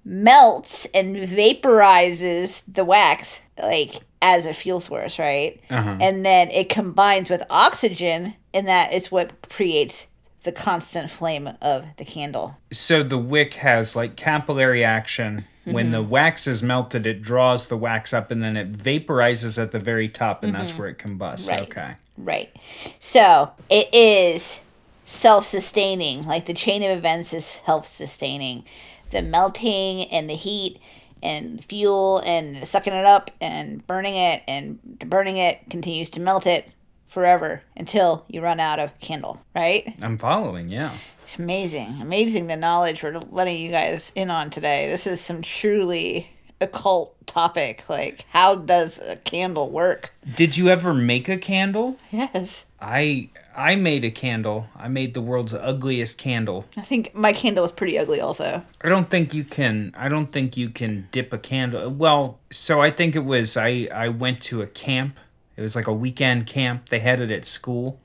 melts 0.04 0.86
and 0.94 1.16
vaporizes 1.16 2.62
the 2.66 2.84
wax, 2.84 3.40
like 3.62 4.00
as 4.20 4.46
a 4.46 4.54
fuel 4.54 4.80
source, 4.80 5.18
right? 5.18 5.60
Uh-huh. 5.70 5.96
And 6.00 6.24
then 6.24 6.50
it 6.50 6.68
combines 6.68 7.30
with 7.30 7.42
oxygen, 7.50 8.34
and 8.54 8.68
that 8.68 8.92
is 8.92 9.10
what 9.10 9.48
creates 9.48 10.06
the 10.42 10.52
constant 10.52 11.08
flame 11.08 11.48
of 11.60 11.84
the 11.98 12.04
candle. 12.04 12.56
So 12.72 13.02
the 13.04 13.18
wick 13.18 13.54
has 13.54 13.94
like 13.94 14.16
capillary 14.16 14.84
action. 14.84 15.44
When 15.64 15.92
the 15.92 16.02
wax 16.02 16.48
is 16.48 16.60
melted, 16.60 17.06
it 17.06 17.22
draws 17.22 17.68
the 17.68 17.76
wax 17.76 18.12
up 18.12 18.32
and 18.32 18.42
then 18.42 18.56
it 18.56 18.72
vaporizes 18.72 19.62
at 19.62 19.70
the 19.70 19.78
very 19.78 20.08
top, 20.08 20.42
and 20.42 20.52
that's 20.52 20.76
where 20.76 20.88
it 20.88 20.98
combusts. 20.98 21.48
Right. 21.48 21.60
Okay. 21.60 21.92
Right. 22.16 22.54
So 22.98 23.52
it 23.70 23.92
is 23.94 24.60
self 25.04 25.46
sustaining. 25.46 26.22
Like 26.22 26.46
the 26.46 26.54
chain 26.54 26.82
of 26.82 26.96
events 26.96 27.32
is 27.32 27.60
self 27.64 27.86
sustaining. 27.86 28.64
The 29.10 29.22
melting 29.22 30.04
and 30.10 30.28
the 30.28 30.34
heat 30.34 30.80
and 31.22 31.62
fuel 31.64 32.18
and 32.24 32.66
sucking 32.66 32.92
it 32.92 33.06
up 33.06 33.30
and 33.40 33.86
burning 33.86 34.16
it 34.16 34.42
and 34.48 34.78
burning 34.98 35.36
it 35.36 35.60
continues 35.70 36.10
to 36.10 36.20
melt 36.20 36.46
it 36.46 36.68
forever 37.08 37.62
until 37.76 38.24
you 38.28 38.40
run 38.40 38.58
out 38.58 38.78
of 38.78 38.98
candle. 39.00 39.40
Right? 39.54 39.94
I'm 40.02 40.18
following. 40.18 40.68
Yeah. 40.68 40.96
It's 41.22 41.38
amazing. 41.38 41.98
Amazing 42.00 42.46
the 42.46 42.56
knowledge 42.56 43.02
we're 43.02 43.18
letting 43.30 43.60
you 43.60 43.70
guys 43.70 44.12
in 44.14 44.30
on 44.30 44.50
today. 44.50 44.90
This 44.90 45.06
is 45.06 45.20
some 45.20 45.42
truly 45.42 46.30
occult 46.62 47.26
topic. 47.26 47.88
Like, 47.88 48.24
how 48.30 48.54
does 48.54 48.98
a 48.98 49.16
candle 49.16 49.70
work? 49.70 50.12
Did 50.34 50.56
you 50.56 50.68
ever 50.68 50.94
make 50.94 51.28
a 51.28 51.36
candle? 51.36 51.96
Yes. 52.10 52.64
I 52.80 53.28
I 53.54 53.76
made 53.76 54.04
a 54.04 54.10
candle. 54.10 54.66
I 54.76 54.88
made 54.88 55.14
the 55.14 55.20
world's 55.20 55.54
ugliest 55.54 56.18
candle. 56.18 56.64
I 56.76 56.82
think 56.82 57.14
my 57.14 57.32
candle 57.32 57.64
is 57.64 57.72
pretty 57.72 57.98
ugly 57.98 58.20
also. 58.20 58.62
I 58.80 58.88
don't 58.88 59.10
think 59.10 59.34
you 59.34 59.44
can 59.44 59.94
I 59.96 60.08
don't 60.08 60.32
think 60.32 60.56
you 60.56 60.70
can 60.70 61.08
dip 61.12 61.32
a 61.32 61.38
candle. 61.38 61.90
Well, 61.90 62.38
so 62.50 62.80
I 62.80 62.90
think 62.90 63.14
it 63.14 63.24
was 63.24 63.56
I 63.56 63.88
I 63.92 64.08
went 64.08 64.40
to 64.42 64.62
a 64.62 64.66
camp. 64.66 65.18
It 65.56 65.60
was 65.60 65.76
like 65.76 65.86
a 65.86 65.92
weekend 65.92 66.46
camp. 66.46 66.88
They 66.88 67.00
had 67.00 67.20
it 67.20 67.30
at 67.30 67.44
school. 67.44 67.98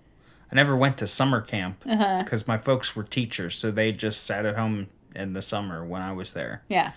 I 0.51 0.55
never 0.55 0.75
went 0.75 0.97
to 0.97 1.07
summer 1.07 1.41
camp 1.41 1.83
uh-huh. 1.85 2.23
because 2.23 2.47
my 2.47 2.57
folks 2.57 2.95
were 2.95 3.03
teachers, 3.03 3.55
so 3.55 3.69
they 3.69 3.91
just 3.91 4.23
sat 4.23 4.45
at 4.45 4.55
home 4.55 4.87
in 5.13 5.33
the 5.33 5.41
summer 5.41 5.83
when 5.83 6.01
I 6.01 6.13
was 6.13 6.33
there, 6.33 6.61
Yeah. 6.69 6.91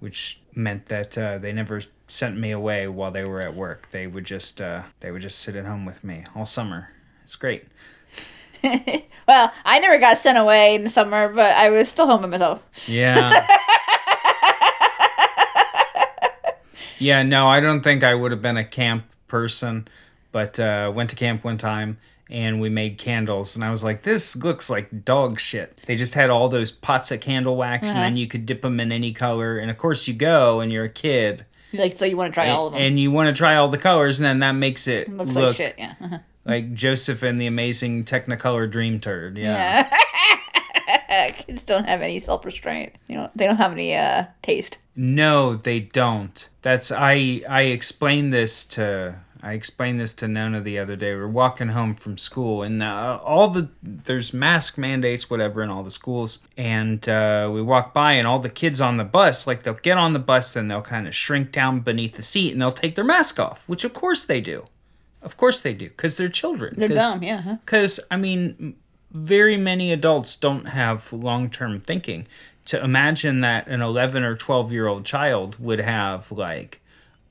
Which 0.00 0.40
meant 0.54 0.86
that 0.86 1.16
uh, 1.16 1.38
they 1.38 1.52
never 1.52 1.82
sent 2.06 2.38
me 2.38 2.50
away 2.50 2.86
while 2.88 3.10
they 3.10 3.24
were 3.24 3.40
at 3.40 3.54
work. 3.54 3.90
They 3.90 4.06
would 4.06 4.24
just 4.24 4.60
uh, 4.60 4.82
they 5.00 5.10
would 5.10 5.22
just 5.22 5.38
sit 5.40 5.56
at 5.56 5.64
home 5.64 5.84
with 5.84 6.04
me 6.04 6.24
all 6.34 6.46
summer. 6.46 6.90
It's 7.24 7.36
great. 7.36 7.64
Well, 9.28 9.52
I 9.64 9.80
never 9.80 9.98
got 9.98 10.18
sent 10.18 10.38
away 10.38 10.76
in 10.76 10.84
the 10.84 10.90
summer, 10.90 11.28
but 11.28 11.52
I 11.56 11.70
was 11.70 11.88
still 11.88 12.06
home 12.06 12.22
by 12.22 12.28
myself. 12.28 12.62
Yeah. 12.86 13.44
yeah, 16.98 17.24
no, 17.24 17.48
I 17.48 17.58
don't 17.58 17.82
think 17.82 18.04
I 18.04 18.14
would 18.14 18.30
have 18.30 18.40
been 18.40 18.56
a 18.56 18.64
camp 18.64 19.04
person, 19.26 19.88
but 20.30 20.60
uh, 20.60 20.92
went 20.94 21.10
to 21.10 21.16
camp 21.16 21.42
one 21.42 21.58
time 21.58 21.98
and 22.28 22.60
we 22.60 22.68
made 22.68 22.98
candles 22.98 23.54
and 23.54 23.64
I 23.64 23.70
was 23.70 23.84
like, 23.84 24.02
this 24.02 24.34
looks 24.36 24.68
like 24.68 25.04
dog 25.04 25.38
shit. 25.38 25.80
They 25.86 25.96
just 25.96 26.14
had 26.14 26.28
all 26.30 26.48
those 26.48 26.72
pots 26.72 27.10
of 27.12 27.20
candle 27.20 27.56
wax 27.56 27.88
and 27.90 27.98
then 27.98 28.16
you 28.16 28.26
could 28.26 28.46
dip 28.46 28.62
them 28.62 28.80
in 28.80 28.90
any 28.92 29.12
color. 29.12 29.58
And 29.58 29.70
of 29.70 29.78
course, 29.78 30.08
you 30.08 30.14
go 30.14 30.60
and 30.60 30.72
you're 30.72 30.84
a 30.84 30.88
kid 30.88 31.44
Like, 31.72 31.92
so 31.94 32.04
you 32.04 32.16
want 32.16 32.32
to 32.32 32.34
try 32.34 32.48
all 32.50 32.66
of 32.68 32.72
them? 32.72 32.82
and 32.82 32.98
you 32.98 33.10
want 33.10 33.28
to 33.28 33.38
try 33.38 33.56
all 33.56 33.68
the 33.68 33.78
colors, 33.78 34.18
and 34.20 34.24
then 34.26 34.40
that 34.40 34.52
makes 34.52 34.86
it 34.88 35.08
Looks 35.08 35.34
look 35.34 35.46
like 35.48 35.56
shit. 35.56 35.74
Yeah. 35.78 35.94
Uh-huh. 36.00 36.18
like 36.44 36.72
Joseph 36.74 37.22
and 37.22 37.40
the 37.40 37.46
Amazing 37.46 38.04
Technicolor 38.04 38.70
Dream 38.70 38.98
Turd. 39.00 39.36
Yeah. 39.38 39.88
Yeah. 41.08 41.30
Kids 41.32 41.62
don't 41.62 41.86
have 41.88 42.02
any 42.02 42.20
self 42.20 42.44
restraint. 42.44 42.92
You 43.08 43.16
know, 43.16 43.30
they 43.34 43.46
don't 43.46 43.56
have 43.56 43.72
any 43.72 43.94
uh 43.96 44.24
taste. 44.42 44.78
No, 44.94 45.54
they 45.56 45.80
don't. 45.80 46.48
That's 46.62 46.90
I 46.92 47.42
I 47.48 47.62
explained 47.62 48.32
this 48.32 48.64
to 48.66 49.16
I 49.46 49.52
explained 49.52 50.00
this 50.00 50.12
to 50.14 50.26
Nona 50.26 50.60
the 50.60 50.78
other 50.80 50.96
day. 50.96 51.14
We're 51.14 51.28
walking 51.28 51.68
home 51.68 51.94
from 51.94 52.18
school, 52.18 52.62
and 52.62 52.82
uh, 52.82 53.20
all 53.24 53.46
the 53.48 53.68
there's 53.82 54.34
mask 54.34 54.76
mandates, 54.76 55.30
whatever, 55.30 55.62
in 55.62 55.70
all 55.70 55.84
the 55.84 55.90
schools. 55.90 56.40
And 56.56 57.08
uh, 57.08 57.48
we 57.52 57.62
walk 57.62 57.94
by, 57.94 58.12
and 58.12 58.26
all 58.26 58.40
the 58.40 58.48
kids 58.50 58.80
on 58.80 58.96
the 58.96 59.04
bus, 59.04 59.46
like 59.46 59.62
they'll 59.62 59.74
get 59.74 59.98
on 59.98 60.14
the 60.14 60.18
bus, 60.18 60.56
and 60.56 60.68
they'll 60.68 60.82
kind 60.82 61.06
of 61.06 61.14
shrink 61.14 61.52
down 61.52 61.80
beneath 61.80 62.14
the 62.16 62.22
seat, 62.22 62.52
and 62.52 62.60
they'll 62.60 62.72
take 62.72 62.96
their 62.96 63.04
mask 63.04 63.38
off, 63.38 63.68
which 63.68 63.84
of 63.84 63.94
course 63.94 64.24
they 64.24 64.40
do. 64.40 64.64
Of 65.22 65.36
course 65.36 65.60
they 65.62 65.74
do, 65.74 65.88
because 65.90 66.16
they're 66.16 66.28
children. 66.28 66.74
They're 66.76 66.88
'Cause- 66.88 66.96
dumb. 67.14 67.22
Yeah. 67.22 67.42
Huh? 67.42 67.56
because 67.64 68.00
I 68.10 68.16
mean, 68.16 68.74
very 69.12 69.56
many 69.56 69.92
adults 69.92 70.34
don't 70.34 70.66
have 70.70 71.12
long 71.12 71.50
term 71.50 71.80
thinking. 71.80 72.26
To 72.66 72.82
imagine 72.82 73.42
that 73.42 73.68
an 73.68 73.80
11 73.80 74.24
or 74.24 74.34
12 74.34 74.72
year 74.72 74.88
old 74.88 75.04
child 75.04 75.54
would 75.60 75.78
have 75.78 76.32
like 76.32 76.80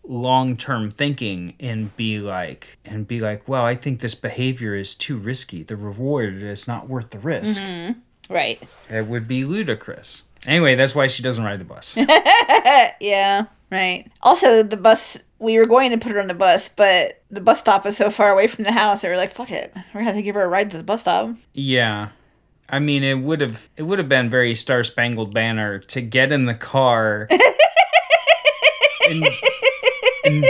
long 0.08 0.58
term 0.58 0.90
thinking 0.92 1.56
and 1.60 1.96
be 1.96 2.20
like, 2.20 2.78
and 2.86 3.08
be 3.08 3.20
like, 3.20 3.48
well, 3.48 3.64
I 3.64 3.76
think 3.76 4.00
this 4.00 4.16
behavior 4.16 4.76
is 4.76 4.96
too 4.96 5.18
risky. 5.18 5.64
The 5.64 5.76
reward 5.76 6.42
is 6.42 6.68
not 6.68 6.88
worth 6.90 7.10
the 7.12 7.20
risk. 7.20 7.62
Mm-hmm. 7.62 8.34
Right. 8.34 8.62
It 8.90 9.08
would 9.08 9.28
be 9.28 9.46
ludicrous. 9.46 10.24
Anyway, 10.46 10.76
that's 10.76 10.96
why 10.96 11.08
she 11.08 11.24
doesn't 11.24 11.44
ride 11.44 11.60
the 11.60 11.66
bus. 11.66 11.96
Yeah. 13.00 13.46
Right. 13.72 14.10
Also, 14.22 14.64
the 14.64 14.78
bus. 14.78 15.22
We 15.40 15.58
were 15.58 15.66
going 15.66 15.92
to 15.92 15.98
put 15.98 16.12
her 16.14 16.22
on 16.22 16.28
the 16.28 16.34
bus, 16.34 16.70
but 16.70 17.22
the 17.30 17.42
bus 17.42 17.60
stop 17.60 17.86
is 17.86 17.98
so 17.98 18.10
far 18.10 18.32
away 18.32 18.48
from 18.48 18.64
the 18.64 18.72
house. 18.72 19.02
They 19.02 19.10
were 19.10 19.18
like, 19.18 19.34
"Fuck 19.34 19.52
it, 19.52 19.72
we're 19.76 20.00
gonna 20.00 20.06
have 20.06 20.16
to 20.16 20.22
give 20.22 20.36
her 20.36 20.44
a 20.44 20.48
ride 20.48 20.72
to 20.72 20.78
the 20.78 20.84
bus 20.84 21.02
stop." 21.02 21.36
Yeah. 21.54 22.10
I 22.70 22.80
mean, 22.80 23.04
it 23.04 23.16
would 23.16 23.42
have 23.42 23.70
it 23.76 23.84
would 23.84 24.00
have 24.00 24.10
been 24.10 24.30
very 24.30 24.56
Star 24.56 24.84
Spangled 24.84 25.34
Banner 25.34 25.80
to 25.80 26.02
get 26.02 26.32
in 26.32 26.46
the 26.46 26.54
car 26.56 27.28
and 29.10 29.28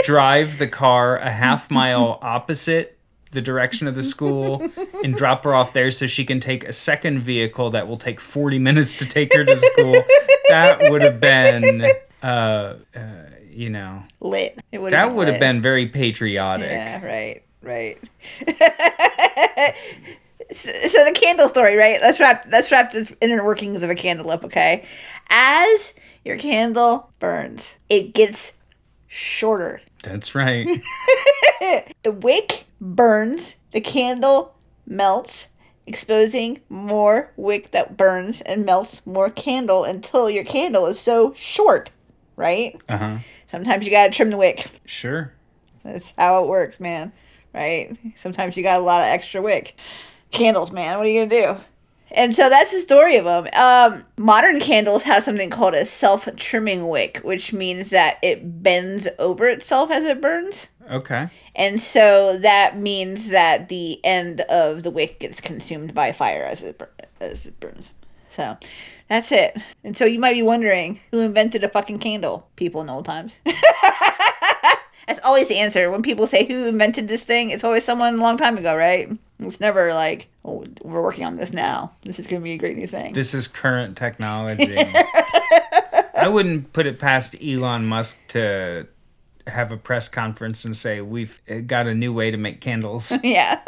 drive 0.04 0.58
the 0.58 0.66
car 0.66 1.16
a 1.16 1.30
half 1.30 1.70
mile 1.70 2.18
opposite 2.22 2.98
the 3.32 3.42
direction 3.42 3.86
of 3.86 3.94
the 3.94 4.02
school 4.02 4.66
and 5.04 5.14
drop 5.14 5.44
her 5.44 5.54
off 5.54 5.72
there 5.72 5.90
so 5.90 6.06
she 6.06 6.24
can 6.24 6.40
take 6.40 6.64
a 6.64 6.72
second 6.72 7.20
vehicle 7.20 7.70
that 7.70 7.86
will 7.86 7.96
take 7.96 8.20
40 8.20 8.58
minutes 8.58 8.94
to 8.94 9.06
take 9.06 9.34
her 9.34 9.44
to 9.44 9.56
school. 9.56 9.94
that 10.48 10.90
would 10.90 11.02
have 11.02 11.20
been 11.20 11.86
uh, 12.22 12.26
uh 12.26 12.76
you 13.56 13.70
know, 13.70 14.02
Lit. 14.20 14.58
It 14.70 14.82
would. 14.82 14.92
that 14.92 15.14
would 15.14 15.28
have 15.28 15.40
been 15.40 15.62
very 15.62 15.86
patriotic. 15.86 16.70
Yeah. 16.70 17.04
Right. 17.04 17.42
Right. 17.62 17.98
so, 20.52 20.70
so 20.72 21.04
the 21.04 21.12
candle 21.14 21.48
story, 21.48 21.74
right? 21.74 21.98
Let's 22.02 22.20
wrap. 22.20 22.46
Let's 22.50 22.70
wrap 22.70 22.92
this 22.92 23.14
inner 23.22 23.42
workings 23.42 23.82
of 23.82 23.88
a 23.88 23.94
candle 23.94 24.30
up, 24.30 24.44
okay? 24.44 24.84
As 25.30 25.94
your 26.22 26.36
candle 26.36 27.10
burns, 27.18 27.76
it 27.88 28.12
gets 28.12 28.52
shorter. 29.16 29.80
That's 30.02 30.34
right. 30.34 30.68
The 32.02 32.12
wick 32.12 32.64
burns, 32.80 33.56
the 33.72 33.80
candle 33.80 34.54
melts, 34.86 35.48
exposing 35.86 36.60
more 36.68 37.32
wick 37.36 37.72
that 37.72 37.96
burns 37.96 38.40
and 38.42 38.64
melts 38.64 39.04
more 39.04 39.30
candle 39.30 39.82
until 39.82 40.30
your 40.30 40.44
candle 40.44 40.86
is 40.86 41.00
so 41.00 41.32
short, 41.34 41.90
right? 42.36 42.80
Uh-huh. 42.88 43.18
Sometimes 43.48 43.84
you 43.84 43.90
gotta 43.90 44.12
trim 44.12 44.30
the 44.30 44.36
wick. 44.36 44.68
Sure. 44.84 45.32
That's 45.82 46.14
how 46.16 46.44
it 46.44 46.48
works, 46.48 46.78
man. 46.78 47.12
Right? 47.52 47.96
Sometimes 48.16 48.56
you 48.56 48.62
got 48.62 48.80
a 48.80 48.84
lot 48.84 49.00
of 49.00 49.08
extra 49.08 49.42
wick. 49.42 49.76
Candles, 50.30 50.70
man. 50.70 50.98
What 50.98 51.06
are 51.06 51.10
you 51.10 51.26
gonna 51.26 51.56
do? 51.56 51.60
And 52.12 52.34
so 52.34 52.48
that's 52.48 52.72
the 52.72 52.80
story 52.80 53.16
of 53.16 53.24
them. 53.24 53.48
Um, 53.52 54.04
modern 54.16 54.60
candles 54.60 55.02
have 55.04 55.22
something 55.22 55.50
called 55.50 55.74
a 55.74 55.84
self 55.84 56.28
trimming 56.36 56.88
wick, 56.88 57.18
which 57.18 57.52
means 57.52 57.90
that 57.90 58.18
it 58.22 58.62
bends 58.62 59.08
over 59.18 59.48
itself 59.48 59.90
as 59.90 60.04
it 60.04 60.20
burns. 60.20 60.68
Okay. 60.90 61.28
And 61.54 61.80
so 61.80 62.38
that 62.38 62.76
means 62.76 63.28
that 63.28 63.68
the 63.68 64.04
end 64.04 64.42
of 64.42 64.82
the 64.82 64.90
wick 64.90 65.18
gets 65.18 65.40
consumed 65.40 65.94
by 65.94 66.12
fire 66.12 66.44
as 66.44 66.62
it 66.62 66.80
as 67.20 67.46
it 67.46 67.58
burns. 67.58 67.90
So 68.30 68.56
that's 69.08 69.32
it. 69.32 69.56
And 69.82 69.96
so 69.96 70.04
you 70.04 70.18
might 70.18 70.34
be 70.34 70.42
wondering 70.42 71.00
who 71.10 71.20
invented 71.20 71.64
a 71.64 71.68
fucking 71.68 71.98
candle? 71.98 72.48
People 72.56 72.82
in 72.82 72.90
old 72.90 73.06
times. 73.06 73.34
that's 75.06 75.20
always 75.24 75.48
the 75.48 75.58
answer 75.58 75.90
when 75.90 76.02
people 76.02 76.26
say 76.26 76.44
who 76.44 76.66
invented 76.66 77.08
this 77.08 77.24
thing. 77.24 77.50
It's 77.50 77.64
always 77.64 77.84
someone 77.84 78.14
a 78.14 78.22
long 78.22 78.36
time 78.36 78.58
ago, 78.58 78.76
right? 78.76 79.10
It's 79.40 79.60
never 79.60 79.94
like 79.94 80.26
oh, 80.46 80.64
we're 80.82 81.02
working 81.02 81.24
on 81.24 81.34
this 81.34 81.52
now. 81.52 81.92
This 82.04 82.18
is 82.18 82.26
gonna 82.26 82.40
be 82.40 82.52
a 82.52 82.58
great 82.58 82.76
new 82.76 82.86
thing. 82.86 83.12
This 83.12 83.34
is 83.34 83.48
current 83.48 83.96
technology. 83.96 84.76
I 86.14 86.28
wouldn't 86.28 86.72
put 86.72 86.86
it 86.86 86.98
past 86.98 87.36
Elon 87.44 87.86
Musk 87.86 88.18
to 88.28 88.86
have 89.46 89.70
a 89.70 89.76
press 89.76 90.08
conference 90.08 90.64
and 90.64 90.76
say 90.76 91.00
we've 91.00 91.40
eh, 91.48 91.60
got 91.60 91.86
a 91.86 91.94
new 91.94 92.12
way 92.12 92.30
to 92.30 92.36
make 92.36 92.60
candles. 92.60 93.12
Yeah. 93.22 93.60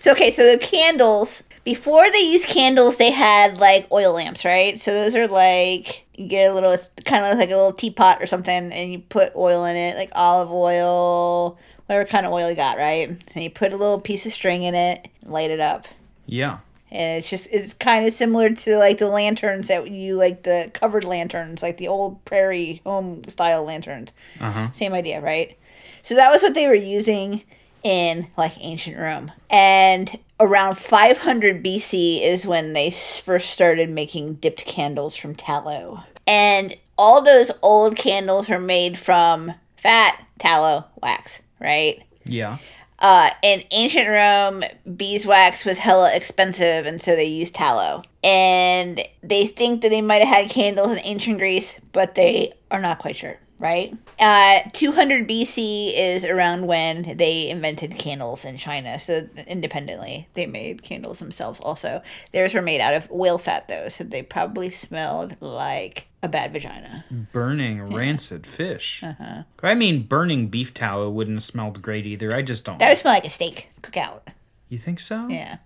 so 0.00 0.12
okay, 0.12 0.30
so 0.30 0.50
the 0.50 0.58
candles 0.58 1.42
before 1.64 2.10
they 2.10 2.20
used 2.20 2.46
candles, 2.46 2.98
they 2.98 3.10
had 3.10 3.58
like 3.58 3.90
oil 3.90 4.12
lamps, 4.14 4.44
right? 4.44 4.78
So 4.78 4.92
those 4.92 5.14
are 5.14 5.26
like 5.26 6.04
you 6.14 6.28
get 6.28 6.50
a 6.50 6.54
little, 6.54 6.76
kind 7.04 7.24
of 7.24 7.38
like 7.38 7.50
a 7.50 7.56
little 7.56 7.72
teapot 7.72 8.22
or 8.22 8.26
something, 8.26 8.72
and 8.72 8.92
you 8.92 8.98
put 9.00 9.34
oil 9.34 9.64
in 9.64 9.76
it, 9.76 9.96
like 9.96 10.10
olive 10.14 10.52
oil, 10.52 11.58
whatever 11.86 12.08
kind 12.08 12.26
of 12.26 12.32
oil 12.32 12.50
you 12.50 12.56
got, 12.56 12.76
right? 12.78 13.08
And 13.08 13.44
you 13.44 13.50
put 13.50 13.72
a 13.72 13.76
little 13.76 14.00
piece 14.00 14.26
of 14.26 14.32
string 14.32 14.62
in 14.62 14.74
it, 14.74 15.08
and 15.22 15.32
light 15.32 15.50
it 15.50 15.60
up. 15.60 15.86
yeah. 16.26 16.58
And 16.90 17.18
it's 17.18 17.28
just 17.28 17.48
it's 17.50 17.74
kind 17.74 18.06
of 18.06 18.12
similar 18.12 18.50
to 18.50 18.78
like 18.78 18.98
the 18.98 19.08
lanterns 19.08 19.66
that 19.66 19.90
you 19.90 20.14
like 20.14 20.44
the 20.44 20.70
covered 20.74 21.02
lanterns, 21.02 21.60
like 21.60 21.76
the 21.76 21.88
old 21.88 22.24
prairie 22.24 22.82
home 22.86 23.24
style 23.28 23.64
lanterns. 23.64 24.12
Uh-huh. 24.38 24.70
Same 24.72 24.92
idea, 24.92 25.20
right? 25.20 25.58
So 26.02 26.14
that 26.14 26.30
was 26.30 26.40
what 26.42 26.54
they 26.54 26.68
were 26.68 26.74
using 26.74 27.42
in 27.82 28.28
like 28.36 28.52
ancient 28.60 28.96
Rome. 28.96 29.32
And 29.50 30.16
around 30.38 30.76
500 30.76 31.64
BC 31.64 32.22
is 32.22 32.46
when 32.46 32.74
they 32.74 32.90
first 32.92 33.50
started 33.50 33.90
making 33.90 34.34
dipped 34.34 34.64
candles 34.64 35.16
from 35.16 35.34
tallow. 35.34 36.04
And 36.28 36.76
all 36.96 37.22
those 37.22 37.50
old 37.60 37.96
candles 37.96 38.48
are 38.50 38.60
made 38.60 38.98
from 38.98 39.54
fat 39.76 40.24
tallow 40.38 40.84
wax, 41.02 41.40
right? 41.64 42.02
Yeah. 42.26 42.58
Uh, 43.00 43.30
in 43.42 43.64
ancient 43.72 44.08
Rome, 44.08 44.64
beeswax 44.96 45.64
was 45.64 45.78
hella 45.78 46.14
expensive, 46.14 46.86
and 46.86 47.02
so 47.02 47.16
they 47.16 47.24
used 47.24 47.54
tallow. 47.54 48.02
And 48.22 49.02
they 49.22 49.46
think 49.46 49.82
that 49.82 49.88
they 49.88 50.00
might 50.00 50.22
have 50.22 50.44
had 50.44 50.50
candles 50.50 50.92
in 50.92 51.00
ancient 51.00 51.38
Greece, 51.38 51.78
but 51.92 52.14
they 52.14 52.52
are 52.70 52.80
not 52.80 53.00
quite 53.00 53.16
sure, 53.16 53.38
right? 53.64 53.96
Uh, 54.18 54.60
200 54.74 55.26
BC 55.26 55.94
is 55.96 56.22
around 56.22 56.66
when 56.66 57.16
they 57.16 57.48
invented 57.48 57.96
candles 57.96 58.44
in 58.44 58.58
China. 58.58 58.98
So 58.98 59.26
independently, 59.46 60.28
they 60.34 60.44
made 60.44 60.82
candles 60.82 61.18
themselves 61.18 61.60
also. 61.60 62.02
Theirs 62.32 62.52
were 62.52 62.60
made 62.60 62.82
out 62.82 62.92
of 62.92 63.10
whale 63.10 63.38
fat, 63.38 63.66
though, 63.66 63.88
so 63.88 64.04
they 64.04 64.22
probably 64.22 64.68
smelled 64.68 65.40
like 65.40 66.08
a 66.22 66.28
bad 66.28 66.52
vagina. 66.52 67.06
Burning 67.32 67.82
rancid 67.82 68.46
fish. 68.46 69.02
Uh-huh. 69.02 69.44
I 69.62 69.74
mean, 69.74 70.02
burning 70.02 70.48
beef 70.48 70.74
tallow 70.74 71.08
wouldn't 71.08 71.36
have 71.36 71.44
smelled 71.44 71.80
great 71.80 72.04
either. 72.04 72.36
I 72.36 72.42
just 72.42 72.66
don't. 72.66 72.78
That 72.78 72.90
would 72.90 72.98
smell 72.98 73.14
like 73.14 73.24
a 73.24 73.30
steak 73.30 73.70
cookout. 73.80 74.20
You 74.68 74.76
think 74.76 75.00
so? 75.00 75.26
Yeah. 75.28 75.56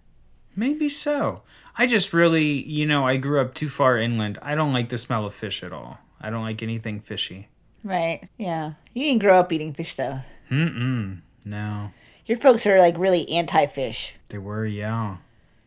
Maybe 0.55 0.89
so. 0.89 1.43
I 1.77 1.87
just 1.87 2.13
really, 2.13 2.63
you 2.63 2.87
know, 2.87 3.05
I 3.07 3.17
grew 3.17 3.41
up 3.41 3.55
too 3.55 3.69
far 3.69 3.99
inland. 3.99 4.39
I 4.41 4.55
don't 4.55 4.73
like 4.73 4.89
the 4.89 4.99
smell 4.99 5.27
of 5.27 5.35
fish 5.35 5.65
at 5.65 5.73
all. 5.73 5.99
I 6.21 6.31
don't 6.31 6.43
like 6.43 6.63
anything 6.63 7.01
fishy. 7.01 7.49
Right. 7.85 8.29
Yeah. 8.37 8.73
You 8.95 9.05
didn't 9.05 9.21
grow 9.21 9.39
up 9.39 9.53
eating 9.53 9.73
fish 9.73 9.95
though. 9.97 10.21
Mm-mm. 10.51 11.21
No. 11.45 11.91
Your 12.27 12.37
folks 12.39 12.67
are 12.67 12.79
like 12.79 12.99
really 12.99 13.29
anti-fish. 13.31 14.15
They 14.29 14.39
were, 14.39 14.67
yeah. 14.67 15.17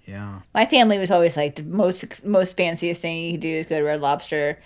Yeah. 0.06 0.42
My 0.54 0.66
family 0.66 0.98
was 0.98 1.10
always 1.12 1.38
like 1.38 1.56
the 1.56 1.64
most 1.64 2.26
most 2.26 2.58
fanciest 2.58 3.02
thing 3.02 3.24
you 3.26 3.32
could 3.34 3.42
do 3.42 3.48
is 3.50 3.66
go 3.68 3.78
to 3.80 3.84
Red 3.84 4.02
Lobster 4.02 4.60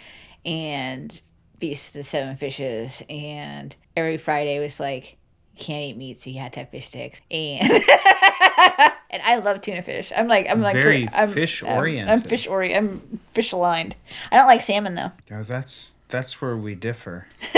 and 0.45 1.19
feast 1.59 1.93
the 1.93 2.03
seven 2.03 2.35
fishes 2.35 3.01
and 3.09 3.75
every 3.95 4.17
Friday 4.17 4.59
was 4.59 4.79
like 4.79 5.17
you 5.55 5.63
can't 5.63 5.83
eat 5.83 5.97
meat 5.97 6.21
so 6.21 6.29
you 6.29 6.39
had 6.39 6.51
to 6.53 6.59
have 6.59 6.69
fish 6.69 6.87
sticks 6.87 7.21
and 7.31 7.69
and 9.09 9.21
I 9.23 9.37
love 9.43 9.61
tuna 9.61 9.81
fish. 9.81 10.11
I'm 10.15 10.27
like 10.27 10.47
I'm 10.49 10.61
like 10.61 10.73
Very 10.75 11.07
I'm, 11.13 11.31
fish 11.31 11.63
I'm- 11.63 11.77
oriented. 11.77 12.11
I'm, 12.11 12.21
fish 12.21 12.47
ori 12.47 12.75
I'm 12.75 13.19
fish 13.33 13.51
aligned. 13.51 13.95
I 14.31 14.37
don't 14.37 14.47
like 14.47 14.61
salmon 14.61 14.95
though. 14.95 15.11
Guys, 15.29 15.47
that's 15.47 15.94
that's 16.15 16.41
where 16.41 16.55
we 16.55 16.75
differ. 16.75 17.27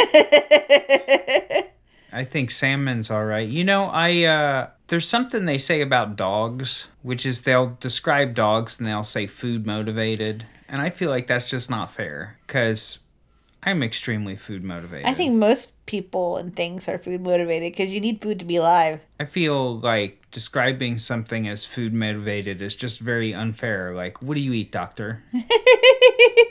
I 2.12 2.24
think 2.24 2.50
salmon's 2.50 3.12
all 3.12 3.24
right. 3.24 3.48
You 3.48 3.63
know, 3.63 3.86
I 3.86 4.24
uh 4.24 4.70
there's 4.88 5.08
something 5.08 5.46
they 5.46 5.60
say 5.60 5.82
about 5.82 6.15
dogs, 6.15 6.88
which 7.04 7.24
is 7.24 7.43
they'll 7.43 7.78
describe 7.80 8.34
dogs 8.34 8.80
and 8.80 8.89
they'll 8.89 9.04
say 9.04 9.28
food 9.28 9.67
motivated, 9.67 10.48
and 10.67 10.82
I 10.82 10.89
feel 10.89 11.12
like 11.12 11.28
that's 11.28 11.48
just 11.48 11.70
not 11.70 11.91
fair 11.91 12.39
cuz 12.48 13.04
I'm 13.62 13.84
extremely 13.84 14.36
food 14.36 14.63
motivated. 14.63 15.06
I 15.06 15.13
think 15.13 15.36
most 15.36 15.74
people 15.86 16.38
and 16.38 16.56
things 16.56 16.88
are 16.88 16.98
food 16.98 17.22
motivated 17.22 17.74
because 17.74 17.93
you 17.93 18.00
need 18.00 18.22
food 18.22 18.39
to 18.39 18.46
be 18.46 18.56
alive. 18.56 19.02
I 19.20 19.26
feel 19.26 19.78
like 19.80 20.26
describing 20.32 20.98
something 20.98 21.48
as 21.48 21.63
food 21.63 21.93
motivated 21.93 22.62
is 22.63 22.76
just 22.76 23.00
very 23.00 23.36
unfair. 23.36 23.93
Like, 23.93 24.20
what 24.22 24.34
do 24.34 24.41
you 24.41 24.54
eat, 24.54 24.72
doctor? 24.72 25.24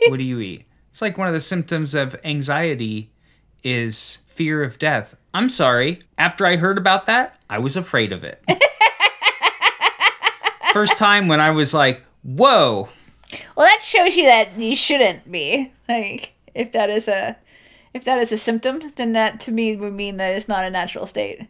what 0.09 0.19
do 0.19 0.25
you 0.25 0.39
eat? 0.39 0.67
It's 0.97 1.03
like 1.03 1.19
one 1.19 1.29
of 1.29 1.35
the 1.35 1.41
symptoms 1.41 1.95
of 1.95 2.17
anxiety 2.25 3.11
is 3.63 4.21
fear 4.29 4.63
of 4.63 4.79
death. 4.79 5.15
I'm 5.35 5.51
sorry. 5.51 5.99
After 6.17 6.47
I 6.47 6.57
heard 6.57 6.79
about 6.79 7.05
that, 7.05 7.39
I 7.51 7.59
was 7.59 7.77
afraid 7.77 8.15
of 8.15 8.25
it. 8.25 8.43
First 10.73 10.97
time 10.97 11.29
when 11.29 11.39
I 11.39 11.51
was 11.51 11.75
like, 11.75 12.03
whoa, 12.23 12.89
Well, 13.55 13.67
that 13.67 13.83
shows 13.83 14.17
you 14.17 14.25
that 14.25 14.59
you 14.59 14.75
shouldn't 14.75 15.31
be. 15.31 15.71
Like, 15.87 16.33
if 16.55 16.73
that 16.73 16.89
is 16.89 17.09
a, 17.09 17.37
if 17.93 18.05
that 18.05 18.19
is 18.19 18.33
a 18.33 18.39
symptom, 18.39 18.81
then 18.97 19.13
that 19.13 19.39
to 19.41 19.53
me 19.53 19.77
would 19.77 19.93
mean 19.93 20.17
that 20.17 20.35
it's 20.35 20.49
not 20.49 20.65
a 20.65 20.71
natural 20.71 21.05
state. 21.05 21.47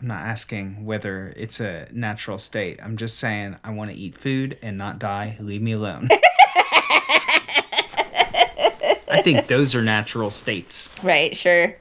I'm 0.00 0.06
not 0.06 0.24
asking 0.24 0.84
whether 0.84 1.34
it's 1.36 1.58
a 1.58 1.88
natural 1.90 2.38
state. 2.38 2.78
I'm 2.80 2.96
just 2.96 3.18
saying 3.18 3.56
I 3.64 3.70
want 3.70 3.90
to 3.90 3.96
eat 3.96 4.16
food 4.16 4.56
and 4.62 4.78
not 4.78 5.00
die. 5.00 5.36
Leave 5.40 5.62
me 5.62 5.72
alone. 5.72 6.10
I 9.10 9.22
think 9.22 9.46
those 9.46 9.74
are 9.74 9.82
natural 9.82 10.30
states. 10.30 10.88
Right? 11.02 11.36
Sure, 11.36 11.76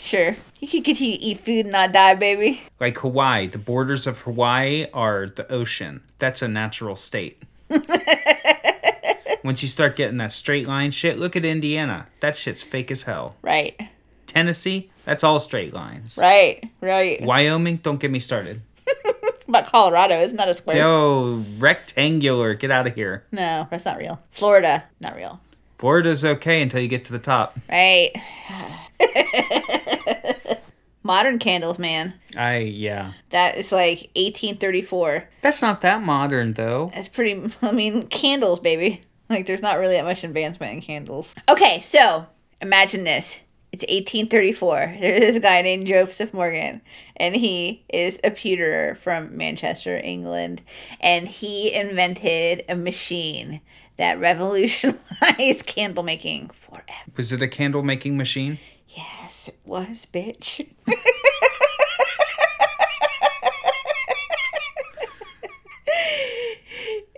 sure. 0.00 0.36
You 0.60 0.68
can 0.68 0.82
continue 0.82 1.16
to 1.18 1.22
eat 1.22 1.44
food 1.44 1.66
and 1.66 1.72
not 1.72 1.92
die, 1.92 2.14
baby. 2.14 2.62
Like 2.80 2.98
Hawaii, 2.98 3.46
the 3.46 3.58
borders 3.58 4.06
of 4.06 4.20
Hawaii 4.20 4.86
are 4.92 5.26
the 5.28 5.50
ocean. 5.52 6.02
That's 6.18 6.42
a 6.42 6.48
natural 6.48 6.96
state. 6.96 7.42
Once 9.44 9.62
you 9.62 9.68
start 9.68 9.96
getting 9.96 10.16
that 10.16 10.32
straight 10.32 10.66
line 10.66 10.90
shit, 10.90 11.18
look 11.18 11.36
at 11.36 11.44
Indiana. 11.44 12.06
That 12.20 12.36
shit's 12.36 12.62
fake 12.62 12.90
as 12.90 13.04
hell. 13.04 13.36
Right. 13.42 13.78
Tennessee, 14.26 14.90
that's 15.04 15.22
all 15.22 15.38
straight 15.38 15.72
lines. 15.72 16.18
Right. 16.18 16.68
Right. 16.80 17.22
Wyoming, 17.22 17.76
don't 17.76 18.00
get 18.00 18.10
me 18.10 18.18
started. 18.18 18.60
But 19.48 19.66
Colorado 19.66 20.20
is 20.20 20.32
not 20.32 20.48
a 20.48 20.54
square. 20.54 20.76
Yo, 20.76 21.44
rectangular, 21.58 22.54
get 22.54 22.70
out 22.72 22.86
of 22.86 22.94
here. 22.96 23.24
No, 23.30 23.68
that's 23.70 23.84
not 23.84 23.96
real. 23.96 24.20
Florida, 24.32 24.84
not 25.00 25.14
real. 25.14 25.40
Florida's 25.78 26.24
okay 26.24 26.62
until 26.62 26.80
you 26.80 26.88
get 26.88 27.04
to 27.06 27.12
the 27.12 27.18
top. 27.18 27.58
Right. 27.68 28.12
Modern 31.02 31.38
candles, 31.38 31.78
man. 31.78 32.14
I 32.36 32.56
yeah. 32.58 33.12
That 33.30 33.56
is 33.56 33.70
like 33.70 34.10
1834. 34.16 35.28
That's 35.40 35.62
not 35.62 35.82
that 35.82 36.02
modern 36.02 36.54
though. 36.54 36.90
That's 36.92 37.06
pretty. 37.08 37.48
I 37.62 37.70
mean, 37.70 38.08
candles, 38.08 38.58
baby. 38.58 39.02
Like, 39.28 39.46
there's 39.46 39.62
not 39.62 39.78
really 39.78 39.94
that 39.94 40.04
much 40.04 40.24
advancement 40.24 40.72
in 40.72 40.80
candles. 40.80 41.34
Okay, 41.48 41.80
so 41.80 42.26
imagine 42.60 43.04
this. 43.04 43.40
It's 43.72 43.82
1834. 43.82 44.96
There's 45.00 45.20
this 45.20 45.42
guy 45.42 45.62
named 45.62 45.86
Joseph 45.86 46.32
Morgan, 46.32 46.80
and 47.16 47.36
he 47.36 47.84
is 47.92 48.18
a 48.24 48.30
pewterer 48.30 48.96
from 48.96 49.36
Manchester, 49.36 49.96
England, 49.96 50.62
and 51.00 51.28
he 51.28 51.74
invented 51.74 52.64
a 52.68 52.76
machine 52.76 53.60
that 53.96 54.18
revolutionized 54.18 55.66
candle 55.66 56.02
making 56.02 56.48
forever. 56.50 56.84
Was 57.16 57.32
it 57.32 57.42
a 57.42 57.48
candle 57.48 57.82
making 57.82 58.16
machine? 58.16 58.58
Yes, 58.88 59.48
it 59.48 59.58
was, 59.64 60.06
bitch. 60.06 60.66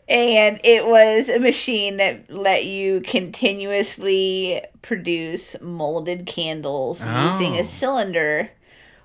and 0.08 0.58
it 0.64 0.86
was 0.86 1.28
a 1.28 1.38
machine 1.38 1.98
that 1.98 2.30
let 2.30 2.64
you 2.64 3.00
continuously 3.02 4.62
produce 4.82 5.60
molded 5.60 6.26
candles 6.26 7.02
oh. 7.04 7.26
using 7.26 7.54
Oh. 7.56 7.60
a 7.60 7.64
cylinder 7.64 8.50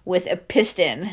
with 0.06 0.30
a 0.32 0.38
piston 0.38 1.12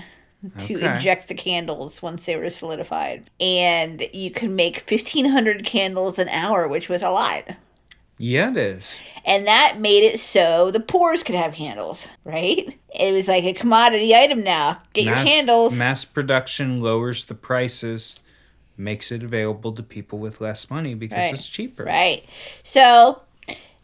to 0.58 0.74
Okay. 0.76 0.96
eject 0.96 1.28
the 1.28 1.34
candles 1.34 2.00
once 2.02 2.24
they 2.26 2.36
were 2.36 2.50
solidified. 2.50 3.28
And 3.40 4.08
you 4.12 4.30
could 4.30 4.50
make 4.50 4.76
1500 4.88 5.64
candles 5.64 6.18
an 6.18 6.28
hour, 6.28 6.66
which 6.68 6.88
was 6.88 7.02
a 7.02 7.10
lot. 7.10 7.44
Yeah, 8.22 8.50
it 8.50 8.56
is. 8.58 8.98
And 9.24 9.46
that 9.46 9.78
made 9.80 10.04
it 10.04 10.20
so 10.20 10.70
the 10.70 10.80
poors 10.80 11.22
could 11.22 11.34
have 11.34 11.54
candles, 11.54 12.06
right? 12.24 12.78
It 12.94 13.14
was 13.14 13.28
like 13.28 13.44
a 13.44 13.54
commodity 13.54 14.14
item 14.14 14.44
now. 14.44 14.82
Get 14.92 15.04
your 15.06 15.14
candles. 15.16 15.78
Mass 15.78 16.04
production 16.04 16.80
lowers 16.80 17.24
the 17.24 17.34
prices, 17.34 18.20
makes 18.76 19.10
it 19.12 19.22
available 19.22 19.72
to 19.72 19.82
people 19.82 20.18
with 20.18 20.40
less 20.40 20.68
money 20.70 20.94
because 20.94 21.18
Right. 21.18 21.32
it's 21.34 21.46
cheaper. 21.46 21.84
Right. 21.84 22.24
So 22.62 23.20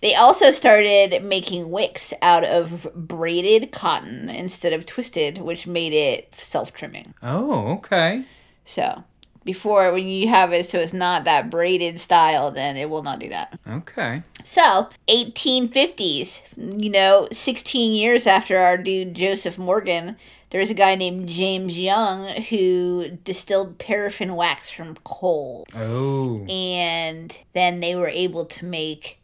they 0.03 0.15
also 0.15 0.51
started 0.53 1.23
making 1.25 1.71
wicks 1.71 2.13
out 2.23 2.45
of 2.45 2.89
braided 2.95 3.73
cotton 3.73 4.29
instead 4.29 4.73
of 4.73 4.87
twisted, 4.87 5.39
which 5.39 5.67
made 5.67 5.93
it 5.93 6.35
self 6.35 6.73
trimming. 6.73 7.15
Oh, 7.23 7.73
okay. 7.77 8.25
So 8.65 9.05
before, 9.47 9.93
when 9.93 10.09
you 10.09 10.29
have 10.29 10.53
it 10.53 10.67
so 10.67 10.81
it's 10.81 10.93
not 10.93 11.25
that 11.25 11.49
braided 11.49 11.99
style, 11.99 12.51
then 12.51 12.77
it 12.77 12.91
will 12.91 13.05
not 13.05 13.21
do 13.21 13.29
that. 13.31 13.59
Okay. 13.67 14.23
So, 14.43 14.91
1850s, 15.09 16.43
you 16.57 16.91
know, 16.91 17.29
16 17.31 17.93
years 17.93 18.27
after 18.27 18.59
our 18.59 18.77
dude 18.77 19.15
Joseph 19.15 19.57
Morgan, 19.57 20.17
there's 20.51 20.69
a 20.69 20.75
guy 20.75 20.97
named 20.97 21.29
James 21.29 21.79
Young 21.79 22.29
who 22.43 23.19
distilled 23.23 23.79
paraffin 23.79 24.35
wax 24.35 24.71
from 24.71 24.97
coal. 25.05 25.67
Oh. 25.75 26.45
And 26.47 27.39
then 27.53 27.81
they 27.81 27.95
were 27.95 28.09
able 28.09 28.45
to 28.47 28.65
make 28.65 29.21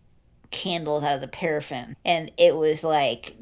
candles 0.53 1.03
out 1.03 1.17
of 1.17 1.21
the 1.21 1.29
paraffin. 1.29 1.97
And 2.05 2.31
it 2.39 2.55
was 2.57 2.85
like 2.85 3.35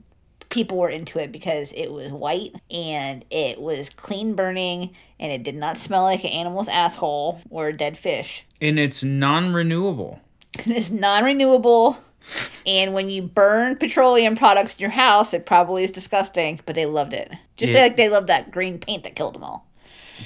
people 0.49 0.79
were 0.79 0.89
into 0.89 1.19
it 1.21 1.31
because 1.31 1.73
it 1.75 1.93
was 1.93 2.09
white 2.11 2.53
and 2.71 3.25
it 3.31 3.61
was 3.61 3.91
clean 3.91 4.35
burning 4.35 4.91
and 5.21 5.31
it 5.31 5.43
did 5.43 5.55
not 5.55 5.77
smell 5.79 6.03
like 6.05 6.25
an 6.25 6.31
animal's 6.31 6.69
asshole 6.69 7.41
or 7.51 7.69
a 7.69 7.77
dead 7.77 7.99
fish. 7.99 8.45
And 8.61 8.79
it's 8.79 9.05
non 9.05 9.53
renewable. 9.53 10.21
It's 10.67 10.91
non 10.91 11.25
renewable. 11.25 11.99
And 12.67 12.93
when 12.93 13.09
you 13.09 13.23
burn 13.23 13.77
petroleum 13.77 14.37
products 14.37 14.75
in 14.75 14.81
your 14.81 14.91
house, 14.91 15.33
it 15.33 15.47
probably 15.47 15.85
is 15.85 15.91
disgusting, 15.91 16.61
but 16.67 16.75
they 16.75 16.85
loved 16.87 17.13
it. 17.13 17.33
Just 17.57 17.73
Yeah. 17.73 17.83
like 17.83 17.97
they 17.97 18.09
loved 18.09 18.27
that 18.27 18.51
green 18.51 18.79
paint 18.79 19.05
that 19.05 19.15
killed 19.17 19.35
them 19.35 19.45
all. 19.45 19.67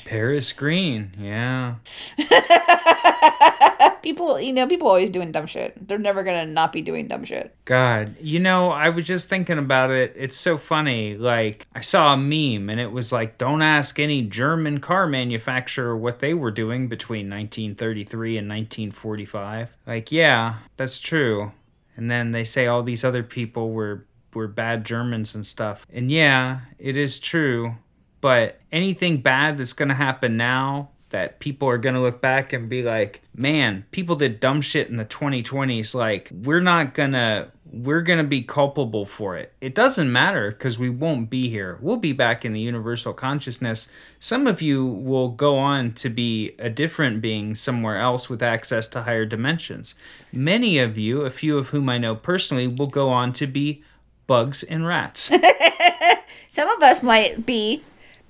Paris 0.04 0.52
green. 0.52 1.12
Yeah. 1.18 1.76
People, 4.02 4.38
you 4.38 4.52
know, 4.52 4.66
people 4.66 4.88
always 4.88 5.08
doing 5.08 5.32
dumb 5.32 5.46
shit. 5.46 5.88
They're 5.88 5.96
never 5.96 6.22
gonna 6.24 6.44
not 6.44 6.74
be 6.74 6.82
doing 6.82 7.08
dumb 7.08 7.24
shit. 7.24 7.56
God, 7.64 8.16
you 8.20 8.38
know, 8.38 8.70
I 8.70 8.90
was 8.90 9.06
just 9.06 9.30
thinking 9.30 9.56
about 9.56 9.90
it. 9.90 10.12
It's 10.14 10.36
so 10.36 10.58
funny. 10.58 11.16
Like, 11.16 11.66
I 11.74 11.80
saw 11.80 12.12
a 12.12 12.16
meme 12.18 12.68
and 12.68 12.78
it 12.78 12.92
was 12.92 13.12
like, 13.12 13.38
don't 13.38 13.62
ask 13.62 13.98
any 13.98 14.20
German 14.20 14.80
car 14.80 15.06
manufacturer 15.06 15.96
what 15.96 16.18
they 16.18 16.34
were 16.34 16.50
doing 16.50 16.86
between 16.88 17.30
1933 17.30 18.36
and 18.36 18.46
1945. 18.46 19.74
Like, 19.86 20.12
yeah, 20.12 20.56
that's 20.76 21.00
true. 21.00 21.52
And 21.96 22.10
then 22.10 22.32
they 22.32 22.44
say 22.44 22.66
all 22.66 22.82
these 22.82 23.04
other 23.04 23.22
people 23.22 23.70
were 23.70 24.04
we're 24.34 24.46
bad 24.48 24.84
Germans 24.84 25.34
and 25.34 25.46
stuff. 25.46 25.86
And 25.92 26.10
yeah, 26.10 26.60
it 26.78 26.96
is 26.96 27.18
true. 27.18 27.76
But 28.24 28.58
anything 28.72 29.18
bad 29.18 29.58
that's 29.58 29.74
gonna 29.74 29.92
happen 29.92 30.38
now 30.38 30.88
that 31.10 31.40
people 31.40 31.68
are 31.68 31.76
gonna 31.76 32.00
look 32.00 32.22
back 32.22 32.54
and 32.54 32.70
be 32.70 32.82
like, 32.82 33.20
man, 33.34 33.84
people 33.90 34.16
did 34.16 34.40
dumb 34.40 34.62
shit 34.62 34.88
in 34.88 34.96
the 34.96 35.04
2020s. 35.04 35.94
Like, 35.94 36.30
we're 36.32 36.62
not 36.62 36.94
gonna 36.94 37.48
we're 37.70 38.00
going 38.00 38.18
to 38.18 38.24
be 38.24 38.40
culpable 38.40 39.04
for 39.04 39.36
it. 39.36 39.52
It 39.60 39.74
doesn't 39.74 40.12
matter 40.12 40.52
because 40.52 40.78
we 40.78 40.88
won't 40.88 41.28
be 41.28 41.48
here. 41.48 41.76
We'll 41.80 41.96
be 41.96 42.12
back 42.12 42.44
in 42.44 42.52
the 42.52 42.60
universal 42.60 43.12
consciousness. 43.12 43.88
Some 44.20 44.46
of 44.46 44.62
you 44.62 44.86
will 44.86 45.30
go 45.30 45.58
on 45.58 45.92
to 45.94 46.08
be 46.08 46.54
a 46.58 46.70
different 46.70 47.20
being 47.20 47.56
somewhere 47.56 47.98
else 47.98 48.30
with 48.30 48.44
access 48.44 48.86
to 48.88 49.02
higher 49.02 49.26
dimensions. 49.26 49.96
Many 50.32 50.78
of 50.78 50.96
you, 50.96 51.22
a 51.22 51.30
few 51.30 51.58
of 51.58 51.70
whom 51.70 51.88
I 51.88 51.98
know 51.98 52.14
personally, 52.14 52.68
will 52.68 52.86
go 52.86 53.10
on 53.10 53.32
to 53.34 53.46
be 53.48 53.82
bugs 54.28 54.62
and 54.62 54.86
rats. 54.86 55.32
Some 56.48 56.68
of 56.68 56.80
us 56.80 57.02
might 57.02 57.44
be 57.44 57.82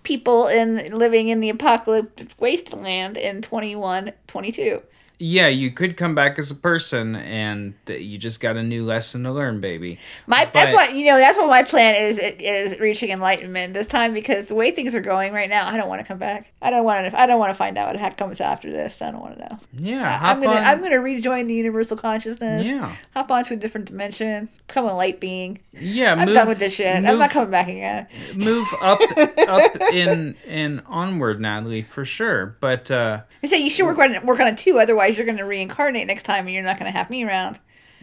people 0.05 0.47
in 0.47 0.97
living 0.97 1.29
in 1.29 1.41
the 1.41 1.51
apocalyptic 1.51 2.31
wasteland 2.39 3.17
in 3.17 3.43
21 3.43 4.13
22 4.27 4.81
yeah, 5.19 5.47
you 5.47 5.71
could 5.71 5.97
come 5.97 6.15
back 6.15 6.39
as 6.39 6.51
a 6.51 6.57
person, 6.57 7.15
and 7.15 7.75
you 7.87 8.19
just 8.19 8.41
got 8.41 8.57
a 8.57 8.63
new 8.63 8.85
lesson 8.85 9.23
to 9.23 9.33
learn, 9.33 9.61
baby. 9.61 9.99
My 10.27 10.45
but, 10.45 10.53
that's 10.53 10.73
what 10.73 10.95
you 10.95 11.07
know. 11.07 11.19
That's 11.19 11.39
what 11.39 11.49
my 11.49 11.63
plan 11.63 11.95
is 11.95 12.19
is 12.19 12.81
reaching 12.81 13.11
enlightenment 13.11 13.75
this 13.75 13.87
time 13.87 14.13
because 14.13 14.49
the 14.49 14.57
way 14.57 14.73
things 14.73 14.95
are 14.95 15.01
going 15.01 15.33
right 15.33 15.49
now, 15.49 15.69
I 15.69 15.77
don't 15.77 15.89
want 15.89 16.01
to 16.01 16.07
come 16.07 16.19
back. 16.19 16.53
I 16.65 16.71
don't 16.71 16.85
want 16.85 17.13
to. 17.13 17.21
I 17.21 17.27
don't 17.27 17.39
want 17.39 17.51
to 17.51 17.55
find 17.55 17.77
out 17.77 17.95
what 17.95 18.17
comes 18.17 18.41
after 18.41 18.73
this. 18.73 19.03
I 19.03 19.11
don't 19.11 19.21
want 19.21 19.37
to 19.37 19.41
know. 19.43 19.59
Yeah, 19.75 20.19
I, 20.23 20.31
am 20.31 20.41
gonna 20.41 20.57
on. 20.57 20.63
I'm 20.63 20.83
gonna 20.83 21.01
rejoin 21.01 21.47
the 21.47 21.55
universal 21.55 21.97
consciousness. 21.97 22.67
Yeah, 22.67 22.97
hop 23.13 23.31
onto 23.31 23.53
a 23.53 23.57
different 23.59 23.87
dimension, 23.87 24.49
become 24.67 24.87
a 24.87 24.95
light 24.95 25.21
being. 25.21 25.61
Yeah, 25.75 26.15
I'm 26.15 26.25
move, 26.25 26.35
done 26.35 26.49
with 26.49 26.59
this 26.59 26.75
shit. 26.75 27.03
Move, 27.03 27.11
I'm 27.11 27.19
not 27.19 27.31
coming 27.31 27.51
back 27.51 27.69
again. 27.69 28.07
Move 28.35 28.67
up, 28.81 28.99
up 29.47 29.81
in 29.93 30.37
in 30.47 30.81
onward, 30.87 31.39
Natalie, 31.39 31.83
for 31.83 32.07
sure. 32.07 32.57
But 32.61 32.91
uh 32.91 33.21
I 33.43 33.47
say 33.47 33.59
you 33.59 33.69
should 33.69 33.85
work 33.85 33.99
on 33.99 34.25
work 34.25 34.41
on 34.41 34.47
it 34.47 34.57
too. 34.57 34.79
Otherwise, 34.79 35.19
you're 35.19 35.27
going 35.27 35.39
to 35.39 35.45
reincarnate 35.45 36.07
next 36.07 36.23
time, 36.23 36.47
and 36.47 36.55
you're 36.55 36.63
not 36.63 36.79
going 36.79 36.91
to 36.91 36.97
have 36.97 37.11
me 37.11 37.25
around. 37.25 37.59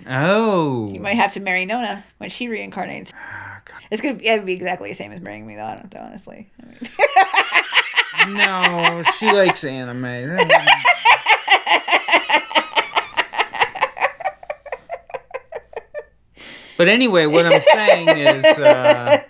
Oh. 0.07 0.91
You 0.91 0.99
might 0.99 1.15
have 1.15 1.33
to 1.33 1.39
marry 1.39 1.65
Nona 1.65 2.03
when 2.19 2.29
she 2.29 2.47
reincarnates. 2.47 3.11
it's 3.89 4.01
gonna 4.01 4.15
be, 4.15 4.27
it'd 4.27 4.45
be 4.45 4.53
exactly 4.53 4.89
the 4.89 4.95
same 4.95 5.11
as 5.11 5.21
marrying 5.21 5.45
me, 5.47 5.55
though. 5.55 5.65
I 5.65 5.75
don't 5.75 5.93
know, 5.93 6.01
honestly. 6.01 6.49
I 6.61 6.65
mean. 6.65 6.77
no, 8.27 9.03
she 9.17 9.31
likes 9.31 9.63
anime. 9.63 10.37
but 16.77 16.87
anyway, 16.87 17.25
what 17.25 17.45
I'm 17.45 17.61
saying 17.61 18.09
is, 18.09 18.45
uh, 18.59 19.23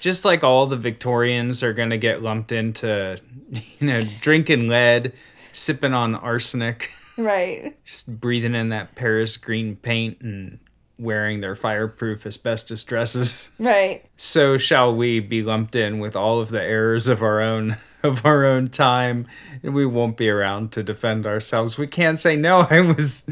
just 0.00 0.24
like 0.24 0.42
all 0.44 0.66
the 0.66 0.76
Victorians 0.76 1.62
are 1.62 1.72
gonna 1.72 1.98
get 1.98 2.22
lumped 2.22 2.52
into 2.52 3.18
you 3.52 3.86
know, 3.86 4.02
drinking 4.20 4.68
lead, 4.68 5.12
sipping 5.52 5.94
on 5.94 6.14
arsenic. 6.14 6.90
Right. 7.16 7.76
Just 7.84 8.20
breathing 8.20 8.54
in 8.54 8.70
that 8.70 8.94
Paris 8.94 9.36
green 9.36 9.76
paint 9.76 10.20
and 10.22 10.58
wearing 10.98 11.40
their 11.40 11.54
fireproof 11.54 12.24
asbestos 12.26 12.84
dresses. 12.84 13.50
Right. 13.58 14.04
So 14.16 14.56
shall 14.56 14.94
we 14.94 15.20
be 15.20 15.42
lumped 15.42 15.74
in 15.74 15.98
with 15.98 16.16
all 16.16 16.40
of 16.40 16.48
the 16.48 16.62
errors 16.62 17.08
of 17.08 17.22
our 17.22 17.40
own 17.40 17.76
of 18.08 18.24
our 18.26 18.44
own 18.44 18.68
time 18.68 19.26
and 19.62 19.74
we 19.74 19.86
won't 19.86 20.16
be 20.16 20.28
around 20.28 20.72
to 20.72 20.82
defend 20.82 21.26
ourselves. 21.26 21.78
We 21.78 21.86
can't 21.86 22.18
say 22.18 22.36
no, 22.36 22.66
I 22.70 22.80
was 22.80 23.28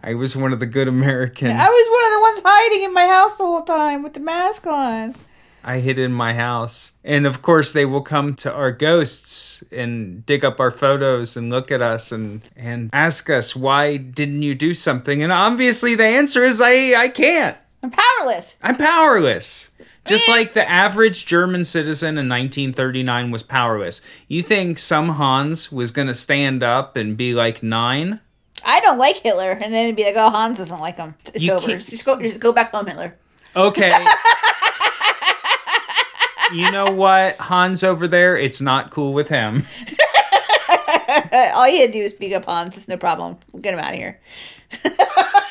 I 0.00 0.14
was 0.14 0.36
one 0.36 0.52
of 0.52 0.60
the 0.60 0.66
good 0.66 0.88
Americans. 0.88 1.52
I 1.52 1.64
was 1.64 1.90
one 1.90 2.04
of 2.04 2.12
the 2.12 2.20
ones 2.20 2.42
hiding 2.44 2.84
in 2.84 2.94
my 2.94 3.06
house 3.06 3.36
the 3.36 3.44
whole 3.44 3.62
time 3.62 4.02
with 4.02 4.14
the 4.14 4.20
mask 4.20 4.66
on. 4.66 5.14
I 5.64 5.80
hid 5.80 5.98
in 5.98 6.12
my 6.12 6.32
house. 6.32 6.92
And 7.02 7.26
of 7.26 7.42
course, 7.42 7.72
they 7.72 7.84
will 7.84 8.02
come 8.02 8.36
to 8.36 8.52
our 8.52 8.70
ghosts 8.70 9.64
and 9.72 10.24
dig 10.24 10.44
up 10.44 10.60
our 10.60 10.70
photos 10.70 11.36
and 11.36 11.50
look 11.50 11.72
at 11.72 11.82
us 11.82 12.12
and, 12.12 12.42
and 12.54 12.88
ask 12.92 13.28
us, 13.28 13.56
why 13.56 13.96
didn't 13.96 14.42
you 14.42 14.54
do 14.54 14.74
something? 14.74 15.24
And 15.24 15.32
obviously, 15.32 15.96
the 15.96 16.04
answer 16.04 16.44
is, 16.44 16.60
I, 16.60 16.94
I 16.94 17.08
can't. 17.08 17.56
I'm 17.82 17.90
powerless. 17.90 18.54
I'm 18.62 18.76
powerless. 18.76 19.70
Just 20.06 20.28
eh. 20.28 20.32
like 20.32 20.52
the 20.52 20.68
average 20.68 21.26
German 21.26 21.64
citizen 21.64 22.18
in 22.18 22.28
1939 22.28 23.30
was 23.30 23.42
powerless. 23.42 24.00
You 24.28 24.42
think 24.42 24.78
some 24.78 25.10
Hans 25.10 25.70
was 25.72 25.90
going 25.90 26.08
to 26.08 26.14
stand 26.14 26.62
up 26.62 26.96
and 26.96 27.16
be 27.16 27.34
like 27.34 27.62
nein? 27.62 28.20
I 28.64 28.80
don't 28.80 28.98
like 28.98 29.16
Hitler, 29.16 29.50
and 29.50 29.72
then 29.72 29.84
it'd 29.84 29.96
be 29.96 30.04
like, 30.04 30.16
"Oh, 30.16 30.30
Hans 30.30 30.58
doesn't 30.58 30.80
like 30.80 30.96
him. 30.96 31.14
It's 31.34 31.44
you 31.44 31.52
over. 31.52 31.76
Just 31.76 32.04
go, 32.04 32.20
just 32.20 32.40
go 32.40 32.52
back 32.52 32.72
home, 32.72 32.86
Hitler." 32.86 33.14
Okay. 33.54 33.90
you 36.52 36.70
know 36.70 36.90
what? 36.90 37.36
Hans 37.38 37.84
over 37.84 38.08
there, 38.08 38.36
it's 38.36 38.60
not 38.60 38.90
cool 38.90 39.12
with 39.12 39.28
him. 39.28 39.66
All 41.54 41.68
you 41.68 41.80
had 41.80 41.92
to 41.92 41.92
do 41.92 42.04
is 42.04 42.12
speak 42.12 42.32
up, 42.34 42.44
Hans. 42.44 42.76
It's 42.76 42.88
no 42.88 42.96
problem. 42.96 43.38
We'll 43.52 43.62
get 43.62 43.74
him 43.74 43.80
out 43.80 43.92
of 43.92 43.98
here. 43.98 44.20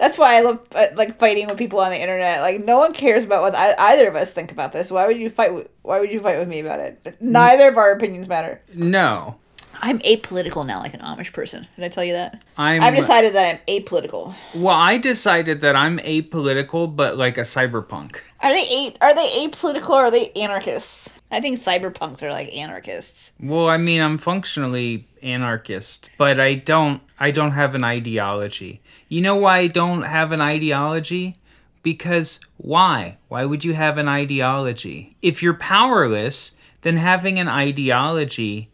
That's 0.00 0.16
why 0.18 0.36
I 0.36 0.40
love 0.40 0.58
uh, 0.74 0.86
like 0.94 1.18
fighting 1.18 1.46
with 1.46 1.58
people 1.58 1.78
on 1.78 1.90
the 1.90 2.00
internet. 2.00 2.40
Like 2.40 2.64
no 2.64 2.78
one 2.78 2.92
cares 2.94 3.24
about 3.24 3.42
what 3.42 3.54
I, 3.54 3.74
either 3.92 4.08
of 4.08 4.16
us 4.16 4.32
think 4.32 4.50
about 4.50 4.72
this. 4.72 4.90
Why 4.90 5.06
would 5.06 5.18
you 5.18 5.28
fight? 5.28 5.54
With, 5.54 5.68
why 5.82 6.00
would 6.00 6.10
you 6.10 6.20
fight 6.20 6.38
with 6.38 6.48
me 6.48 6.60
about 6.60 6.80
it? 6.80 7.16
Neither 7.20 7.68
of 7.68 7.76
our 7.76 7.92
opinions 7.92 8.26
matter. 8.26 8.62
No. 8.74 9.36
I'm 9.82 9.98
apolitical 10.00 10.66
now, 10.66 10.80
like 10.80 10.92
an 10.92 11.00
Amish 11.00 11.32
person. 11.32 11.66
Did 11.76 11.84
I 11.84 11.88
tell 11.88 12.04
you 12.04 12.12
that? 12.12 12.42
I'm, 12.58 12.82
I've 12.82 12.94
decided 12.96 13.32
that 13.34 13.54
I'm 13.54 13.60
apolitical. 13.82 14.34
Well, 14.54 14.74
I 14.76 14.98
decided 14.98 15.60
that 15.62 15.74
I'm 15.74 15.98
apolitical, 16.00 16.94
but 16.94 17.16
like 17.16 17.38
a 17.38 17.42
cyberpunk. 17.42 18.20
Are 18.40 18.52
they 18.52 18.62
a- 18.68 18.96
Are 19.00 19.14
they 19.14 19.26
apolitical 19.46 19.90
or 19.90 20.04
are 20.06 20.10
they 20.10 20.32
anarchists? 20.32 21.08
I 21.30 21.40
think 21.40 21.58
cyberpunks 21.58 22.22
are 22.22 22.30
like 22.30 22.54
anarchists. 22.56 23.32
Well, 23.40 23.68
I 23.68 23.76
mean, 23.76 24.02
I'm 24.02 24.18
functionally 24.18 25.06
anarchist, 25.22 26.10
but 26.18 26.40
I 26.40 26.54
don't. 26.54 27.00
I 27.18 27.30
don't 27.30 27.52
have 27.52 27.74
an 27.74 27.84
ideology. 27.84 28.80
You 29.08 29.20
know 29.20 29.36
why 29.36 29.58
I 29.58 29.66
don't 29.66 30.02
have 30.02 30.32
an 30.32 30.40
ideology? 30.40 31.36
Because 31.82 32.40
why? 32.56 33.16
Why 33.28 33.44
would 33.44 33.64
you 33.64 33.74
have 33.74 33.98
an 33.98 34.08
ideology? 34.08 35.16
If 35.22 35.42
you're 35.42 35.54
powerless, 35.54 36.52
then 36.82 36.96
having 36.96 37.38
an 37.38 37.48
ideology 37.48 38.70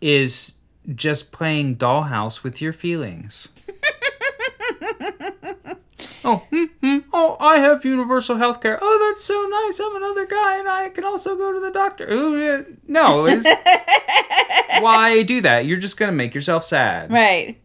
is 0.00 0.54
just 0.94 1.32
playing 1.32 1.76
dollhouse 1.76 2.42
with 2.42 2.62
your 2.62 2.72
feelings. 2.72 3.48
oh, 6.24 6.46
mm, 6.52 6.70
mm, 6.82 6.97
oh, 7.28 7.44
I 7.44 7.58
have 7.58 7.84
universal 7.84 8.36
health 8.36 8.60
care. 8.60 8.78
Oh, 8.80 9.08
that's 9.08 9.24
so 9.24 9.46
nice. 9.50 9.80
I'm 9.80 9.96
another 9.96 10.26
guy 10.26 10.58
and 10.58 10.68
I 10.68 10.88
can 10.90 11.04
also 11.04 11.36
go 11.36 11.52
to 11.52 11.60
the 11.60 11.70
doctor. 11.70 12.10
Ooh, 12.10 12.64
no, 12.86 13.24
why 14.80 15.22
do 15.22 15.40
that? 15.42 15.66
You're 15.66 15.78
just 15.78 15.96
going 15.96 16.10
to 16.10 16.16
make 16.16 16.34
yourself 16.34 16.64
sad. 16.64 17.10
Right. 17.10 17.60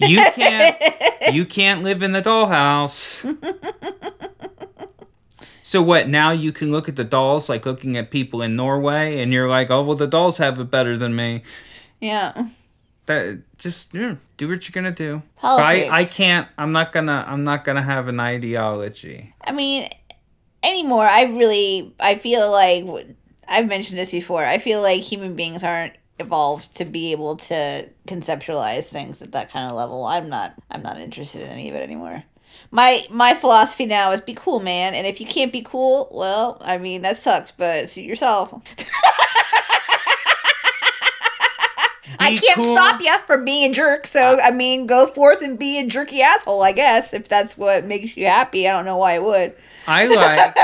You 0.00 0.24
can't 0.34 0.76
you 1.32 1.44
can't 1.44 1.82
live 1.82 2.02
in 2.02 2.12
the 2.12 2.22
dollhouse. 2.22 3.24
So 5.68 5.82
what? 5.82 6.08
Now 6.08 6.30
you 6.30 6.50
can 6.50 6.70
look 6.70 6.88
at 6.88 6.96
the 6.96 7.04
dolls 7.04 7.50
like 7.50 7.66
looking 7.66 7.98
at 7.98 8.10
people 8.10 8.40
in 8.40 8.56
Norway, 8.56 9.20
and 9.20 9.34
you're 9.34 9.50
like, 9.50 9.68
oh 9.70 9.82
well, 9.82 9.98
the 9.98 10.06
dolls 10.06 10.38
have 10.38 10.58
it 10.58 10.70
better 10.70 10.96
than 10.96 11.14
me. 11.14 11.42
Yeah. 12.00 12.48
That 13.04 13.42
just 13.58 13.92
yeah, 13.92 14.14
do 14.38 14.48
what 14.48 14.66
you're 14.66 14.72
gonna 14.82 14.94
do. 14.94 15.22
Politics. 15.36 15.90
I 15.90 15.98
I 15.98 16.04
can't. 16.04 16.48
I'm 16.56 16.72
not 16.72 16.92
gonna. 16.92 17.24
I'm 17.28 17.44
not 17.44 17.64
gonna 17.64 17.82
have 17.82 18.08
an 18.08 18.18
ideology. 18.18 19.34
I 19.44 19.52
mean, 19.52 19.90
anymore. 20.62 21.04
I 21.04 21.24
really. 21.24 21.94
I 22.00 22.14
feel 22.14 22.50
like 22.50 22.86
I've 23.46 23.68
mentioned 23.68 23.98
this 23.98 24.12
before. 24.12 24.44
I 24.44 24.58
feel 24.58 24.80
like 24.80 25.02
human 25.02 25.36
beings 25.36 25.62
aren't 25.62 25.92
evolved 26.18 26.76
to 26.78 26.86
be 26.86 27.12
able 27.12 27.36
to 27.36 27.88
conceptualize 28.06 28.84
things 28.84 29.20
at 29.20 29.32
that 29.32 29.50
kind 29.50 29.70
of 29.70 29.76
level. 29.76 30.06
I'm 30.06 30.30
not. 30.30 30.54
I'm 30.70 30.82
not 30.82 30.98
interested 30.98 31.42
in 31.42 31.48
any 31.48 31.68
of 31.68 31.74
it 31.74 31.82
anymore 31.82 32.24
my 32.70 33.06
my 33.10 33.34
philosophy 33.34 33.86
now 33.86 34.12
is 34.12 34.20
be 34.20 34.34
cool, 34.34 34.60
man. 34.60 34.94
And 34.94 35.06
if 35.06 35.20
you 35.20 35.26
can't 35.26 35.52
be 35.52 35.62
cool, 35.62 36.08
well, 36.12 36.58
I 36.60 36.78
mean 36.78 37.02
that 37.02 37.16
sucks, 37.16 37.50
but 37.50 37.88
suit 37.88 38.04
yourself. 38.04 38.52
I 42.18 42.36
can't 42.36 42.58
cool. 42.58 42.76
stop 42.76 43.00
you 43.00 43.14
from 43.26 43.44
being 43.44 43.70
a 43.70 43.74
jerk. 43.74 44.06
So 44.06 44.38
ah. 44.40 44.46
I 44.46 44.50
mean, 44.50 44.86
go 44.86 45.06
forth 45.06 45.42
and 45.42 45.58
be 45.58 45.78
a 45.78 45.86
jerky 45.86 46.22
asshole. 46.22 46.62
I 46.62 46.72
guess 46.72 47.12
if 47.14 47.28
that's 47.28 47.56
what 47.56 47.84
makes 47.84 48.16
you 48.16 48.26
happy. 48.26 48.68
I 48.68 48.72
don't 48.72 48.84
know 48.84 48.96
why 48.96 49.14
it 49.14 49.22
would. 49.22 49.54
I 49.86 50.06
like 50.06 50.54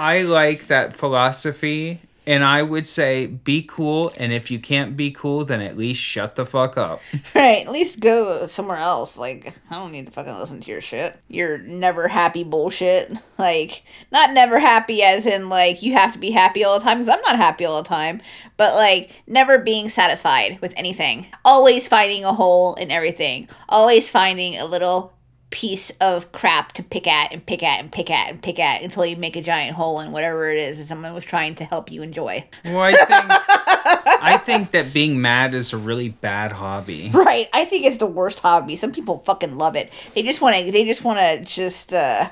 I 0.00 0.22
like 0.26 0.66
that 0.66 0.94
philosophy 0.94 2.00
and 2.26 2.44
I 2.44 2.62
would 2.62 2.86
say 2.86 3.26
be 3.26 3.62
cool, 3.62 4.12
and 4.16 4.32
if 4.32 4.50
you 4.50 4.58
can't 4.58 4.96
be 4.96 5.10
cool, 5.10 5.44
then 5.44 5.60
at 5.60 5.76
least 5.76 6.00
shut 6.00 6.36
the 6.36 6.46
fuck 6.46 6.76
up. 6.76 7.00
Right, 7.34 7.66
at 7.66 7.72
least 7.72 8.00
go 8.00 8.46
somewhere 8.46 8.78
else. 8.78 9.18
Like, 9.18 9.58
I 9.68 9.80
don't 9.80 9.90
need 9.90 10.06
to 10.06 10.12
fucking 10.12 10.34
listen 10.34 10.60
to 10.60 10.70
your 10.70 10.80
shit. 10.80 11.18
Your 11.28 11.58
never 11.58 12.08
happy 12.08 12.44
bullshit. 12.44 13.18
Like, 13.36 13.82
not 14.12 14.32
never 14.32 14.60
happy 14.60 15.02
as 15.02 15.26
in, 15.26 15.48
like, 15.48 15.82
you 15.82 15.92
have 15.94 16.12
to 16.12 16.20
be 16.20 16.30
happy 16.30 16.62
all 16.62 16.78
the 16.78 16.84
time, 16.84 17.00
because 17.00 17.12
I'm 17.12 17.20
not 17.22 17.34
happy 17.34 17.64
all 17.64 17.82
the 17.82 17.88
time, 17.88 18.22
but, 18.56 18.74
like, 18.74 19.10
never 19.26 19.58
being 19.58 19.88
satisfied 19.88 20.60
with 20.60 20.72
anything. 20.76 21.26
Always 21.44 21.88
finding 21.88 22.24
a 22.24 22.32
hole 22.32 22.74
in 22.76 22.92
everything. 22.92 23.48
Always 23.68 24.08
finding 24.08 24.56
a 24.56 24.64
little 24.64 25.14
piece 25.54 25.92
of 26.00 26.32
crap 26.32 26.72
to 26.72 26.82
pick 26.82 27.06
at 27.06 27.32
and 27.32 27.46
pick 27.46 27.62
at 27.62 27.78
and 27.78 27.92
pick 27.92 28.10
at 28.10 28.28
and 28.28 28.42
pick 28.42 28.58
at 28.58 28.82
until 28.82 29.06
you 29.06 29.14
make 29.16 29.36
a 29.36 29.40
giant 29.40 29.76
hole 29.76 30.00
in 30.00 30.10
whatever 30.10 30.50
it 30.50 30.58
is 30.58 30.78
that 30.78 30.86
someone 30.86 31.14
was 31.14 31.24
trying 31.24 31.54
to 31.54 31.64
help 31.64 31.92
you 31.92 32.02
enjoy. 32.02 32.44
Well, 32.64 32.80
I 32.80 32.92
think 32.92 33.24
I 34.20 34.36
think 34.44 34.72
that 34.72 34.92
being 34.92 35.20
mad 35.20 35.54
is 35.54 35.72
a 35.72 35.76
really 35.76 36.08
bad 36.08 36.50
hobby. 36.52 37.12
Right. 37.24 37.48
I 37.52 37.64
think 37.64 37.86
it's 37.86 37.98
the 37.98 38.06
worst 38.06 38.40
hobby. 38.40 38.74
Some 38.74 38.90
people 38.92 39.18
fucking 39.18 39.56
love 39.56 39.76
it. 39.76 39.92
They 40.14 40.22
just 40.24 40.40
want 40.42 40.56
to. 40.56 40.72
They 40.72 40.84
just 40.84 41.04
want 41.04 41.20
to 41.20 41.42
just 41.44 41.94
uh, 41.94 42.28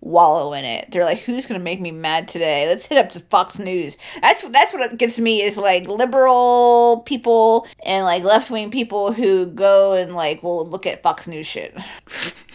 wallow 0.00 0.52
in 0.52 0.64
it. 0.64 0.90
They're 0.90 1.04
like, 1.04 1.20
"Who's 1.20 1.46
gonna 1.46 1.60
make 1.60 1.80
me 1.80 1.90
mad 1.90 2.28
today? 2.28 2.66
Let's 2.66 2.86
hit 2.86 2.98
up 2.98 3.12
the 3.12 3.20
Fox 3.20 3.58
News." 3.58 3.96
That's 4.20 4.42
that's 4.42 4.72
what 4.72 4.98
gets 4.98 5.18
me 5.18 5.42
is 5.42 5.56
like 5.56 5.86
liberal 5.88 7.02
people 7.06 7.66
and 7.84 8.04
like 8.04 8.24
left 8.24 8.50
wing 8.50 8.70
people 8.70 9.12
who 9.12 9.46
go 9.46 9.94
and 9.94 10.14
like 10.14 10.42
will 10.42 10.66
look 10.68 10.86
at 10.86 11.02
Fox 11.02 11.26
News 11.26 11.46
shit, 11.46 11.76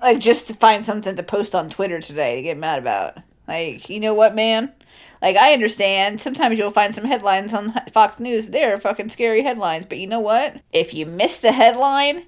like 0.00 0.18
just 0.18 0.48
to 0.48 0.54
find 0.54 0.84
something 0.84 1.16
to 1.16 1.22
post 1.22 1.54
on 1.54 1.70
Twitter 1.70 2.00
today 2.00 2.36
to 2.36 2.42
get 2.42 2.56
mad 2.56 2.78
about. 2.78 3.18
Like, 3.46 3.88
you 3.90 4.00
know 4.00 4.14
what, 4.14 4.34
man? 4.34 4.72
Like, 5.20 5.36
I 5.36 5.52
understand. 5.52 6.20
Sometimes 6.20 6.58
you'll 6.58 6.70
find 6.70 6.94
some 6.94 7.04
headlines 7.04 7.52
on 7.52 7.72
Fox 7.92 8.20
News. 8.20 8.48
They're 8.48 8.80
fucking 8.80 9.10
scary 9.10 9.42
headlines. 9.42 9.86
But 9.86 9.98
you 9.98 10.06
know 10.06 10.20
what? 10.20 10.60
If 10.72 10.94
you 10.94 11.04
miss 11.04 11.36
the 11.36 11.52
headline, 11.52 12.26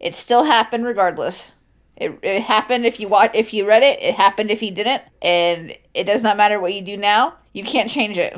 it 0.00 0.14
still 0.14 0.44
happened 0.44 0.84
regardless. 0.84 1.50
It, 1.96 2.18
it 2.22 2.42
happened 2.42 2.84
if 2.84 3.00
you 3.00 3.08
watch 3.08 3.30
if 3.32 3.54
you 3.54 3.66
read 3.66 3.82
it. 3.82 4.02
It 4.02 4.14
happened 4.14 4.50
if 4.50 4.62
you 4.62 4.70
didn't, 4.70 5.02
and 5.22 5.74
it 5.94 6.04
does 6.04 6.22
not 6.22 6.36
matter 6.36 6.60
what 6.60 6.74
you 6.74 6.82
do 6.82 6.96
now. 6.96 7.36
You 7.54 7.64
can't 7.64 7.90
change 7.90 8.18
it. 8.18 8.36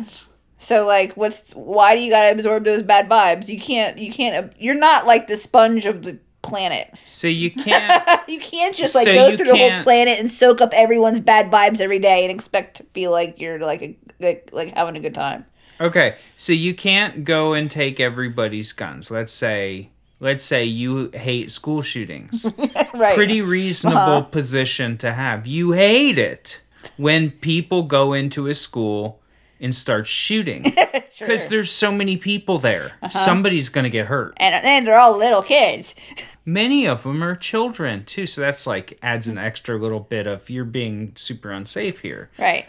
So 0.61 0.87
like, 0.87 1.17
what's 1.17 1.53
why 1.53 1.97
do 1.97 2.03
you 2.03 2.11
gotta 2.11 2.31
absorb 2.31 2.63
those 2.63 2.85
bad 2.85 3.09
vibes? 3.09 3.49
You 3.49 3.61
can't. 3.61 3.99
You 3.99 4.13
can't. 4.13 4.53
You're 4.61 4.79
not 4.79 5.07
like 5.07 5.27
the 5.27 5.37
sponge 5.37 5.87
of 5.87 6.05
the 6.05 6.19
planet. 6.49 6.95
So 7.05 7.29
you 7.29 7.51
can't 7.51 8.21
you 8.29 8.41
can't 8.41 8.75
just 8.75 8.95
like 8.95 9.05
So 9.05 9.15
go 9.15 9.37
through 9.37 9.47
the 9.47 9.57
whole 9.57 9.79
planet 9.79 10.19
and 10.19 10.31
soak 10.31 10.61
up 10.61 10.73
everyone's 10.73 11.21
bad 11.21 11.51
vibes 11.51 11.81
every 11.81 11.99
day 11.99 12.25
and 12.25 12.33
expect 12.33 12.79
to 12.79 12.85
feel 12.95 13.11
like 13.11 13.41
you're 13.41 13.59
like 13.59 13.83
a 13.83 13.97
like, 14.21 14.51
like 14.53 14.75
having 14.75 14.97
a 14.97 15.01
good 15.01 15.15
time. 15.15 15.45
Okay, 15.81 16.17
so 16.35 16.53
you 16.53 16.75
can't 16.75 17.25
go 17.25 17.53
and 17.53 17.71
take 17.71 18.01
everybody's 18.01 18.73
guns. 18.73 19.11
Let's 19.11 19.33
say 19.33 19.91
let's 20.21 20.43
say 20.43 20.65
you 20.65 21.11
hate 21.11 21.51
school 21.51 21.83
shootings. 21.83 22.47
Right. 22.95 23.15
Pretty 23.15 23.43
reasonable 23.43 23.99
uh-huh. 23.99 24.31
position 24.31 24.97
to 24.99 25.13
have. 25.13 25.47
You 25.47 25.73
hate 25.73 26.19
it 26.19 26.63
when 26.97 27.31
people 27.31 27.85
go 27.85 28.13
into 28.13 28.49
a 28.49 28.55
school 28.55 29.21
and 29.61 29.75
start 29.75 30.07
shooting 30.07 30.63
because 30.63 31.03
Sure. 31.13 31.37
there's 31.49 31.71
so 31.71 31.91
many 31.91 32.17
people 32.17 32.59
there. 32.59 32.93
Uh-huh. 33.03 33.09
Somebody's 33.11 33.69
going 33.69 33.85
to 33.85 33.91
get 33.91 34.07
hurt. 34.07 34.35
and 34.37 34.55
and 34.65 34.87
they're 34.87 34.99
all 34.99 35.17
little 35.19 35.43
kids. 35.43 35.95
Many 36.45 36.87
of 36.87 37.03
them 37.03 37.23
are 37.23 37.35
children 37.37 38.05
too, 38.05 38.25
so 38.27 38.41
that's 38.41 38.67
like 38.67 38.99
adds 39.03 39.27
an 39.29 39.37
extra 39.37 39.77
little 39.77 40.01
bit 40.01 40.27
of 40.27 40.49
you're 40.49 40.65
being 40.65 41.13
super 41.17 41.51
unsafe 41.51 42.01
here. 42.01 42.31
Right. 42.39 42.67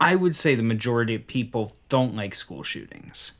I 0.00 0.14
would 0.14 0.34
say 0.34 0.54
the 0.54 0.62
majority 0.62 1.14
of 1.14 1.26
people 1.26 1.76
don't 1.88 2.14
like 2.14 2.34
school 2.34 2.62
shootings. 2.62 3.32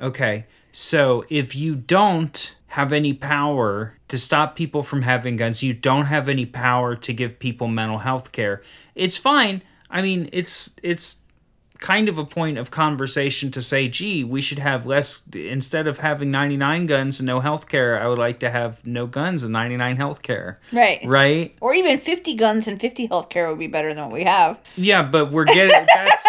Okay, 0.00 0.46
so 0.72 1.24
if 1.28 1.54
you 1.54 1.74
don't 1.74 2.56
have 2.68 2.92
any 2.92 3.12
power 3.12 3.96
to 4.08 4.16
stop 4.18 4.56
people 4.56 4.82
from 4.82 5.02
having 5.02 5.36
guns, 5.36 5.62
you 5.62 5.72
don't 5.74 6.06
have 6.06 6.28
any 6.28 6.46
power 6.46 6.94
to 6.96 7.12
give 7.12 7.38
people 7.38 7.68
mental 7.68 7.98
health 7.98 8.32
care. 8.32 8.62
It's 8.94 9.16
fine. 9.16 9.62
I 9.90 10.02
mean, 10.02 10.28
it's 10.32 10.74
it's 10.82 11.18
kind 11.80 12.08
of 12.08 12.18
a 12.18 12.24
point 12.24 12.58
of 12.58 12.70
conversation 12.70 13.50
to 13.50 13.62
say, 13.62 13.88
gee, 13.88 14.22
we 14.22 14.40
should 14.40 14.58
have 14.58 14.86
less 14.86 15.22
instead 15.34 15.86
of 15.86 15.98
having 15.98 16.30
99 16.30 16.86
guns 16.86 17.18
and 17.18 17.26
no 17.26 17.40
health 17.40 17.68
care, 17.68 18.00
I 18.00 18.06
would 18.06 18.18
like 18.18 18.38
to 18.40 18.50
have 18.50 18.86
no 18.86 19.06
guns 19.06 19.42
and 19.42 19.52
99 19.52 19.96
health 19.96 20.22
care. 20.22 20.60
Right. 20.72 21.00
Right? 21.04 21.54
Or 21.60 21.74
even 21.74 21.98
50 21.98 22.34
guns 22.34 22.68
and 22.68 22.80
50 22.80 23.06
health 23.06 23.30
care 23.30 23.48
would 23.48 23.58
be 23.58 23.66
better 23.66 23.94
than 23.94 24.04
what 24.04 24.12
we 24.12 24.24
have. 24.24 24.58
Yeah, 24.76 25.02
but 25.02 25.32
we're 25.32 25.46
getting 25.46 25.86
that's 25.94 26.26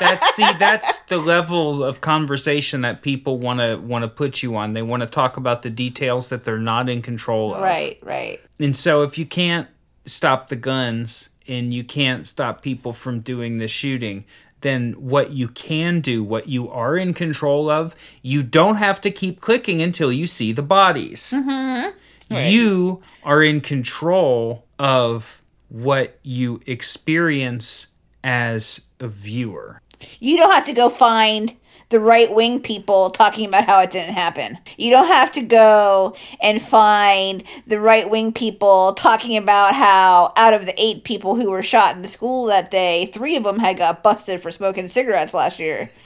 that's 0.00 0.34
see 0.34 0.48
that's 0.58 1.00
the 1.00 1.18
level 1.18 1.82
of 1.82 2.00
conversation 2.00 2.82
that 2.82 3.02
people 3.02 3.38
want 3.38 3.60
to 3.60 3.76
want 3.76 4.02
to 4.02 4.08
put 4.08 4.42
you 4.42 4.56
on. 4.56 4.72
They 4.72 4.82
want 4.82 5.02
to 5.02 5.06
talk 5.06 5.36
about 5.36 5.62
the 5.62 5.70
details 5.70 6.28
that 6.28 6.44
they're 6.44 6.58
not 6.58 6.88
in 6.88 7.02
control 7.02 7.54
of. 7.54 7.62
Right, 7.62 7.98
right. 8.02 8.40
And 8.58 8.76
so 8.76 9.02
if 9.02 9.18
you 9.18 9.26
can't 9.26 9.68
stop 10.06 10.48
the 10.48 10.56
guns 10.56 11.30
and 11.46 11.72
you 11.74 11.84
can't 11.84 12.26
stop 12.26 12.62
people 12.62 12.92
from 12.92 13.20
doing 13.20 13.58
the 13.58 13.68
shooting, 13.68 14.24
then 14.64 14.94
what 14.94 15.30
you 15.30 15.46
can 15.46 16.00
do, 16.00 16.24
what 16.24 16.48
you 16.48 16.68
are 16.70 16.96
in 16.96 17.14
control 17.14 17.70
of, 17.70 17.94
you 18.22 18.42
don't 18.42 18.76
have 18.76 19.00
to 19.02 19.10
keep 19.12 19.40
clicking 19.40 19.80
until 19.80 20.10
you 20.10 20.26
see 20.26 20.50
the 20.50 20.62
bodies. 20.62 21.32
Mm-hmm. 21.32 21.90
You 22.30 23.02
are 23.22 23.42
in 23.42 23.60
control 23.60 24.66
of 24.78 25.42
what 25.68 26.18
you 26.22 26.60
experience 26.66 27.88
as 28.24 28.86
a 28.98 29.06
viewer. 29.06 29.80
You 30.18 30.38
don't 30.38 30.52
have 30.52 30.66
to 30.66 30.72
go 30.72 30.88
find 30.88 31.54
the 31.88 32.00
right 32.00 32.32
wing 32.32 32.60
people 32.60 33.10
talking 33.10 33.46
about 33.46 33.66
how 33.66 33.80
it 33.80 33.90
didn't 33.90 34.14
happen. 34.14 34.58
You 34.76 34.90
don't 34.90 35.08
have 35.08 35.32
to 35.32 35.42
go 35.42 36.16
and 36.40 36.60
find 36.60 37.44
the 37.66 37.80
right 37.80 38.08
wing 38.08 38.32
people 38.32 38.94
talking 38.94 39.36
about 39.36 39.74
how 39.74 40.32
out 40.36 40.54
of 40.54 40.66
the 40.66 40.74
eight 40.82 41.04
people 41.04 41.36
who 41.36 41.50
were 41.50 41.62
shot 41.62 41.96
in 41.96 42.02
the 42.02 42.08
school 42.08 42.46
that 42.46 42.70
day, 42.70 43.06
three 43.06 43.36
of 43.36 43.44
them 43.44 43.58
had 43.58 43.76
got 43.76 44.02
busted 44.02 44.42
for 44.42 44.50
smoking 44.50 44.88
cigarettes 44.88 45.34
last 45.34 45.58
year. 45.58 45.90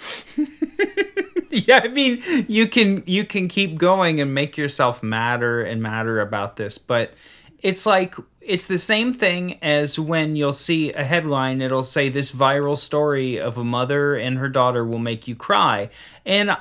yeah 1.51 1.81
i 1.83 1.89
mean 1.89 2.23
you 2.47 2.69
can 2.69 3.03
you 3.07 3.25
can 3.25 3.49
keep 3.49 3.79
going 3.79 4.21
and 4.21 4.35
make 4.35 4.59
yourself 4.59 5.03
matter 5.03 5.63
and 5.63 5.83
matter 5.83 6.21
about 6.21 6.57
this 6.57 6.77
but 6.77 7.15
it's 7.63 7.87
like 7.87 8.15
it's 8.49 8.67
the 8.67 8.79
same 8.79 9.13
thing 9.13 9.59
as 9.63 9.99
when 9.99 10.35
you'll 10.35 10.53
see 10.53 10.91
a 10.93 11.05
headline 11.05 11.61
it'll 11.61 11.83
say 11.83 12.09
this 12.09 12.33
viral 12.33 12.77
story 12.77 13.39
of 13.39 13.59
a 13.59 13.65
mother 13.65 14.17
and 14.17 14.39
her 14.39 14.49
daughter 14.49 14.85
will 14.85 14.99
make 14.99 15.29
you 15.29 15.37
cry. 15.37 15.91
And 16.25 16.57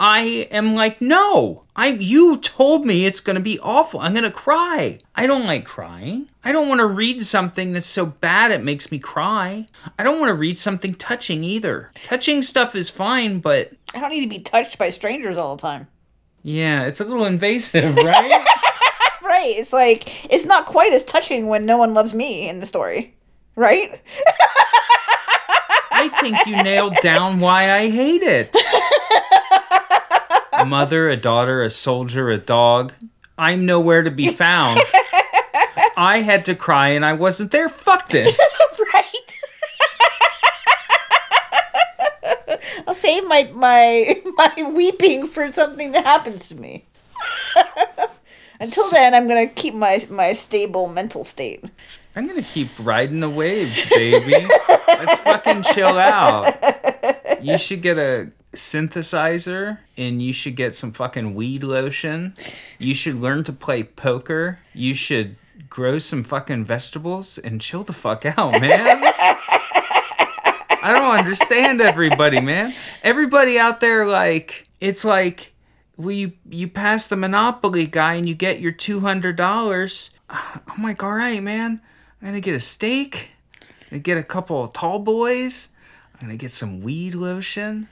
I, 0.00 0.48
am 0.50 0.74
like 0.74 1.00
no 1.00 1.64
I 1.76 1.88
you 1.88 2.36
told 2.38 2.84
me 2.84 3.06
it's 3.06 3.20
going 3.20 3.36
to 3.36 3.42
be 3.42 3.58
awful. 3.60 4.00
I'm 4.00 4.12
going 4.12 4.24
to 4.24 4.30
cry. 4.30 4.98
I 5.14 5.26
don't 5.28 5.46
like 5.46 5.64
crying. 5.64 6.28
I 6.42 6.50
don't 6.50 6.68
want 6.68 6.80
to 6.80 6.86
read 6.86 7.22
something 7.22 7.72
that's 7.72 7.86
so 7.86 8.06
bad 8.06 8.50
it 8.50 8.62
makes 8.64 8.90
me 8.90 8.98
cry. 8.98 9.66
I 9.96 10.02
don't 10.02 10.18
want 10.18 10.30
to 10.30 10.34
read 10.34 10.58
something 10.58 10.94
touching 10.94 11.44
either. 11.44 11.92
Touching 11.94 12.42
stuff 12.42 12.74
is 12.74 12.90
fine 12.90 13.38
but 13.38 13.72
I 13.94 14.00
don't 14.00 14.10
need 14.10 14.22
to 14.22 14.28
be 14.28 14.40
touched 14.40 14.76
by 14.76 14.90
strangers 14.90 15.36
all 15.36 15.54
the 15.54 15.62
time. 15.62 15.86
yeah, 16.42 16.84
it's 16.84 17.00
a 17.00 17.04
little 17.04 17.26
invasive, 17.26 17.94
right? 18.04 18.44
Right. 19.38 19.56
It's 19.56 19.72
like 19.72 20.32
it's 20.32 20.44
not 20.44 20.66
quite 20.66 20.92
as 20.92 21.04
touching 21.04 21.46
when 21.46 21.64
no 21.64 21.76
one 21.76 21.94
loves 21.94 22.12
me 22.12 22.48
in 22.48 22.58
the 22.58 22.66
story. 22.66 23.14
Right? 23.54 24.02
I 25.92 26.08
think 26.20 26.44
you 26.44 26.60
nailed 26.60 26.96
down 27.02 27.38
why 27.38 27.70
I 27.70 27.88
hate 27.88 28.24
it. 28.24 28.56
A 30.52 30.64
mother, 30.66 31.08
a 31.08 31.16
daughter, 31.16 31.62
a 31.62 31.70
soldier, 31.70 32.30
a 32.30 32.36
dog. 32.36 32.92
I'm 33.38 33.64
nowhere 33.64 34.02
to 34.02 34.10
be 34.10 34.26
found. 34.26 34.80
I 35.96 36.22
had 36.24 36.44
to 36.46 36.56
cry 36.56 36.88
and 36.88 37.04
I 37.04 37.12
wasn't 37.12 37.52
there. 37.52 37.68
Fuck 37.68 38.08
this. 38.08 38.40
right. 38.92 39.38
I'll 42.88 42.94
save 42.94 43.24
my 43.28 43.48
my 43.54 44.20
my 44.36 44.72
weeping 44.74 45.28
for 45.28 45.52
something 45.52 45.92
that 45.92 46.04
happens 46.04 46.48
to 46.48 46.56
me. 46.56 46.86
Until 48.60 48.90
then, 48.90 49.14
I'm 49.14 49.28
gonna 49.28 49.46
keep 49.46 49.74
my 49.74 50.04
my 50.10 50.32
stable 50.32 50.88
mental 50.88 51.24
state. 51.24 51.64
I'm 52.16 52.26
gonna 52.26 52.42
keep 52.42 52.68
riding 52.80 53.20
the 53.20 53.30
waves, 53.30 53.88
baby. 53.90 54.48
Let's 54.88 55.20
fucking 55.22 55.62
chill 55.74 55.98
out. 55.98 56.54
You 57.40 57.58
should 57.58 57.82
get 57.82 57.98
a 57.98 58.30
synthesizer 58.52 59.78
and 59.96 60.20
you 60.20 60.32
should 60.32 60.56
get 60.56 60.74
some 60.74 60.92
fucking 60.92 61.34
weed 61.34 61.62
lotion. 61.62 62.34
You 62.78 62.94
should 62.94 63.14
learn 63.14 63.44
to 63.44 63.52
play 63.52 63.84
poker. 63.84 64.58
You 64.74 64.94
should 64.94 65.36
grow 65.68 65.98
some 65.98 66.24
fucking 66.24 66.64
vegetables 66.64 67.38
and 67.38 67.60
chill 67.60 67.84
the 67.84 67.92
fuck 67.92 68.24
out, 68.26 68.60
man. 68.60 69.02
I 70.80 70.92
don't 70.94 71.18
understand 71.18 71.80
everybody, 71.80 72.40
man. 72.40 72.72
Everybody 73.02 73.58
out 73.58 73.80
there, 73.80 74.06
like, 74.06 74.68
it's 74.80 75.04
like, 75.04 75.52
well, 75.98 76.12
you, 76.12 76.32
you 76.48 76.68
pass 76.68 77.08
the 77.08 77.16
Monopoly 77.16 77.86
guy 77.86 78.14
and 78.14 78.28
you 78.28 78.34
get 78.34 78.60
your 78.60 78.72
$200. 78.72 80.10
I'm 80.30 80.82
like, 80.82 81.02
all 81.02 81.12
right, 81.12 81.42
man. 81.42 81.80
I'm 82.22 82.28
gonna 82.28 82.40
get 82.40 82.54
a 82.54 82.60
steak. 82.60 83.30
I'm 83.62 83.88
gonna 83.90 84.00
get 84.00 84.16
a 84.16 84.22
couple 84.22 84.62
of 84.62 84.72
tall 84.72 85.00
boys. 85.00 85.68
I'm 86.14 86.20
gonna 86.20 86.36
get 86.36 86.52
some 86.52 86.82
weed 86.82 87.14
lotion. 87.14 87.88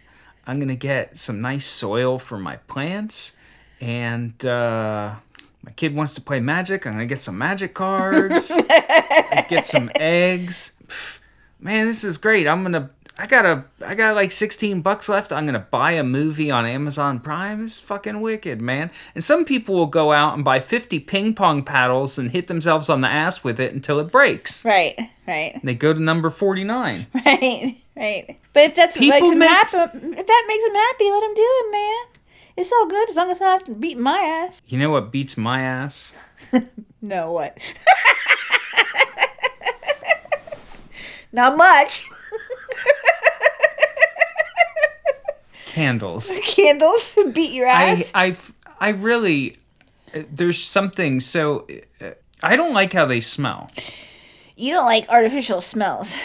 I'm 0.47 0.61
gonna 0.61 0.77
get 0.77 1.19
some 1.19 1.41
nice 1.41 1.67
soil 1.67 2.19
for 2.19 2.39
my 2.39 2.57
plants. 2.69 3.37
And 3.81 4.45
uh, 4.47 5.17
my 5.63 5.73
kid 5.73 5.95
wants 5.95 6.15
to 6.15 6.21
play 6.21 6.39
magic. 6.39 6.87
I'm 6.87 6.93
gonna 6.93 7.07
get 7.07 7.21
some 7.21 7.37
magic 7.37 7.75
cards. 7.75 8.49
get 9.49 9.67
some 9.67 9.91
eggs. 9.97 10.73
Pff, 10.87 11.21
Man, 11.59 11.87
this 11.87 12.05
is 12.05 12.19
great. 12.19 12.47
I'm 12.47 12.63
gonna 12.63 12.91
I 13.19 13.27
got 13.27 13.47
a 13.47 13.65
I 13.85 13.95
got 13.95 14.15
like 14.15 14.31
16 14.31 14.83
bucks 14.83 15.09
left. 15.09 15.33
I'm 15.33 15.47
gonna 15.47 15.67
buy 15.71 15.93
a 15.93 16.03
movie 16.05 16.51
on 16.51 16.67
Amazon 16.67 17.19
Prime. 17.19 17.65
It's 17.65 17.81
fucking 17.81 18.21
wicked, 18.21 18.61
man. 18.61 18.91
And 19.15 19.25
some 19.25 19.47
people 19.47 19.75
will 19.75 19.87
go 19.87 20.13
out 20.13 20.35
and 20.35 20.45
buy 20.45 20.61
50 20.61 21.01
ping 21.01 21.33
pong 21.35 21.63
paddles 21.63 22.19
and 22.19 22.31
hit 22.31 22.47
themselves 22.49 22.91
on 22.91 23.01
the 23.01 23.09
ass 23.09 23.43
with 23.43 23.59
it 23.59 23.73
until 23.73 23.99
it 24.01 24.13
breaks. 24.13 24.67
Right, 24.67 24.99
right, 25.27 25.59
They 25.65 25.75
go 25.75 25.95
to 25.95 26.01
number 26.01 26.29
49. 26.29 27.07
right, 27.15 27.77
right. 27.97 28.39
But 28.53 28.63
if 28.65 28.75
that's 28.75 28.99
People 28.99 29.31
makes 29.31 29.39
make- 29.39 29.49
happy, 29.49 29.77
if 29.79 30.27
that 30.27 30.45
makes 30.47 30.65
them 30.67 30.75
happy, 30.75 31.11
let 31.11 31.21
them 31.21 31.35
do 31.35 31.43
it, 31.43 31.73
man. 31.73 32.07
It's 32.59 32.71
all 32.73 32.87
good 32.87 33.09
as 33.11 33.17
long 33.17 33.27
as 33.31 33.33
it's 33.33 33.41
not 33.41 33.81
beating 33.81 34.03
my 34.03 34.19
ass. 34.19 34.61
You 34.67 34.79
know 34.79 34.91
what 34.91 35.11
beats 35.11 35.37
my 35.39 35.63
ass? 35.63 36.13
No, 37.03 37.31
what? 37.31 37.57
not 41.33 41.57
much. 41.57 42.05
Candles. 45.77 46.33
Candles 46.43 47.19
beat 47.33 47.53
your 47.53 47.67
ass. 47.67 48.11
I 48.15 48.29
I 48.29 48.37
I 48.81 48.89
really 48.91 49.57
uh, 50.15 50.23
there's 50.33 50.63
something 50.63 51.21
so 51.21 51.67
uh, 52.01 52.13
I 52.43 52.57
don't 52.57 52.73
like 52.73 52.95
how 52.95 53.05
they 53.05 53.21
smell. 53.21 53.71
you 54.57 54.73
don't 54.73 54.87
like 54.87 55.07
artificial 55.11 55.61
smells. 55.61 56.17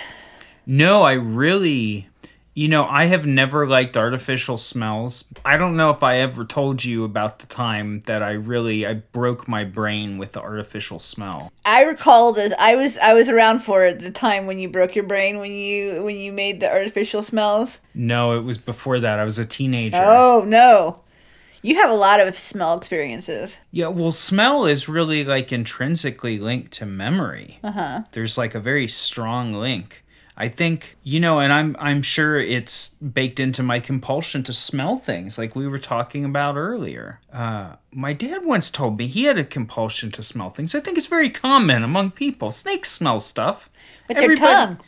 No, 0.65 1.03
I 1.03 1.13
really 1.13 2.07
you 2.53 2.67
know, 2.67 2.85
I 2.85 3.05
have 3.05 3.25
never 3.25 3.65
liked 3.65 3.95
artificial 3.95 4.57
smells. 4.57 5.25
I 5.45 5.55
don't 5.57 5.77
know 5.77 5.89
if 5.89 6.03
I 6.03 6.17
ever 6.17 6.43
told 6.43 6.83
you 6.83 7.05
about 7.05 7.39
the 7.39 7.45
time 7.45 8.01
that 8.01 8.21
I 8.21 8.31
really 8.31 8.85
I 8.85 8.95
broke 8.95 9.47
my 9.47 9.63
brain 9.63 10.17
with 10.17 10.33
the 10.33 10.41
artificial 10.41 10.99
smell. 10.99 11.51
I 11.65 11.83
recall 11.83 12.33
this. 12.33 12.53
I 12.59 12.75
was 12.75 12.97
I 12.97 13.13
was 13.13 13.29
around 13.29 13.59
for 13.59 13.85
it 13.85 13.99
the 13.99 14.11
time 14.11 14.47
when 14.47 14.59
you 14.59 14.67
broke 14.67 14.95
your 14.95 15.05
brain 15.05 15.39
when 15.39 15.51
you 15.51 16.03
when 16.03 16.17
you 16.17 16.31
made 16.31 16.59
the 16.59 16.71
artificial 16.71 17.23
smells. 17.23 17.79
No, 17.93 18.37
it 18.37 18.41
was 18.41 18.57
before 18.57 18.99
that. 18.99 19.17
I 19.17 19.23
was 19.23 19.39
a 19.39 19.45
teenager. 19.45 20.01
Oh 20.03 20.43
no, 20.45 21.01
you 21.61 21.75
have 21.75 21.89
a 21.89 21.95
lot 21.95 22.19
of 22.19 22.37
smell 22.37 22.75
experiences. 22.75 23.55
Yeah, 23.71 23.87
well, 23.87 24.11
smell 24.11 24.65
is 24.65 24.89
really 24.89 25.23
like 25.23 25.51
intrinsically 25.51 26.39
linked 26.39 26.73
to 26.73 26.85
memory. 26.85 27.59
Uh-huh. 27.63 28.01
There's 28.11 28.37
like 28.37 28.55
a 28.55 28.59
very 28.59 28.87
strong 28.87 29.53
link. 29.53 30.00
I 30.41 30.49
think, 30.49 30.97
you 31.03 31.19
know, 31.19 31.39
and 31.39 31.53
I'm 31.53 31.75
I'm 31.77 32.01
sure 32.01 32.39
it's 32.39 32.89
baked 32.95 33.39
into 33.39 33.61
my 33.61 33.79
compulsion 33.79 34.41
to 34.45 34.53
smell 34.53 34.97
things 34.97 35.37
like 35.37 35.55
we 35.55 35.67
were 35.67 35.77
talking 35.77 36.25
about 36.25 36.55
earlier. 36.55 37.19
Uh, 37.31 37.75
my 37.91 38.13
dad 38.13 38.43
once 38.43 38.71
told 38.71 38.97
me 38.97 39.05
he 39.05 39.25
had 39.25 39.37
a 39.37 39.43
compulsion 39.43 40.09
to 40.13 40.23
smell 40.23 40.49
things. 40.49 40.73
I 40.73 40.79
think 40.79 40.97
it's 40.97 41.05
very 41.05 41.29
common 41.29 41.83
among 41.83 42.09
people. 42.09 42.49
Snakes 42.49 42.89
smell 42.89 43.19
stuff. 43.19 43.69
With 44.07 44.17
their 44.17 44.35
tongue. 44.35 44.79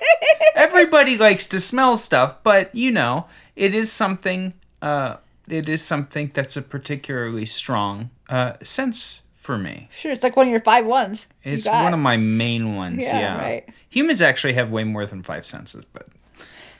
Everybody 0.54 1.18
likes 1.18 1.44
to 1.48 1.60
smell 1.60 1.98
stuff, 1.98 2.42
but 2.42 2.74
you 2.74 2.90
know, 2.90 3.26
it 3.54 3.74
is 3.74 3.92
something. 3.92 4.54
Uh, 4.80 5.16
it 5.46 5.68
is 5.68 5.82
something 5.82 6.30
that's 6.32 6.56
a 6.56 6.62
particularly 6.62 7.44
strong 7.44 8.08
uh, 8.30 8.54
sense 8.62 9.19
for 9.40 9.56
me. 9.58 9.88
Sure, 9.90 10.12
it's 10.12 10.22
like 10.22 10.36
one 10.36 10.46
of 10.46 10.50
your 10.50 10.60
five 10.60 10.84
ones. 10.86 11.26
It's 11.42 11.66
one 11.66 11.94
of 11.94 11.98
my 11.98 12.16
main 12.18 12.76
ones. 12.76 13.02
Yeah, 13.02 13.18
Yeah, 13.18 13.38
right. 13.38 13.68
Humans 13.88 14.22
actually 14.22 14.52
have 14.52 14.70
way 14.70 14.84
more 14.84 15.06
than 15.06 15.22
five 15.22 15.46
senses, 15.46 15.84
but 15.92 16.06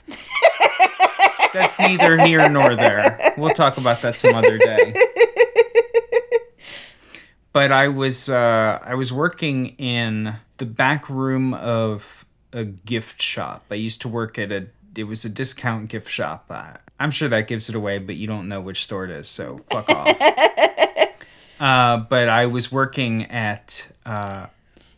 that's 1.53 1.79
neither 1.79 2.17
here 2.23 2.47
nor 2.49 2.75
there. 2.75 3.19
We'll 3.37 3.49
talk 3.53 3.77
about 3.77 4.01
that 4.03 4.15
some 4.15 4.35
other 4.35 4.57
day. 4.57 4.93
But 7.53 7.73
I 7.73 7.89
was 7.89 8.29
uh, 8.29 8.79
I 8.81 8.95
was 8.95 9.11
working 9.11 9.75
in 9.77 10.35
the 10.55 10.65
back 10.65 11.09
room 11.09 11.53
of 11.53 12.25
a 12.53 12.63
gift 12.63 13.21
shop. 13.21 13.65
I 13.69 13.75
used 13.75 13.99
to 14.03 14.07
work 14.07 14.39
at 14.39 14.53
a 14.53 14.67
it 14.95 15.03
was 15.03 15.25
a 15.25 15.29
discount 15.29 15.89
gift 15.89 16.09
shop. 16.09 16.45
Uh, 16.49 16.73
I'm 16.97 17.11
sure 17.11 17.27
that 17.27 17.49
gives 17.49 17.67
it 17.67 17.75
away, 17.75 17.97
but 17.97 18.15
you 18.15 18.25
don't 18.25 18.47
know 18.47 18.61
which 18.61 18.83
store 18.83 19.03
it 19.03 19.11
is, 19.11 19.27
so 19.27 19.59
fuck 19.69 19.89
off. 19.89 20.07
Uh, 21.61 21.97
but 21.97 22.27
I 22.27 22.47
was 22.47 22.71
working 22.71 23.29
at 23.29 23.87
uh, 24.03 24.47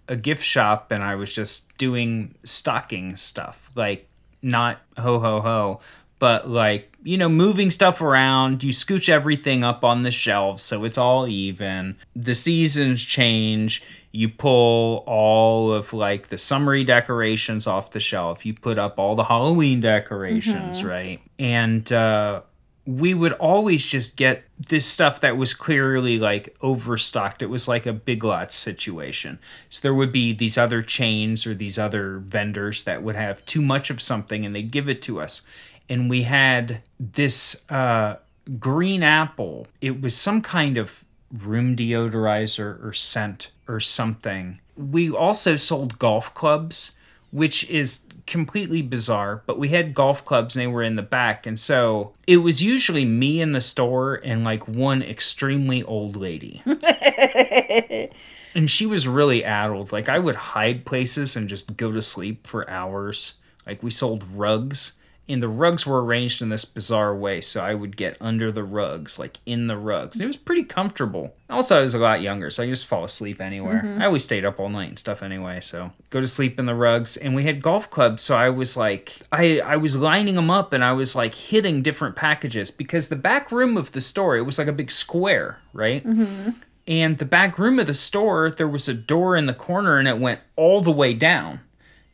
a 0.08 0.16
gift 0.16 0.46
shop 0.46 0.92
and 0.92 1.04
I 1.04 1.16
was 1.16 1.36
just 1.36 1.78
doing 1.78 2.36
stocking 2.46 3.18
stuff, 3.18 3.70
like 3.76 4.08
not 4.42 4.80
ho 4.98 5.20
ho 5.20 5.42
ho, 5.42 5.82
but 6.20 6.50
like, 6.50 6.96
you 7.04 7.18
know, 7.18 7.28
moving 7.28 7.70
stuff 7.70 8.02
around. 8.02 8.64
You 8.64 8.72
scooch 8.72 9.10
everything 9.10 9.66
up 9.66 9.84
on 9.84 10.04
the 10.04 10.12
shelves 10.12 10.64
so 10.64 10.86
it's 10.86 10.98
all 10.98 11.28
even. 11.28 11.98
The 12.16 12.34
seasons 12.34 13.04
change. 13.04 13.84
You 14.14 14.30
pull 14.30 15.04
all 15.06 15.74
of 15.74 15.92
like 15.92 16.30
the 16.30 16.38
summery 16.38 16.86
decorations 16.86 17.68
off 17.68 17.92
the 17.92 18.00
shelf. 18.00 18.46
You 18.46 18.54
put 18.54 18.80
up 18.80 18.98
all 18.98 19.16
the 19.16 19.26
Halloween 19.26 19.82
decorations, 19.82 20.82
right? 20.86 21.20
And, 21.38 21.92
uh, 21.92 22.44
we 22.86 23.14
would 23.14 23.32
always 23.34 23.86
just 23.86 24.18
get 24.18 24.44
this 24.58 24.86
stuff 24.86 25.22
that 25.22 25.38
was 25.38 25.54
clearly 25.54 26.20
like 26.20 26.56
overstocked. 26.62 27.42
It 27.42 27.48
was 27.48 27.68
like 27.68 27.86
a 27.86 27.94
big 27.94 28.24
lots 28.24 28.56
situation. 28.56 29.40
So 29.70 29.82
there 29.82 29.94
would 29.94 30.12
be 30.12 30.34
these 30.34 30.58
other 30.58 30.82
chains 30.82 31.48
or 31.48 31.54
these 31.54 31.80
other 31.80 32.18
vendors 32.18 32.84
that 32.84 33.02
would 33.02 33.16
have 33.16 33.46
too 33.46 33.62
much 33.62 33.90
of 33.90 34.02
something 34.02 34.46
and 34.46 34.54
they'd 34.54 34.72
give 34.72 34.90
it 34.90 35.02
to 35.04 35.22
us. 35.22 35.44
And 35.88 36.10
we 36.10 36.24
had 36.24 36.82
this 37.00 37.64
uh, 37.70 38.18
green 38.60 39.02
apple. 39.02 39.68
It 39.80 40.02
was 40.02 40.16
some 40.16 40.42
kind 40.42 40.78
of 40.78 41.06
room 41.32 41.76
deodorizer 41.76 42.84
or 42.84 42.92
scent 42.92 43.52
or 43.68 43.80
something. 43.80 44.60
We 44.76 45.10
also 45.10 45.56
sold 45.56 46.00
golf 46.00 46.34
clubs, 46.34 46.92
which 47.32 47.70
is 47.70 48.06
completely 48.26 48.82
bizarre, 48.82 49.44
but 49.46 49.60
we 49.60 49.70
had 49.70 49.94
golf 49.94 50.24
clubs 50.24 50.56
and 50.56 50.62
they 50.62 50.68
were 50.68 50.84
in 50.84 50.96
the 50.96 51.02
back. 51.02 51.46
And 51.46 51.60
so 51.60 52.14
it 52.28 52.38
was 52.38 52.64
usually 52.64 53.06
me 53.06 53.42
in 53.42 53.52
the 53.52 53.62
store 53.62 54.16
and 54.16 54.44
like 54.44 54.68
one 54.68 55.02
extremely 55.02 55.84
old 55.84 56.16
lady. 56.16 56.62
and 58.56 58.70
she 58.70 58.86
was 58.86 59.08
really 59.08 59.44
addled. 59.44 59.92
Like 59.92 60.10
I 60.10 60.20
would 60.20 60.36
hide 60.36 60.86
places 60.86 61.36
and 61.36 61.50
just 61.50 61.76
go 61.78 61.92
to 61.92 62.02
sleep 62.02 62.48
for 62.48 62.70
hours. 62.70 63.34
Like 63.66 63.84
we 63.84 63.92
sold 63.92 64.24
rugs 64.34 64.94
and 65.30 65.42
the 65.42 65.48
rugs 65.48 65.88
were 65.88 66.04
arranged 66.04 66.42
in 66.42 66.50
this 66.50 66.66
bizarre 66.66 67.16
way 67.16 67.40
so 67.40 67.64
i 67.64 67.74
would 67.74 67.96
get 67.96 68.18
under 68.20 68.52
the 68.52 68.64
rugs 68.64 69.18
like 69.18 69.38
in 69.46 69.68
the 69.68 69.78
rugs. 69.78 70.20
It 70.20 70.26
was 70.26 70.38
pretty 70.38 70.64
comfortable. 70.64 71.34
Also 71.50 71.80
i 71.80 71.82
was 71.82 71.94
a 71.94 72.00
lot 72.00 72.22
younger 72.22 72.50
so 72.50 72.64
i 72.64 72.68
just 72.68 72.86
fall 72.86 73.04
asleep 73.04 73.40
anywhere. 73.40 73.82
Mm-hmm. 73.84 74.02
I 74.02 74.06
always 74.06 74.24
stayed 74.24 74.46
up 74.46 74.60
all 74.60 74.70
night 74.70 74.90
and 74.90 75.00
stuff 75.00 75.24
anyway 75.24 75.62
so 75.62 75.92
go 76.10 76.20
to 76.20 76.28
sleep 76.28 76.60
in 76.60 76.66
the 76.66 76.76
rugs. 76.76 77.18
And 77.18 77.36
we 77.36 77.44
had 77.44 77.62
golf 77.62 77.90
clubs 77.90 78.22
so 78.22 78.36
i 78.36 78.50
was 78.50 78.76
like 78.76 79.18
i 79.32 79.60
i 79.60 79.78
was 79.78 79.96
lining 79.98 80.36
them 80.36 80.50
up 80.50 80.74
and 80.74 80.84
i 80.84 80.92
was 80.92 81.16
like 81.16 81.36
hitting 81.36 81.82
different 81.82 82.16
packages 82.16 82.72
because 82.72 83.08
the 83.08 83.16
back 83.16 83.52
room 83.52 83.78
of 83.78 83.92
the 83.94 84.02
store 84.02 84.36
it 84.38 84.42
was 84.42 84.58
like 84.58 84.68
a 84.68 84.74
big 84.74 84.92
square 84.92 85.60
right? 85.74 86.06
Mm-hmm. 86.06 86.52
And 86.86 87.18
the 87.18 87.26
back 87.26 87.58
room 87.58 87.80
of 87.80 87.88
the 87.88 87.94
store 87.94 88.52
there 88.52 88.68
was 88.68 88.90
a 88.90 88.94
door 88.94 89.36
in 89.38 89.46
the 89.46 89.54
corner 89.54 89.98
and 89.98 90.08
it 90.08 90.20
went 90.20 90.42
all 90.56 90.82
the 90.82 90.92
way 90.92 91.14
down 91.14 91.62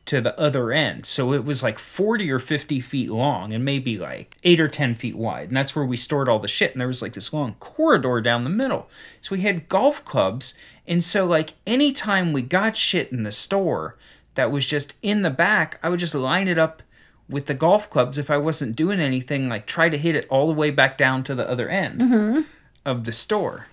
to 0.10 0.20
the 0.22 0.38
other 0.40 0.72
end. 0.72 1.06
So 1.06 1.34
it 1.34 1.46
was 1.46 1.62
like 1.62 1.78
40 1.78 2.32
or 2.32 2.40
50 2.40 2.82
feet 2.82 3.12
long 3.12 3.54
and 3.54 3.64
maybe 3.64 4.00
like 4.00 4.38
8 4.44 4.60
or 4.60 4.68
10 4.68 4.96
feet 4.96 5.16
wide. 5.16 5.50
And 5.50 5.56
that's 5.56 5.76
where 5.76 5.86
we 5.86 5.98
stored 5.98 6.28
all 6.28 6.40
the 6.40 6.48
shit. 6.48 6.72
And 6.72 6.82
there 6.82 6.88
was 6.88 7.04
like 7.04 7.14
this 7.14 7.32
long 7.32 7.54
corridor 7.60 8.20
down 8.20 8.44
the 8.44 8.50
middle. 8.50 8.90
So 9.22 9.36
we 9.36 9.42
had 9.42 9.70
golf 9.70 10.04
clubs. 10.04 10.58
And 10.88 11.04
so, 11.04 11.28
like, 11.28 11.54
anytime 11.68 12.34
we 12.34 12.42
got 12.42 12.76
shit 12.76 13.12
in 13.12 13.22
the 13.22 13.32
store 13.32 13.98
that 14.34 14.52
was 14.52 14.66
just 14.66 14.96
in 15.04 15.22
the 15.22 15.30
back, 15.30 15.80
I 15.84 15.90
would 15.90 16.00
just 16.00 16.16
line 16.16 16.48
it 16.48 16.58
up 16.58 16.82
with 17.30 17.46
the 17.46 17.54
golf 17.54 17.88
clubs 17.92 18.18
if 18.18 18.32
I 18.32 18.38
wasn't 18.38 18.76
doing 18.76 19.00
anything, 19.00 19.48
like 19.48 19.68
try 19.68 19.90
to 19.90 19.98
hit 19.98 20.16
it 20.16 20.26
all 20.32 20.48
the 20.48 20.54
way 20.54 20.72
back 20.72 20.98
down 20.98 21.24
to 21.26 21.36
the 21.36 21.48
other 21.48 21.70
end 21.70 22.48
of 22.84 23.04
the 23.04 23.12
store. 23.12 23.68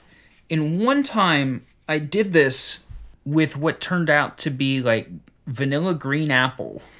And 0.51 0.84
one 0.84 1.03
time 1.03 1.64
I 1.89 1.99
did 1.99 2.34
this 2.34 2.84
with 3.24 3.57
what 3.57 3.80
turned 3.80 4.11
out 4.11 4.37
to 4.39 4.51
be 4.51 4.82
like 4.82 5.09
vanilla 5.47 5.94
green 5.94 6.30
apple. 6.30 6.82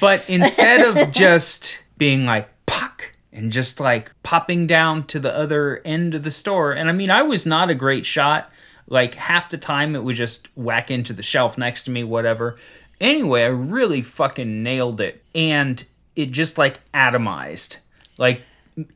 but 0.00 0.28
instead 0.28 0.86
of 0.86 1.12
just 1.12 1.82
being 1.98 2.24
like 2.26 2.48
puck 2.66 3.12
and 3.32 3.50
just 3.52 3.80
like 3.80 4.12
popping 4.22 4.66
down 4.66 5.06
to 5.06 5.18
the 5.18 5.34
other 5.34 5.80
end 5.84 6.14
of 6.14 6.22
the 6.22 6.30
store, 6.30 6.72
and 6.72 6.88
I 6.88 6.92
mean, 6.92 7.10
I 7.10 7.22
was 7.22 7.46
not 7.46 7.70
a 7.70 7.74
great 7.74 8.06
shot. 8.06 8.50
Like 8.86 9.14
half 9.14 9.48
the 9.48 9.58
time 9.58 9.94
it 9.94 10.02
would 10.02 10.16
just 10.16 10.48
whack 10.56 10.90
into 10.90 11.12
the 11.12 11.22
shelf 11.22 11.56
next 11.56 11.84
to 11.84 11.90
me, 11.90 12.04
whatever. 12.04 12.56
Anyway, 13.00 13.42
I 13.42 13.46
really 13.46 14.02
fucking 14.02 14.62
nailed 14.62 15.00
it. 15.00 15.24
And 15.34 15.82
it 16.14 16.30
just 16.30 16.58
like 16.58 16.78
atomized. 16.92 17.78
Like, 18.18 18.42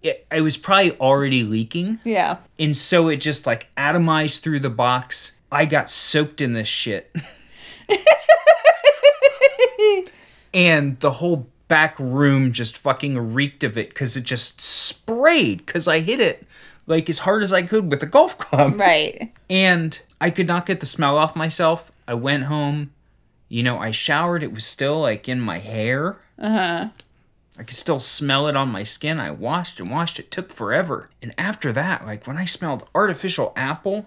it, 0.03 0.26
I 0.30 0.41
was 0.41 0.57
probably 0.57 0.93
already 0.99 1.43
leaking. 1.43 2.01
Yeah. 2.05 2.39
And 2.59 2.76
so 2.76 3.09
it 3.09 3.16
just 3.16 3.47
like 3.47 3.68
atomized 3.76 4.43
through 4.43 4.61
the 4.61 4.70
box. 4.70 5.32
I 5.57 5.64
got 5.64 5.90
soaked 5.90 6.40
in 6.40 6.52
this 6.52 6.68
shit. 6.68 7.14
and 10.54 11.00
the 11.00 11.12
whole 11.12 11.48
back 11.68 11.98
room 11.98 12.52
just 12.52 12.76
fucking 12.76 13.34
reeked 13.34 13.64
of 13.64 13.76
it 13.78 13.88
because 13.88 14.16
it 14.16 14.24
just 14.24 14.61
sprayed 14.61 15.64
because 15.64 15.88
I 15.88 16.00
hit 16.00 16.20
it 16.20 16.46
like 16.86 17.09
as 17.09 17.20
hard 17.20 17.42
as 17.42 17.52
I 17.52 17.62
could 17.62 17.90
with 17.90 18.02
a 18.02 18.07
golf 18.07 18.38
club. 18.38 18.78
Right. 18.78 19.32
And 19.50 20.00
I 20.20 20.30
could 20.30 20.46
not 20.46 20.66
get 20.66 20.80
the 20.80 20.86
smell 20.86 21.16
off 21.16 21.34
myself. 21.34 21.90
I 22.07 22.14
went 22.14 22.44
home 22.44 22.90
you 23.48 23.62
know, 23.62 23.78
I 23.78 23.90
showered, 23.90 24.42
it 24.42 24.52
was 24.52 24.64
still 24.64 25.00
like 25.00 25.28
in 25.28 25.40
my 25.40 25.59
hair. 25.59 26.16
Uh 26.38 26.50
huh. 26.50 26.88
I 27.59 27.62
could 27.62 27.76
still 27.76 27.98
smell 27.98 28.48
it 28.48 28.57
on 28.57 28.68
my 28.68 28.82
skin. 28.82 29.18
I 29.18 29.30
washed 29.30 29.80
and 29.80 29.90
washed. 29.90 30.18
It 30.18 30.30
took 30.30 30.52
forever. 30.52 31.09
And 31.22 31.34
after 31.38 31.72
that, 31.72 32.04
like 32.04 32.26
when 32.26 32.36
I 32.36 32.44
smelled 32.44 32.86
artificial 32.94 33.52
apple, 33.57 34.07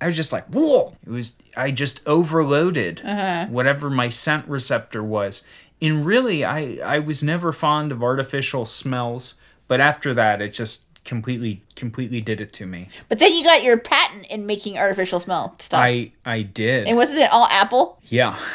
I 0.00 0.06
was 0.06 0.16
just 0.16 0.32
like, 0.32 0.46
whoa! 0.46 0.96
It 1.06 1.10
was, 1.10 1.36
I 1.56 1.70
just 1.70 2.00
overloaded 2.06 3.02
uh-huh. 3.04 3.46
whatever 3.46 3.90
my 3.90 4.08
scent 4.08 4.48
receptor 4.48 5.02
was. 5.02 5.44
And 5.82 6.04
really, 6.04 6.44
I, 6.44 6.78
I 6.84 6.98
was 6.98 7.22
never 7.22 7.52
fond 7.52 7.92
of 7.92 8.02
artificial 8.02 8.64
smells. 8.64 9.34
But 9.68 9.80
after 9.80 10.14
that, 10.14 10.42
it 10.42 10.52
just 10.52 10.84
completely, 11.04 11.62
completely 11.76 12.20
did 12.20 12.40
it 12.40 12.52
to 12.54 12.66
me. 12.66 12.88
But 13.08 13.18
then 13.18 13.34
you 13.34 13.44
got 13.44 13.62
your 13.62 13.78
patent 13.78 14.26
in 14.30 14.46
making 14.46 14.78
artificial 14.78 15.20
smell 15.20 15.54
stuff. 15.58 15.80
I, 15.80 16.12
I 16.24 16.42
did. 16.42 16.88
and 16.88 16.96
wasn't 16.96 17.20
it 17.20 17.32
all 17.32 17.46
apple? 17.50 17.98
Yeah. 18.04 18.38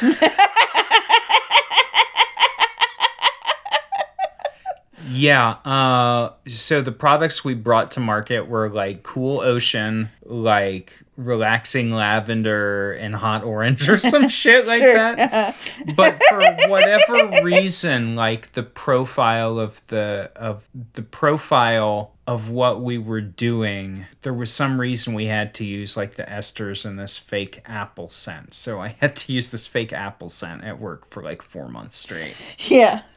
yeah. 5.08 5.50
Uh, 5.64 6.32
so 6.48 6.80
the 6.82 6.92
products 6.92 7.44
we 7.44 7.54
brought 7.54 7.92
to 7.92 8.00
market 8.00 8.48
were 8.48 8.68
like 8.68 9.02
Cool 9.02 9.40
Ocean, 9.40 10.08
like 10.24 10.92
relaxing 11.16 11.92
lavender 11.92 12.92
and 12.92 13.14
hot 13.16 13.42
orange 13.42 13.88
or 13.88 13.96
some 13.96 14.28
shit 14.28 14.66
like 14.66 14.80
Sure. 14.82 14.94
that. 14.94 15.56
But 15.96 16.20
for 16.28 16.40
whatever 16.68 17.42
reason, 17.42 18.16
like 18.16 18.52
the 18.52 18.62
profile 18.62 19.58
of 19.58 19.80
the 19.88 20.30
of 20.36 20.68
the 20.92 21.02
profile 21.02 22.12
of 22.26 22.50
what 22.50 22.82
we 22.82 22.98
were 22.98 23.20
doing, 23.20 24.04
there 24.22 24.34
was 24.34 24.52
some 24.52 24.80
reason 24.80 25.14
we 25.14 25.26
had 25.26 25.54
to 25.54 25.64
use 25.64 25.96
like 25.96 26.16
the 26.16 26.24
esters 26.24 26.84
in 26.84 26.96
this 26.96 27.16
fake 27.16 27.62
apple 27.64 28.08
scent. 28.08 28.52
So 28.52 28.80
I 28.80 28.96
had 29.00 29.14
to 29.16 29.32
use 29.32 29.50
this 29.50 29.66
fake 29.66 29.92
apple 29.92 30.28
scent 30.28 30.64
at 30.64 30.80
work 30.80 31.08
for 31.08 31.22
like 31.22 31.40
four 31.40 31.68
months 31.68 31.94
straight. 31.96 32.34
yeah. 32.58 33.02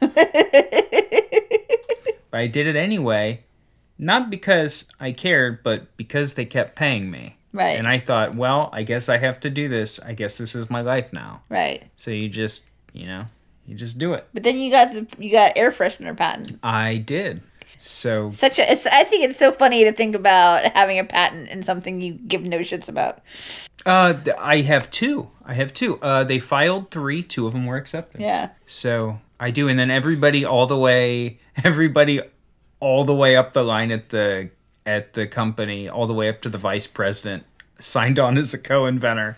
But 2.30 2.40
I 2.40 2.46
did 2.46 2.66
it 2.66 2.76
anyway, 2.76 3.42
not 3.98 4.30
because 4.30 4.86
I 5.00 5.12
cared, 5.12 5.62
but 5.62 5.96
because 5.96 6.34
they 6.34 6.44
kept 6.44 6.76
paying 6.76 7.10
me. 7.10 7.36
Right. 7.52 7.76
And 7.76 7.86
I 7.88 7.98
thought, 7.98 8.34
well, 8.36 8.70
I 8.72 8.84
guess 8.84 9.08
I 9.08 9.18
have 9.18 9.40
to 9.40 9.50
do 9.50 9.68
this. 9.68 9.98
I 9.98 10.12
guess 10.12 10.38
this 10.38 10.54
is 10.54 10.70
my 10.70 10.80
life 10.82 11.12
now. 11.12 11.42
right. 11.48 11.82
So 11.96 12.10
you 12.12 12.28
just, 12.28 12.68
you 12.92 13.06
know, 13.06 13.24
you 13.66 13.74
just 13.74 13.98
do 13.98 14.14
it. 14.14 14.26
But 14.32 14.44
then 14.44 14.56
you 14.58 14.70
got 14.70 14.92
the 14.94 15.06
you 15.18 15.32
got 15.32 15.52
air 15.56 15.72
freshener 15.72 16.16
patent. 16.16 16.58
I 16.62 16.96
did. 16.98 17.42
So 17.78 18.30
Such 18.30 18.58
a. 18.58 18.70
It's, 18.70 18.86
I 18.86 19.04
think 19.04 19.24
it's 19.24 19.38
so 19.38 19.52
funny 19.52 19.84
to 19.84 19.92
think 19.92 20.14
about 20.14 20.64
having 20.76 20.98
a 20.98 21.04
patent 21.04 21.50
in 21.50 21.62
something 21.62 22.00
you 22.00 22.14
give 22.14 22.42
no 22.42 22.58
shits 22.60 22.88
about. 22.88 23.20
uh, 23.86 24.14
I 24.38 24.58
have 24.62 24.90
two. 24.90 25.30
I 25.44 25.54
have 25.54 25.72
two. 25.72 25.98
Uh, 26.00 26.22
they 26.24 26.38
filed 26.38 26.90
three. 26.90 27.22
Two 27.22 27.46
of 27.46 27.52
them 27.52 27.66
were 27.66 27.76
accepted. 27.76 28.20
Yeah. 28.20 28.50
So 28.66 29.20
I 29.40 29.50
do, 29.50 29.68
and 29.68 29.78
then 29.78 29.90
everybody 29.90 30.44
all 30.44 30.66
the 30.66 30.76
way, 30.76 31.40
everybody 31.64 32.20
all 32.78 33.04
the 33.04 33.14
way 33.14 33.36
up 33.36 33.52
the 33.54 33.64
line 33.64 33.90
at 33.90 34.10
the 34.10 34.50
at 34.86 35.14
the 35.14 35.26
company, 35.26 35.88
all 35.88 36.06
the 36.06 36.14
way 36.14 36.28
up 36.28 36.42
to 36.42 36.48
the 36.48 36.58
vice 36.58 36.86
president, 36.86 37.44
signed 37.78 38.18
on 38.18 38.36
as 38.38 38.52
a 38.54 38.58
co-inventor. 38.58 39.36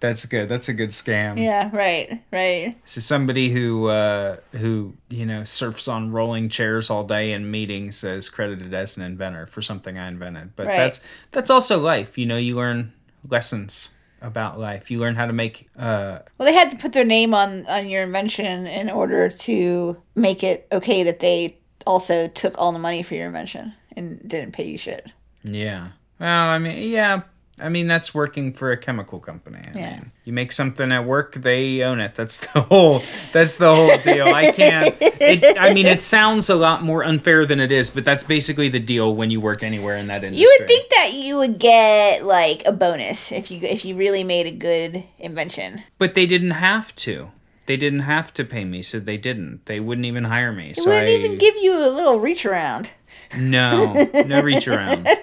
That's 0.00 0.26
good. 0.26 0.48
That's 0.50 0.68
a 0.68 0.74
good 0.74 0.90
scam. 0.90 1.38
Yeah. 1.42 1.70
Right. 1.72 2.22
Right. 2.30 2.76
So 2.84 3.00
somebody 3.00 3.50
who 3.50 3.86
uh, 3.88 4.36
who 4.52 4.94
you 5.08 5.24
know 5.24 5.44
surfs 5.44 5.88
on 5.88 6.10
rolling 6.12 6.48
chairs 6.50 6.90
all 6.90 7.04
day 7.04 7.32
in 7.32 7.50
meetings 7.50 8.04
is 8.04 8.28
credited 8.28 8.74
as 8.74 8.96
an 8.98 9.02
inventor 9.04 9.46
for 9.46 9.62
something 9.62 9.96
I 9.98 10.08
invented. 10.08 10.56
But 10.56 10.66
Right. 10.66 10.76
that's 10.76 11.00
that's 11.32 11.48
also 11.50 11.78
life. 11.78 12.18
You 12.18 12.26
know, 12.26 12.36
you 12.36 12.56
learn 12.56 12.92
lessons 13.30 13.90
about 14.24 14.58
life. 14.58 14.90
You 14.90 14.98
learn 14.98 15.14
how 15.14 15.26
to 15.26 15.32
make 15.32 15.68
uh, 15.78 16.18
Well, 16.38 16.46
they 16.46 16.54
had 16.54 16.70
to 16.70 16.76
put 16.76 16.92
their 16.92 17.04
name 17.04 17.34
on 17.34 17.66
on 17.66 17.88
your 17.88 18.02
invention 18.02 18.66
in 18.66 18.90
order 18.90 19.28
to 19.28 19.96
make 20.14 20.42
it 20.42 20.66
okay 20.72 21.02
that 21.04 21.20
they 21.20 21.58
also 21.86 22.28
took 22.28 22.58
all 22.58 22.72
the 22.72 22.78
money 22.78 23.02
for 23.02 23.14
your 23.14 23.26
invention 23.26 23.74
and 23.96 24.26
didn't 24.26 24.52
pay 24.52 24.64
you 24.64 24.78
shit. 24.78 25.06
Yeah. 25.42 25.88
Well, 26.18 26.48
I 26.48 26.58
mean, 26.58 26.90
yeah. 26.90 27.22
I 27.60 27.68
mean, 27.68 27.86
that's 27.86 28.12
working 28.12 28.52
for 28.52 28.72
a 28.72 28.76
chemical 28.76 29.20
company. 29.20 29.58
I 29.58 29.78
Yeah. 29.78 29.90
mean, 29.92 30.12
you 30.24 30.32
make 30.32 30.50
something 30.50 30.90
at 30.90 31.04
work, 31.04 31.34
they 31.34 31.82
own 31.82 32.00
it. 32.00 32.14
That's 32.16 32.38
the 32.52 32.62
whole. 32.62 33.02
That's 33.32 33.58
the 33.58 33.72
whole 33.74 33.96
deal. 33.98 34.26
I 34.26 34.50
can't. 34.50 34.94
It, 35.00 35.56
I 35.58 35.72
mean, 35.72 35.86
it 35.86 36.02
sounds 36.02 36.50
a 36.50 36.56
lot 36.56 36.82
more 36.82 37.04
unfair 37.04 37.46
than 37.46 37.60
it 37.60 37.70
is, 37.70 37.90
but 37.90 38.04
that's 38.04 38.24
basically 38.24 38.68
the 38.68 38.80
deal 38.80 39.14
when 39.14 39.30
you 39.30 39.40
work 39.40 39.62
anywhere 39.62 39.96
in 39.96 40.08
that 40.08 40.24
industry. 40.24 40.42
You 40.42 40.56
would 40.58 40.66
think 40.66 40.90
that 40.90 41.12
you 41.14 41.36
would 41.38 41.58
get 41.58 42.24
like 42.24 42.62
a 42.66 42.72
bonus 42.72 43.30
if 43.30 43.50
you 43.50 43.60
if 43.62 43.84
you 43.84 43.94
really 43.94 44.24
made 44.24 44.46
a 44.46 44.50
good 44.50 45.04
invention. 45.18 45.84
but 45.98 46.14
they 46.14 46.26
didn't 46.26 46.50
have 46.52 46.94
to. 46.96 47.30
They 47.66 47.78
didn't 47.78 48.00
have 48.00 48.34
to 48.34 48.44
pay 48.44 48.64
me, 48.66 48.82
so 48.82 48.98
they 49.00 49.16
didn't. 49.16 49.64
They 49.64 49.80
wouldn't 49.80 50.04
even 50.06 50.24
hire 50.24 50.52
me. 50.52 50.70
It 50.70 50.76
So 50.76 50.90
wouldn't 50.90 51.06
I 51.08 51.12
even 51.12 51.38
give 51.38 51.54
you 51.56 51.72
a 51.78 51.88
little 51.88 52.18
reach 52.20 52.44
around. 52.44 52.90
No, 53.38 53.94
no 54.26 54.42
reach 54.42 54.68
around. 54.68 55.08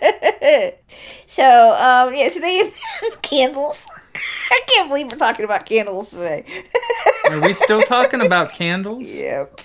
So 1.31 1.43
um 1.43 2.13
yeah, 2.13 2.27
so 2.27 2.41
they 2.41 2.73
candles. 3.21 3.87
I 4.51 4.61
can't 4.67 4.89
believe 4.89 5.09
we're 5.09 5.17
talking 5.17 5.45
about 5.45 5.65
candles 5.65 6.09
today. 6.09 6.43
Are 7.29 7.39
we 7.39 7.53
still 7.53 7.81
talking 7.83 8.21
about 8.25 8.51
candles? 8.51 9.07
Yep. 9.07 9.61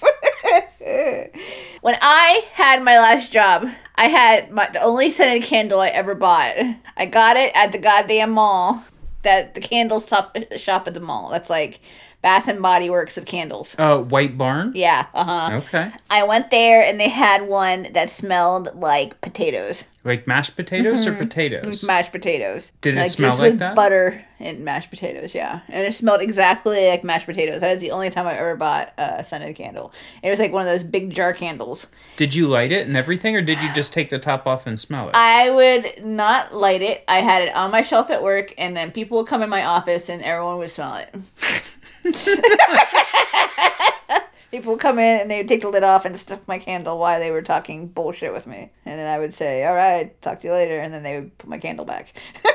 when 1.81 1.97
I 2.01 2.45
had 2.53 2.85
my 2.85 2.97
last 2.99 3.33
job, 3.33 3.69
I 3.97 4.05
had 4.05 4.53
my 4.53 4.69
the 4.73 4.81
only 4.81 5.11
scented 5.11 5.43
candle 5.43 5.81
I 5.81 5.89
ever 5.89 6.15
bought. 6.15 6.55
I 6.97 7.07
got 7.07 7.37
it 7.37 7.51
at 7.57 7.73
the 7.73 7.79
goddamn 7.79 8.31
mall. 8.31 8.85
That 9.23 9.55
the 9.57 9.61
candle 9.61 9.99
shop 9.99 10.37
shop 10.57 10.87
at 10.87 10.95
the 10.95 11.01
mall. 11.01 11.31
That's 11.31 11.51
like 11.51 11.81
Bath 12.23 12.49
and 12.49 12.61
Body 12.61 12.91
Works 12.91 13.17
of 13.17 13.25
candles. 13.25 13.77
Uh, 13.79 13.99
White 13.99 14.37
Barn. 14.37 14.73
Yeah, 14.75 15.07
uh 15.14 15.25
huh. 15.25 15.57
Okay. 15.59 15.93
I 16.11 16.25
went 16.25 16.51
there 16.51 16.83
and 16.83 16.99
they 16.99 17.09
had 17.09 17.47
one 17.47 17.89
that 17.93 18.11
smelled 18.11 18.75
like 18.75 19.21
potatoes, 19.21 19.85
Like 20.03 20.27
mashed 20.27 20.57
potatoes 20.57 21.07
or 21.07 21.14
potatoes? 21.14 21.85
mashed 21.85 22.11
potatoes. 22.12 22.73
Did 22.81 22.97
it 22.97 23.01
like, 23.01 23.11
smell 23.11 23.31
just 23.31 23.41
like 23.41 23.51
with 23.53 23.59
that? 23.61 23.77
Butter 23.77 24.25
and 24.41 24.64
mashed 24.64 24.91
potatoes, 24.91 25.35
yeah. 25.35 25.61
And 25.69 25.87
it 25.87 25.95
smelled 25.95 26.21
exactly 26.21 26.89
like 26.89 27.05
mashed 27.05 27.27
potatoes. 27.27 27.61
That 27.61 27.71
is 27.71 27.81
the 27.81 27.93
only 27.93 28.11
time 28.11 28.27
I 28.27 28.35
ever 28.37 28.57
bought 28.57 28.93
a 28.99 29.23
scented 29.25 29.55
candle. 29.57 29.93
It 30.23 30.29
was 30.31 30.39
like 30.41 30.53
one 30.53 30.67
of 30.67 30.73
those 30.73 30.83
big 30.85 31.11
jar 31.11 31.33
candles. 31.33 31.87
Did 32.17 32.35
you 32.35 32.49
light 32.49 32.73
it 32.73 32.87
and 32.89 32.97
everything, 32.97 33.37
or 33.37 33.41
did 33.43 33.61
you 33.61 33.73
just 33.73 33.93
take 33.93 34.11
the 34.11 34.19
top 34.19 34.47
off 34.47 34.67
and 34.67 34.79
smell 34.81 35.09
it? 35.11 35.14
I 35.17 35.51
would 35.51 36.05
not 36.05 36.55
light 36.55 36.83
it. 36.83 37.05
I 37.09 37.19
had 37.19 37.43
it 37.43 37.55
on 37.55 37.71
my 37.71 37.83
shelf 37.83 38.11
at 38.11 38.23
work, 38.23 38.53
and 38.59 38.77
then 38.77 38.91
people 38.91 39.19
would 39.19 39.27
come 39.29 39.43
in 39.43 39.49
my 39.49 39.64
office, 39.64 40.09
and 40.09 40.23
everyone 40.23 40.59
would 40.59 40.71
smell 40.71 40.97
it. 40.97 41.14
people 44.51 44.73
would 44.73 44.81
come 44.81 44.99
in 44.99 45.21
and 45.21 45.31
they 45.31 45.39
would 45.39 45.49
take 45.49 45.61
the 45.61 45.69
lid 45.69 45.83
off 45.83 46.05
and 46.05 46.17
stuff 46.17 46.41
my 46.47 46.59
candle 46.59 46.99
while 46.99 47.21
they 47.21 47.31
were 47.31 47.43
talking 47.43 47.89
bullshit 47.89 48.33
with 48.33 48.47
me, 48.47 48.71
and 48.85 48.99
then 48.99 49.07
I 49.07 49.19
would 49.19 49.35
say, 49.35 49.65
"All 49.65 49.75
right, 49.75 50.21
talk 50.23 50.41
to 50.41 50.47
you 50.47 50.53
later," 50.53 50.79
and 50.79 50.95
then 50.95 51.03
they 51.03 51.21
would 51.21 51.37
put 51.39 51.49
my 51.49 51.59
candle 51.59 51.85
back. 51.85 52.13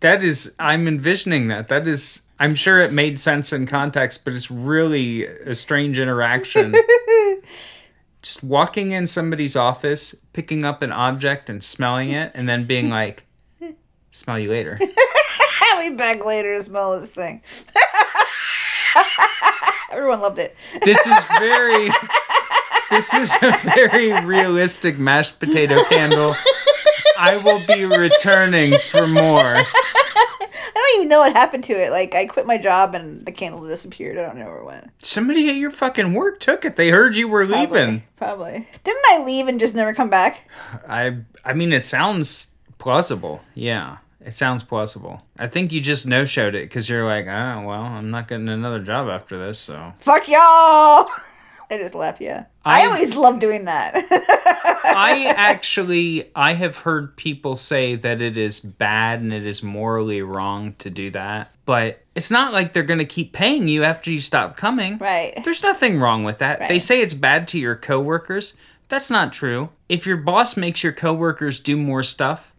that 0.00 0.22
is, 0.22 0.54
I'm 0.58 0.88
envisioning 0.88 1.48
that. 1.48 1.68
That 1.68 1.86
is, 1.86 2.22
I'm 2.38 2.54
sure 2.54 2.80
it 2.80 2.92
made 2.92 3.18
sense 3.18 3.52
in 3.52 3.66
context, 3.66 4.24
but 4.24 4.34
it's 4.34 4.50
really 4.50 5.26
a 5.26 5.54
strange 5.54 5.98
interaction. 5.98 6.74
just 8.22 8.44
walking 8.44 8.90
in 8.90 9.06
somebody's 9.06 9.56
office, 9.56 10.14
picking 10.32 10.64
up 10.64 10.82
an 10.82 10.92
object 10.92 11.48
and 11.48 11.64
smelling 11.64 12.10
it, 12.10 12.30
and 12.34 12.48
then 12.48 12.66
being 12.66 12.90
like, 12.90 13.24
smell 14.10 14.38
you 14.38 14.50
later. 14.50 14.78
I'll 15.80 15.90
be 15.90 15.96
back 15.96 16.24
later 16.26 16.54
to 16.56 16.62
smell 16.62 17.00
this 17.00 17.08
thing. 17.10 17.40
Everyone 19.90 20.20
loved 20.20 20.38
it. 20.38 20.54
This 20.82 20.98
is 21.06 21.24
very, 21.38 21.88
this 22.90 23.14
is 23.14 23.34
a 23.42 23.56
very 23.74 24.12
realistic 24.26 24.98
mashed 24.98 25.40
potato 25.40 25.82
candle. 25.84 26.36
I 27.18 27.38
will 27.38 27.64
be 27.66 27.86
returning 27.86 28.74
for 28.90 29.06
more. 29.06 29.56
I 29.56 29.64
don't 30.74 30.96
even 30.98 31.08
know 31.08 31.20
what 31.20 31.32
happened 31.32 31.64
to 31.64 31.72
it. 31.72 31.90
Like 31.90 32.14
I 32.14 32.26
quit 32.26 32.46
my 32.46 32.58
job 32.58 32.94
and 32.94 33.24
the 33.24 33.32
candle 33.32 33.66
disappeared. 33.66 34.18
I 34.18 34.22
don't 34.22 34.36
know 34.36 34.46
where 34.46 34.58
it 34.58 34.66
went. 34.66 34.90
Somebody 34.98 35.48
at 35.48 35.56
your 35.56 35.70
fucking 35.70 36.12
work 36.12 36.40
took 36.40 36.66
it. 36.66 36.76
They 36.76 36.90
heard 36.90 37.16
you 37.16 37.26
were 37.26 37.46
leaving. 37.46 38.02
Probably. 38.16 38.16
Probably. 38.16 38.68
Didn't 38.84 39.04
I 39.12 39.22
leave 39.24 39.48
and 39.48 39.58
just 39.58 39.74
never 39.74 39.94
come 39.94 40.10
back? 40.10 40.40
I 40.86 41.16
I 41.42 41.54
mean 41.54 41.72
it 41.72 41.84
sounds 41.84 42.50
plausible. 42.78 43.40
Yeah. 43.54 43.96
It 44.24 44.34
sounds 44.34 44.62
plausible. 44.62 45.22
I 45.38 45.46
think 45.46 45.72
you 45.72 45.80
just 45.80 46.06
no 46.06 46.24
showed 46.24 46.54
it 46.54 46.68
because 46.68 46.88
you're 46.88 47.04
like, 47.06 47.26
oh 47.26 47.62
well, 47.66 47.82
I'm 47.82 48.10
not 48.10 48.28
getting 48.28 48.48
another 48.48 48.80
job 48.80 49.08
after 49.08 49.38
this, 49.38 49.58
so 49.58 49.92
Fuck 50.00 50.28
y'all! 50.28 50.38
I 51.72 51.78
just 51.78 51.94
left, 51.94 52.20
yeah. 52.20 52.46
I, 52.64 52.82
I- 52.82 52.86
always 52.86 53.14
love 53.14 53.38
doing 53.38 53.64
that. 53.66 53.94
I 54.84 55.32
actually 55.36 56.30
I 56.34 56.54
have 56.54 56.78
heard 56.78 57.16
people 57.16 57.54
say 57.54 57.94
that 57.96 58.20
it 58.20 58.36
is 58.36 58.60
bad 58.60 59.20
and 59.20 59.32
it 59.32 59.46
is 59.46 59.62
morally 59.62 60.20
wrong 60.22 60.74
to 60.78 60.90
do 60.90 61.10
that. 61.10 61.50
But 61.64 62.02
it's 62.14 62.30
not 62.30 62.52
like 62.52 62.72
they're 62.72 62.82
gonna 62.82 63.04
keep 63.04 63.32
paying 63.32 63.68
you 63.68 63.84
after 63.84 64.10
you 64.10 64.18
stop 64.18 64.56
coming. 64.56 64.98
right. 64.98 65.42
There's 65.44 65.62
nothing 65.62 66.00
wrong 66.00 66.24
with 66.24 66.38
that. 66.38 66.68
They 66.68 66.78
say 66.80 67.00
it's 67.00 67.14
bad 67.14 67.46
to 67.48 67.58
your 67.58 67.76
coworkers. 67.76 68.54
That's 68.88 69.10
not 69.10 69.32
true. 69.32 69.68
If 69.88 70.04
your 70.06 70.16
boss 70.16 70.56
makes 70.56 70.82
your 70.82 70.92
coworkers 70.92 71.60
do 71.60 71.76
more 71.76 72.02
stuff, 72.02 72.49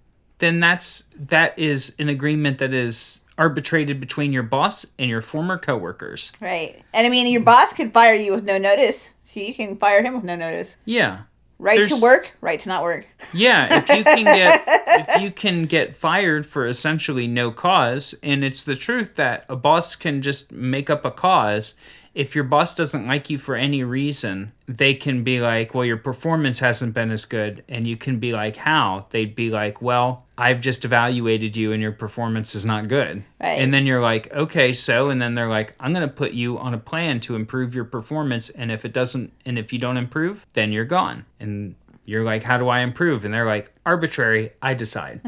then 0.42 0.60
that's 0.60 1.04
that 1.16 1.58
is 1.58 1.96
an 2.00 2.10
agreement 2.10 2.58
that 2.58 2.74
is 2.74 3.22
arbitrated 3.38 4.00
between 4.00 4.34
your 4.34 4.44
boss 4.44 4.86
and 5.00 5.10
your 5.10 5.22
former 5.22 5.58
coworkers. 5.58 6.32
Right. 6.42 6.82
And 6.94 7.08
I 7.08 7.10
mean, 7.10 7.32
your 7.32 7.42
boss 7.42 7.74
could 7.74 7.94
fire 7.94 8.14
you 8.14 8.34
with 8.34 8.44
no 8.44 8.58
notice, 8.58 9.12
so 9.24 9.39
you 9.39 9.54
can 9.54 9.78
fire 9.78 10.04
him 10.04 10.16
with 10.16 10.24
no 10.24 10.36
notice. 10.36 10.78
Yeah. 10.84 11.22
Right 11.58 11.86
to 11.86 12.02
work, 12.02 12.32
right 12.42 12.60
to 12.60 12.70
not 12.70 12.82
work. 12.82 13.06
Yeah, 13.34 13.84
if 13.84 13.89
you 13.89 14.04
can 14.04 14.26
get 14.26 14.64
if 14.88 15.22
you 15.22 15.30
can 15.30 15.66
get 15.66 15.96
fired 15.96 16.46
for 16.46 16.66
essentially 16.66 17.28
no 17.28 17.52
cause, 17.52 18.16
and 18.24 18.44
it's 18.44 18.64
the 18.64 18.76
truth 18.76 19.16
that 19.18 19.46
a 19.48 19.56
boss 19.56 19.96
can 19.96 20.24
just 20.24 20.52
make 20.52 20.89
up 20.89 21.06
a 21.06 21.12
cause. 21.12 21.76
If 22.16 22.36
your 22.36 22.44
boss 22.46 22.74
doesn't 22.74 23.08
like 23.08 23.30
you 23.30 23.38
for 23.38 23.56
any 23.56 23.84
reason, 23.84 24.54
they 24.68 24.96
can 24.96 25.24
be 25.24 25.39
like, 25.39 25.76
"Well, 25.76 25.86
your 25.86 25.98
performance 25.98 26.58
hasn't 26.60 26.96
been 26.96 27.12
as 27.12 27.26
good," 27.26 27.64
and 27.70 27.86
you 27.86 27.96
can 27.96 28.18
be 28.18 28.32
like, 28.32 28.56
"How?" 28.56 29.06
They'd 29.12 29.36
be 29.36 29.52
like, 29.52 29.84
"Well, 29.84 30.26
I've 30.42 30.62
just 30.62 30.86
evaluated 30.86 31.56
you, 31.56 31.72
and 31.72 31.82
your 31.82 31.92
performance 31.92 32.56
is 32.56 32.66
not 32.66 32.88
good." 32.88 33.24
Right. 33.39 33.60
And 33.60 33.74
then 33.74 33.86
you're 33.86 34.02
like, 34.02 34.32
"Okay, 34.34 34.74
so," 34.74 35.10
and 35.10 35.22
then 35.22 35.36
they're 35.36 35.48
like, 35.48 35.76
"I'm 35.80 35.94
going 35.94 36.08
to 36.08 36.14
put 36.14 36.32
you 36.32 36.58
on 36.58 36.74
a 36.74 36.78
plan 36.78 37.20
to 37.22 37.36
improve 37.36 37.76
your 37.76 37.86
performance, 37.86 38.50
and 38.50 38.72
if 38.72 38.86
it 38.86 38.94
doesn't, 38.94 39.32
and 39.46 39.60
if 39.60 39.72
you 39.72 39.80
don't 39.80 39.98
improve, 39.98 40.48
then 40.54 40.72
you're 40.72 40.86
gone." 40.86 41.26
And 41.39 41.76
you're 42.06 42.24
like, 42.24 42.44
how 42.44 42.58
do 42.58 42.68
I 42.68 42.80
improve? 42.80 43.26
And 43.26 43.34
they're 43.34 43.46
like, 43.46 43.72
arbitrary, 43.86 44.52
I 44.62 44.74
decide. 44.74 45.22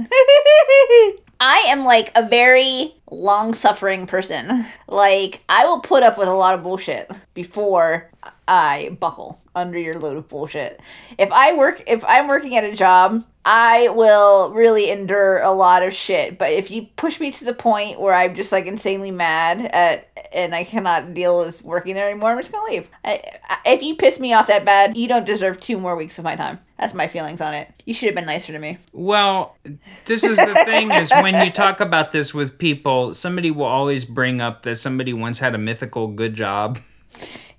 I 1.40 1.66
am 1.68 1.84
like 1.84 2.12
a 2.16 2.28
very 2.28 2.96
long 3.12 3.54
suffering 3.54 4.08
person. 4.08 4.66
Like, 4.88 5.44
I 5.50 5.66
will 5.66 5.80
put 5.80 6.04
up 6.04 6.20
with 6.20 6.28
a 6.28 6.34
lot 6.34 6.54
of 6.54 6.62
bullshit 6.62 7.10
before 7.34 8.12
I 8.48 8.96
buckle 9.00 9.40
under 9.56 9.80
your 9.80 9.98
load 9.98 10.18
of 10.18 10.28
bullshit. 10.30 10.80
If 11.18 11.32
I 11.32 11.58
work, 11.58 11.82
if 11.88 12.04
I'm 12.06 12.28
working 12.28 12.56
at 12.58 12.64
a 12.64 12.76
job, 12.76 13.24
I 13.46 13.90
will 13.90 14.54
really 14.54 14.90
endure 14.90 15.40
a 15.42 15.52
lot 15.52 15.84
of 15.84 15.94
shit. 15.94 16.38
But 16.38 16.52
if 16.52 16.72
you 16.72 16.88
push 16.96 17.20
me 17.20 17.32
to 17.32 17.46
the 17.46 17.54
point 17.54 18.00
where 18.00 18.14
I'm 18.14 18.36
just 18.36 18.52
like 18.52 18.66
insanely 18.66 19.12
mad 19.12 19.62
at, 19.74 20.08
and 20.34 20.56
I 20.56 20.64
cannot 20.64 21.14
deal 21.14 21.40
with 21.40 21.64
working 21.64 21.94
there 21.96 22.10
anymore, 22.10 22.32
I'm 22.32 22.38
just 22.38 22.52
gonna 22.52 22.72
leave. 22.72 22.88
I, 23.04 23.22
I, 23.50 23.58
if 23.66 23.84
you 23.84 23.96
piss 23.96 24.20
me 24.20 24.34
off 24.34 24.48
that 24.48 24.64
bad, 24.64 24.96
you 24.96 25.08
don't 25.08 25.26
deserve 25.26 25.60
two 25.60 25.78
more 25.78 25.96
weeks 25.96 26.18
of 26.18 26.24
my 26.24 26.36
time. 26.36 26.60
That's 26.80 26.94
my 26.94 27.08
feelings 27.08 27.42
on 27.42 27.54
it. 27.54 27.70
You 27.86 27.94
should 27.94 28.08
have 28.08 28.16
been 28.16 28.26
nicer 28.26 28.54
to 28.54 28.60
me. 28.60 28.78
Well, 28.94 29.58
this 30.06 30.24
is 30.24 30.38
the 30.38 30.64
thing 30.66 30.92
is 30.92 31.12
when 31.12 31.46
you 31.46 31.52
talk 31.52 31.80
about 31.80 32.12
this 32.12 32.34
with 32.34 32.58
people, 32.58 33.14
somebody 33.14 33.52
will 33.52 33.66
always 33.66 34.06
bring 34.06 34.42
up 34.42 34.64
that 34.64 34.76
somebody 34.76 35.14
once 35.14 35.40
had 35.40 35.54
a 35.54 35.58
mythical 35.58 36.08
good 36.08 36.34
job. 36.34 36.80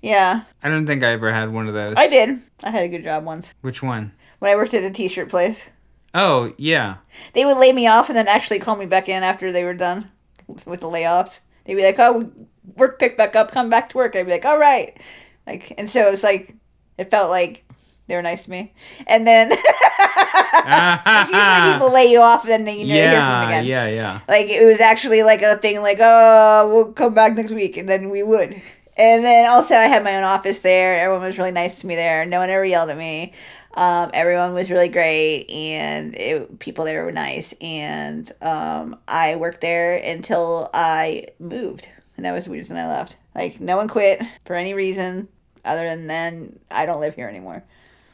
Yeah, 0.01 0.43
I 0.61 0.69
don't 0.69 0.85
think 0.85 1.03
I 1.03 1.11
ever 1.11 1.31
had 1.31 1.51
one 1.51 1.67
of 1.67 1.73
those. 1.73 1.93
I 1.95 2.07
did. 2.07 2.39
I 2.63 2.71
had 2.71 2.83
a 2.83 2.87
good 2.87 3.03
job 3.03 3.23
once. 3.23 3.53
Which 3.61 3.81
one? 3.81 4.11
when 4.39 4.51
I 4.51 4.55
worked 4.55 4.73
at 4.73 4.83
the 4.83 4.91
t-shirt 4.91 5.29
place. 5.29 5.71
Oh, 6.15 6.53
yeah. 6.57 6.95
They 7.33 7.43
would 7.43 7.57
lay 7.57 7.73
me 7.73 7.87
off 7.87 8.07
and 8.07 8.17
then 8.17 8.27
actually 8.27 8.59
call 8.59 8.77
me 8.77 8.85
back 8.85 9.09
in 9.09 9.21
after 9.21 9.51
they 9.51 9.65
were 9.65 9.73
done 9.73 10.09
with 10.47 10.79
the 10.79 10.87
layoffs. 10.87 11.41
They'd 11.65 11.75
be 11.75 11.83
like, 11.83 11.99
"Oh, 11.99 12.31
work 12.77 12.99
picked 12.99 13.17
back 13.17 13.35
up, 13.35 13.51
come 13.51 13.69
back 13.69 13.89
to 13.89 13.97
work." 13.97 14.15
I'd 14.15 14.25
be 14.25 14.31
like, 14.31 14.45
"All 14.45 14.57
right," 14.57 14.97
like, 15.45 15.73
and 15.77 15.89
so 15.89 16.07
it 16.07 16.11
was 16.11 16.23
like, 16.23 16.55
it 16.97 17.11
felt 17.11 17.29
like 17.29 17.65
they 18.07 18.15
were 18.15 18.21
nice 18.21 18.45
to 18.45 18.51
me. 18.51 18.73
And 19.07 19.27
then 19.27 19.49
usually 21.29 21.73
people 21.73 21.91
lay 21.91 22.05
you 22.05 22.21
off 22.21 22.43
and 22.43 22.51
then 22.51 22.65
they, 22.65 22.79
you 22.79 22.87
know 22.87 22.93
hear 22.93 23.11
from 23.11 23.19
them 23.19 23.41
yeah, 23.41 23.47
again. 23.47 23.65
yeah, 23.65 23.87
yeah. 23.87 24.19
Like 24.29 24.47
it 24.47 24.65
was 24.65 24.79
actually 24.79 25.23
like 25.23 25.41
a 25.41 25.57
thing, 25.57 25.81
like, 25.81 25.97
"Oh, 25.99 26.71
we'll 26.73 26.93
come 26.93 27.13
back 27.13 27.35
next 27.35 27.51
week," 27.51 27.75
and 27.75 27.89
then 27.89 28.09
we 28.09 28.23
would. 28.23 28.61
And 28.97 29.25
then 29.25 29.49
also, 29.49 29.75
I 29.75 29.87
had 29.87 30.05
my 30.05 30.15
own 30.15 30.23
office 30.23 30.59
there. 30.59 30.97
Everyone 30.97 31.25
was 31.25 31.37
really 31.37 31.51
nice 31.51 31.81
to 31.81 31.87
me 31.87 31.95
there. 31.95 32.25
No 32.25 32.39
one 32.39 32.49
ever 32.49 32.63
yelled 32.63 32.89
at 32.89 32.97
me. 32.97 33.33
Um, 33.75 34.09
everyone 34.13 34.53
was 34.53 34.71
really 34.71 34.87
great, 34.87 35.49
and 35.49 36.15
it, 36.15 36.59
people 36.59 36.85
there 36.85 37.03
were 37.03 37.11
nice. 37.11 37.53
And 37.59 38.31
um, 38.41 38.97
I 39.07 39.35
worked 39.35 39.61
there 39.61 39.95
until 39.95 40.69
I 40.73 41.25
moved, 41.39 41.87
and 42.15 42.25
that 42.25 42.31
was 42.31 42.45
the 42.45 42.51
reason 42.51 42.77
I 42.77 42.87
left. 42.87 43.17
Like 43.35 43.59
no 43.59 43.75
one 43.75 43.87
quit 43.89 44.21
for 44.45 44.55
any 44.55 44.73
reason 44.73 45.27
other 45.65 45.83
than 45.83 46.07
then 46.07 46.57
I 46.71 46.85
don't 46.85 47.01
live 47.01 47.15
here 47.15 47.27
anymore. 47.27 47.63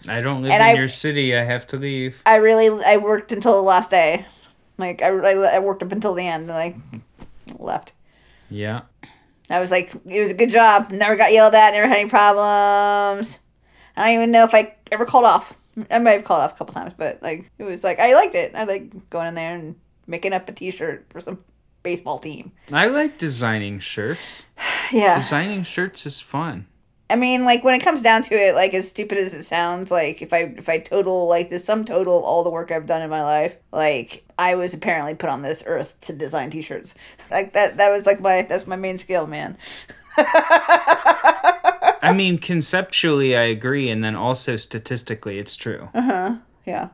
I 0.07 0.21
don't 0.21 0.41
live 0.41 0.51
And 0.51 0.63
in 0.63 0.69
I- 0.69 0.73
your 0.73 0.87
city. 0.87 1.35
I 1.37 1.43
have 1.43 1.67
to 1.67 1.77
leave. 1.77 2.21
I 2.25 2.37
really 2.37 2.83
I 2.83 2.97
worked 2.97 3.31
until 3.31 3.53
the 3.53 3.61
last 3.61 3.91
day. 3.91 4.25
Like 4.79 5.03
I, 5.03 5.09
I, 5.09 5.33
I 5.57 5.59
worked 5.59 5.83
up 5.83 5.91
until 5.91 6.15
the 6.15 6.25
end, 6.27 6.49
and 6.49 6.57
I 6.57 6.75
left. 7.59 7.93
Yeah. 8.49 8.81
I 9.49 9.59
was 9.59 9.69
like, 9.69 9.93
it 10.05 10.21
was 10.21 10.31
a 10.31 10.35
good 10.35 10.49
job. 10.49 10.91
Never 10.91 11.15
got 11.17 11.33
yelled 11.33 11.53
at. 11.53 11.73
Never 11.73 11.87
had 11.87 11.97
any 11.99 12.09
problems. 12.09 13.37
I 13.95 14.05
don't 14.07 14.15
even 14.15 14.31
know 14.31 14.43
if 14.45 14.55
I 14.55 14.75
ever 14.91 15.05
called 15.05 15.25
off. 15.25 15.53
I 15.89 15.99
might 15.99 16.11
have 16.11 16.23
called 16.25 16.41
off 16.41 16.53
a 16.53 16.57
couple 16.57 16.73
times, 16.73 16.93
but 16.97 17.21
like 17.21 17.49
it 17.57 17.63
was 17.63 17.83
like 17.83 17.99
I 17.99 18.13
liked 18.13 18.35
it. 18.35 18.53
I 18.55 18.65
like 18.65 19.09
going 19.09 19.27
in 19.27 19.35
there 19.35 19.55
and 19.55 19.75
making 20.07 20.33
up 20.33 20.47
a 20.49 20.51
T-shirt 20.51 21.05
for 21.09 21.21
some 21.21 21.39
baseball 21.83 22.19
team. 22.19 22.51
I 22.71 22.87
like 22.87 23.17
designing 23.17 23.79
shirts. 23.79 24.47
Yeah, 24.91 25.15
Designing 25.15 25.63
shirts 25.63 26.05
is 26.05 26.19
fun. 26.19 26.67
I 27.09 27.15
mean, 27.15 27.45
like 27.45 27.63
when 27.63 27.75
it 27.75 27.83
comes 27.83 28.01
down 28.01 28.23
to 28.23 28.35
it, 28.35 28.55
like 28.55 28.73
as 28.73 28.89
stupid 28.89 29.17
as 29.17 29.33
it 29.33 29.43
sounds, 29.43 29.89
like 29.89 30.21
if 30.21 30.33
I 30.33 30.53
if 30.57 30.67
I 30.67 30.79
total 30.79 31.27
like 31.27 31.49
the 31.49 31.59
sum 31.59 31.85
total 31.85 32.17
of 32.17 32.25
all 32.25 32.43
the 32.43 32.49
work 32.49 32.71
I've 32.71 32.87
done 32.87 33.01
in 33.01 33.09
my 33.09 33.23
life, 33.23 33.55
like 33.71 34.25
I 34.37 34.55
was 34.55 34.73
apparently 34.73 35.15
put 35.15 35.29
on 35.29 35.41
this 35.43 35.63
earth 35.65 35.99
to 36.01 36.13
design 36.13 36.49
T-shirts. 36.49 36.93
Like 37.31 37.53
that 37.53 37.77
that 37.77 37.89
was 37.89 38.05
like 38.05 38.19
my 38.19 38.41
that's 38.41 38.67
my 38.67 38.75
main 38.75 38.97
skill, 38.97 39.27
man. 39.27 39.57
I 42.03 42.13
mean, 42.15 42.37
conceptually, 42.37 43.35
I 43.35 43.43
agree, 43.43 43.89
and 43.89 44.03
then 44.03 44.15
also 44.15 44.55
statistically, 44.55 45.39
it's 45.39 45.55
true. 45.55 45.89
Uh 45.93 46.01
huh. 46.01 46.35
Yeah. 46.65 46.89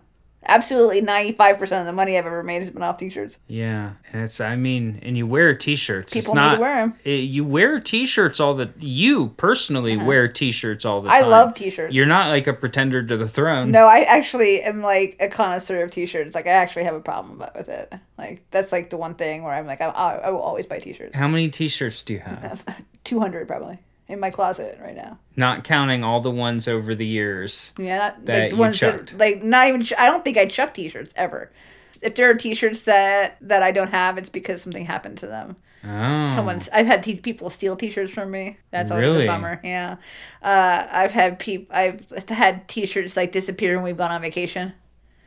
Absolutely 0.48 1.02
95% 1.02 1.62
of 1.82 1.86
the 1.86 1.91
money 1.91 2.18
I've 2.18 2.26
ever 2.26 2.41
made 2.41 2.60
has 2.62 2.70
been 2.70 2.82
off 2.84 2.98
t-shirts. 2.98 3.38
Yeah, 3.48 3.91
and 4.14 4.24
it's. 4.24 4.39
I 4.39 4.56
mean, 4.56 5.00
and 5.04 5.18
you 5.18 5.28
wear 5.28 5.54
t-shirts. 5.54 6.16
it's 6.16 6.26
People 6.26 6.36
need 6.36 6.41
not, 6.41 6.56
to 6.56 6.62
wear 6.62 6.78
'em. 6.80 6.93
it- 7.04 7.26
you 7.26 7.43
wear 7.43 7.80
t-shirts 7.80 8.39
all 8.39 8.54
the. 8.54 8.70
You 8.80 9.30
personally 9.38 9.98
wear 9.98 10.28
t-shirts 10.28 10.86
all 10.86 11.02
the 11.02 11.10
Uh-huh. 11.10 11.18
I 11.26 11.28
love 11.28 11.54
t-shirts. 11.54 11.93
You're 11.93 12.06
not 12.06 12.30
like 12.30 12.48
a 12.48 12.54
pretender 12.54 13.04
to 13.04 13.18
the 13.18 13.28
throne. 13.28 13.72
No, 13.72 13.88
I 13.88 14.00
actually 14.02 14.62
am 14.64 14.82
like 14.82 15.18
a 15.20 15.28
connoisseur 15.28 15.84
of 15.84 15.91
t-shirts. 15.91 16.34
Like 16.34 16.48
I 16.48 16.52
actually 16.52 16.86
have 16.86 16.95
a 16.95 17.00
problem 17.02 17.39
with 17.56 17.68
it. 17.70 17.93
Like 18.18 18.41
that's 18.52 18.72
like 18.72 18.89
the 18.89 18.98
one 18.98 19.16
thing 19.16 19.43
where 19.43 19.54
I'm 19.54 19.68
like 19.68 19.82
I, 19.82 19.88
I 19.88 20.30
will 20.32 20.39
always 20.39 20.66
buy 20.66 20.80
t-shirts. 20.80 21.16
How 21.16 21.28
many 21.28 21.50
t-shirts 21.50 22.02
do 22.04 22.14
you 22.14 22.20
have? 22.20 22.66
200 23.04 23.48
probably 23.48 23.80
in 24.08 24.20
my 24.20 24.30
closet 24.30 24.80
right 24.82 24.95
now. 24.95 25.20
Not 25.36 25.64
counting 25.64 26.03
all 26.03 26.22
the 26.22 26.32
ones 26.32 26.68
over 26.68 26.95
the 26.95 27.05
years. 27.05 27.74
Yeah, 27.78 27.97
not 27.97 28.26
That 28.26 28.39
like 28.39 28.49
the 28.51 28.55
you 28.55 28.60
ones 28.60 28.80
chucked. 28.80 29.12
that 29.12 29.18
like 29.18 29.43
not 29.43 29.68
even. 29.68 29.86
I 29.97 30.05
don't 30.08 30.24
think 30.24 30.38
I 30.38 30.45
chuck 30.45 30.74
t-shirts 30.74 31.14
ever. 31.16 31.51
If 32.01 32.16
there 32.16 32.30
are 32.30 32.36
t-shirts 32.36 32.82
that 32.82 33.38
that 33.41 33.64
I 33.64 33.72
don't 33.72 33.89
have, 33.91 34.18
it's 34.18 34.30
because 34.30 34.62
something 34.62 34.86
happened 34.86 35.18
to 35.20 35.28
them. 35.28 35.55
Oh. 35.84 36.28
Someone's. 36.36 36.68
I've 36.70 36.88
had 36.88 37.03
t- 37.03 37.16
people 37.16 37.49
steal 37.49 37.76
T-shirts 37.76 38.12
from 38.12 38.30
me. 38.32 38.58
That's 38.72 38.91
always 38.91 39.05
Really? 39.08 39.24
a 39.26 39.28
bummer. 39.28 39.62
Yeah. 39.64 39.97
Uh, 40.41 40.86
I've 40.91 41.12
had 41.12 41.39
peop. 41.39 41.70
I've 41.72 42.01
had 42.28 42.68
T-shirts 42.68 43.16
like 43.16 43.32
disappear 43.32 43.76
when 43.76 43.84
we've 43.84 43.95
gone 43.97 44.12
on 44.12 44.20
vacation. 44.22 44.74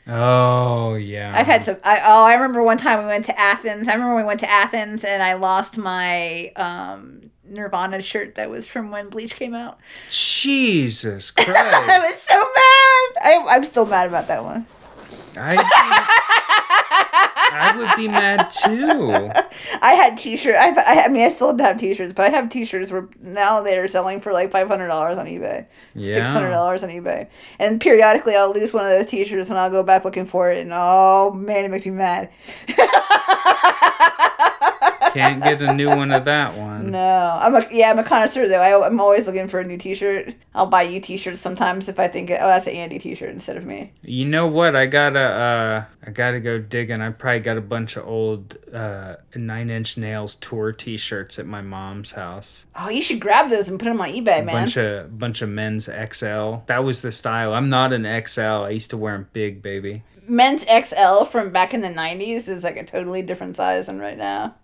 Oh 0.09 0.95
yeah. 0.95 1.33
I've 1.35 1.47
had 1.47 1.65
some. 1.65 1.77
I, 1.85 2.01
oh, 2.05 2.25
I 2.25 2.35
remember 2.35 2.63
one 2.63 2.79
time 2.79 2.99
we 3.01 3.07
went 3.07 3.27
to 3.27 3.39
Athens. 3.39 3.89
I 3.89 3.93
remember 3.95 4.17
we 4.17 4.25
went 4.25 4.41
to 4.41 4.51
Athens 4.51 5.05
and 5.05 5.23
I 5.23 5.35
lost 5.35 5.79
my 5.79 6.49
um, 6.57 7.31
Nirvana 7.51 8.03
shirt 8.03 8.37
that 8.37 8.51
was 8.51 8.67
from 8.67 8.91
when 8.91 9.09
Bleach 9.09 9.35
came 9.35 9.55
out. 9.55 9.79
Jesus 10.09 11.33
I 11.39 12.05
was 12.07 12.21
so 12.21 12.35
mad. 12.35 13.23
I, 13.23 13.45
I'm 13.51 13.65
still 13.65 13.87
mad 13.87 14.09
about 14.09 14.29
that 14.29 14.45
one. 14.45 14.67
Be, 15.35 15.41
I 17.53 17.75
would 17.77 17.97
be 17.97 18.09
mad 18.09 18.51
too. 18.51 19.11
I 19.83 19.95
had 19.95 20.17
T-shirt. 20.17 20.55
I, 20.57 20.71
I, 20.71 21.05
I 21.05 21.09
mean, 21.09 21.23
I 21.23 21.29
still 21.31 21.57
have 21.59 21.79
T-shirts, 21.79 22.13
but 22.13 22.27
I 22.27 22.29
have 22.31 22.49
T-shirts 22.49 22.93
where 22.93 23.09
now 23.21 23.63
they're 23.63 23.89
selling 23.89 24.21
for 24.21 24.33
like 24.33 24.51
five 24.51 24.69
hundred 24.69 24.89
dollars 24.89 25.19
on 25.19 25.27
eBay, 25.27 25.67
Yeah. 25.95 26.15
six 26.15 26.27
hundred 26.29 26.51
dollars 26.51 26.85
on 26.85 26.91
eBay, 26.91 27.29
and 27.59 27.81
periodically 27.81 28.37
I'll 28.37 28.53
lose 28.53 28.73
one 28.73 28.85
of 28.85 28.91
those 28.91 29.07
T-shirts 29.07 29.51
and 29.51 29.59
I'll 29.59 29.71
go 29.71 29.83
back 29.83 30.05
looking 30.05 30.27
for 30.27 30.51
it, 30.51 30.59
and 30.59 30.71
oh 30.73 31.33
man, 31.33 31.65
it 31.65 31.71
makes 31.71 31.87
me 31.87 31.93
mad. 31.93 32.31
Can't 35.13 35.43
get 35.43 35.63
a 35.63 35.75
new 35.75 35.89
one 35.89 36.13
of 36.13 36.25
that 36.25 36.57
one. 36.57 36.91
No, 36.91 37.39
I'm 37.41 37.55
a 37.55 37.67
yeah, 37.71 37.91
I'm 37.91 37.99
a 37.99 38.05
connoisseur 38.05 38.49
though. 38.49 38.61
I, 38.61 38.87
I'm 38.87 39.01
always 39.01 39.27
looking 39.27 39.49
for 39.49 39.61
a 39.61 39.65
new 39.65 39.77
T-shirt. 39.77 40.35
I'll 40.55 40.67
buy 40.67 40.83
you 40.83 41.01
T-shirts 41.01 41.41
sometimes 41.41 41.89
if 41.89 41.99
I 41.99 42.09
think 42.09 42.31
oh 42.31 42.35
that's 42.35 42.67
an 42.67 42.75
Andy 42.75 42.99
T-shirt 42.99 43.31
instead 43.31 43.57
of 43.57 43.65
me. 43.65 43.93
You 44.03 44.25
know 44.25 44.47
what? 44.47 44.77
I 44.77 44.87
gotta 44.87 45.21
uh 45.21 45.85
I 46.07 46.11
gotta 46.11 46.41
go 46.41 46.59
digging. 46.59 47.01
I 47.01 47.11
probably 47.11 47.41
got 47.41 47.57
a 47.57 47.63
bunch 47.63 47.97
of 47.97 48.07
old 48.07 48.57
uh 48.73 49.17
Nine 49.35 49.71
Inch 49.71 49.97
Nails 49.97 50.37
tour 50.37 50.73
T-shirts 50.73 51.39
at 51.39 51.47
my 51.47 51.61
mom's 51.61 52.13
house. 52.13 52.67
Oh, 52.77 52.89
you 52.89 53.03
should 53.03 53.21
grab 53.21 53.51
those 53.51 53.69
and 53.69 53.79
put 53.79 53.87
them 53.87 54.01
on 54.01 54.09
eBay, 54.09 54.45
man. 54.45 54.47
Bunch 54.47 54.77
of 54.77 55.19
bunch 55.19 55.43
of 55.43 55.49
men's 55.49 55.87
XL. 55.87 56.57
That 56.67 56.85
was 56.85 57.03
the 57.03 57.13
style. 57.13 57.53
I'm 57.53 57.69
not 57.69 57.93
an 57.93 58.05
XL. 58.27 58.41
I 58.41 58.71
used 58.71 58.91
to 58.91 58.97
wear 58.97 59.15
them 59.15 59.29
big, 59.33 59.63
baby. 59.63 60.03
Men's 60.29 60.65
XL 60.65 61.25
from 61.25 61.51
back 61.51 61.75
in 61.75 61.81
the 61.81 61.89
'90s 61.89 62.49
is 62.49 62.63
like 62.63 62.77
a 62.77 62.85
totally 62.85 63.23
different 63.23 63.57
size 63.57 63.87
than 63.87 63.99
right 63.99 64.17
now. 64.17 64.55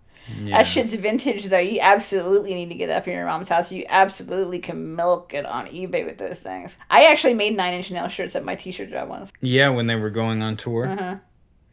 Yeah. 0.41 0.57
That 0.57 0.63
shit's 0.67 0.93
vintage 0.95 1.45
though. 1.45 1.57
You 1.59 1.79
absolutely 1.81 2.53
need 2.53 2.69
to 2.69 2.75
get 2.75 2.87
that 2.87 3.03
from 3.03 3.13
your 3.13 3.25
mom's 3.25 3.49
house. 3.49 3.71
You 3.71 3.85
absolutely 3.89 4.59
can 4.59 4.95
milk 4.95 5.33
it 5.33 5.45
on 5.45 5.67
eBay 5.67 6.05
with 6.05 6.17
those 6.17 6.39
things. 6.39 6.77
I 6.89 7.05
actually 7.05 7.33
made 7.33 7.55
nine 7.55 7.73
inch 7.73 7.91
nail 7.91 8.07
shirts 8.07 8.35
at 8.35 8.43
my 8.43 8.55
t-shirt 8.55 8.89
job 8.89 9.09
once. 9.09 9.31
yeah, 9.41 9.69
when 9.69 9.87
they 9.87 9.95
were 9.95 10.09
going 10.09 10.41
on 10.43 10.57
tour. 10.57 10.87
Uh-huh. 10.87 11.15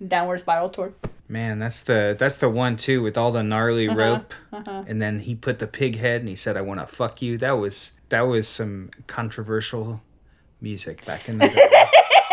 Downward 0.06 0.38
Spiral 0.40 0.68
tour. 0.70 0.92
Man, 1.28 1.58
that's 1.58 1.82
the 1.82 2.14
that's 2.18 2.36
the 2.36 2.50
one 2.50 2.76
too 2.76 3.02
with 3.02 3.16
all 3.16 3.30
the 3.32 3.42
gnarly 3.42 3.88
Uh-huh, 3.88 3.96
rope, 3.96 4.34
and 4.86 5.00
then 5.00 5.20
he 5.20 5.34
put 5.34 5.58
the 5.58 5.66
pig 5.66 5.96
head 5.96 6.20
and 6.20 6.28
he 6.28 6.36
said, 6.36 6.56
"I 6.56 6.60
want 6.60 6.80
to 6.80 6.86
fuck 6.86 7.22
you." 7.22 7.38
That 7.38 7.52
was 7.52 7.92
that 8.10 8.22
was 8.22 8.46
some 8.46 8.90
controversial 9.06 10.02
music 10.60 11.04
back 11.06 11.28
in 11.28 11.38
the 11.38 11.48
day. 11.48 11.68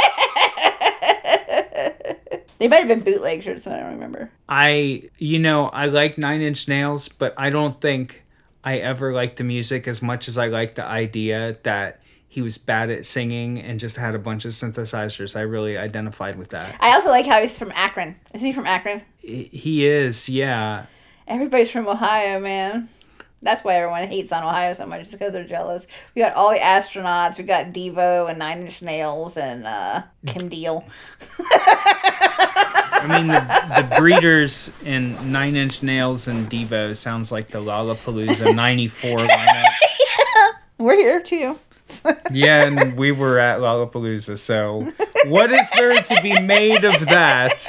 They 2.61 2.67
might 2.67 2.85
have 2.85 2.87
been 2.87 2.99
bootleg 2.99 3.41
shirts, 3.41 3.65
but 3.65 3.73
I 3.73 3.79
don't 3.79 3.93
remember. 3.93 4.29
I, 4.47 5.09
you 5.17 5.39
know, 5.39 5.69
I 5.69 5.87
like 5.87 6.19
Nine 6.19 6.41
Inch 6.41 6.67
Nails, 6.67 7.07
but 7.07 7.33
I 7.35 7.49
don't 7.49 7.81
think 7.81 8.21
I 8.63 8.77
ever 8.77 9.13
liked 9.13 9.37
the 9.37 9.43
music 9.43 9.87
as 9.87 10.03
much 10.03 10.27
as 10.27 10.37
I 10.37 10.45
liked 10.45 10.75
the 10.75 10.85
idea 10.85 11.57
that 11.63 12.01
he 12.27 12.43
was 12.43 12.59
bad 12.59 12.91
at 12.91 13.03
singing 13.03 13.59
and 13.59 13.79
just 13.79 13.97
had 13.97 14.13
a 14.13 14.19
bunch 14.19 14.45
of 14.45 14.51
synthesizers. 14.51 15.35
I 15.35 15.41
really 15.41 15.75
identified 15.75 16.37
with 16.37 16.49
that. 16.49 16.77
I 16.79 16.93
also 16.93 17.09
like 17.09 17.25
how 17.25 17.41
he's 17.41 17.57
from 17.57 17.71
Akron. 17.73 18.15
Isn't 18.31 18.45
he 18.45 18.53
from 18.53 18.67
Akron? 18.67 19.01
He 19.17 19.87
is, 19.87 20.29
yeah. 20.29 20.85
Everybody's 21.27 21.71
from 21.71 21.87
Ohio, 21.87 22.39
man. 22.39 22.89
That's 23.43 23.63
why 23.63 23.75
everyone 23.75 24.07
hates 24.07 24.31
on 24.31 24.43
Ohio 24.43 24.73
so 24.73 24.85
much, 24.85 25.01
it's 25.01 25.11
because 25.13 25.33
they're 25.33 25.43
jealous. 25.43 25.87
We 26.13 26.21
got 26.21 26.35
all 26.35 26.51
the 26.51 26.59
astronauts. 26.59 27.39
We 27.39 27.43
got 27.43 27.67
Devo 27.73 28.29
and 28.29 28.37
Nine 28.37 28.61
Inch 28.61 28.83
Nails 28.83 29.35
and 29.35 29.65
uh, 29.65 30.03
Kim 30.27 30.47
Deal. 30.47 30.85
I 31.39 33.07
mean, 33.07 33.27
the, 33.27 33.81
the 33.81 33.95
breeders 33.97 34.71
in 34.85 35.31
Nine 35.31 35.55
Inch 35.55 35.81
Nails 35.81 36.27
and 36.27 36.47
Devo 36.51 36.95
sounds 36.95 37.31
like 37.31 37.47
the 37.47 37.57
Lollapalooza 37.57 38.55
94 38.55 39.17
lineup. 39.17 39.65
We're 40.77 40.97
here 40.97 41.21
too. 41.21 41.57
Yeah, 42.31 42.63
and 42.65 42.95
we 42.95 43.11
were 43.11 43.39
at 43.39 43.59
Lollapalooza, 43.59 44.37
so 44.37 44.91
what 45.25 45.51
is 45.51 45.69
there 45.71 45.93
to 45.93 46.21
be 46.21 46.39
made 46.41 46.83
of 46.83 46.99
that? 47.07 47.67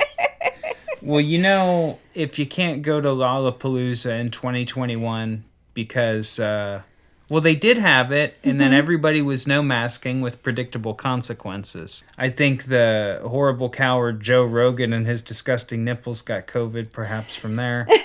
Well, 1.01 1.21
you 1.21 1.39
know, 1.39 1.99
if 2.15 2.39
you 2.39 2.47
can't 2.47 2.83
go 2.83 3.01
to 3.01 3.09
Lollapalooza 3.09 4.21
in 4.21 4.31
2021 4.31 5.45
because, 5.75 6.39
uh, 6.39 6.83
well, 7.29 7.41
they 7.41 7.55
did 7.55 7.79
have 7.79 8.13
it, 8.13 8.37
and 8.45 8.61
then 8.61 8.75
everybody 8.75 9.23
was 9.23 9.47
no 9.47 9.63
masking 9.63 10.21
with 10.21 10.43
predictable 10.43 10.95
consequences. 10.95 12.05
I 12.19 12.29
think 12.29 12.65
the 12.65 13.21
horrible 13.25 13.71
coward 13.71 14.21
Joe 14.21 14.45
Rogan 14.45 14.93
and 14.93 15.07
his 15.07 15.23
disgusting 15.23 15.85
nipples 15.85 16.21
got 16.21 16.47
COVID, 16.47 16.93
perhaps 16.93 17.35
from 17.35 17.57
there. 17.57 17.87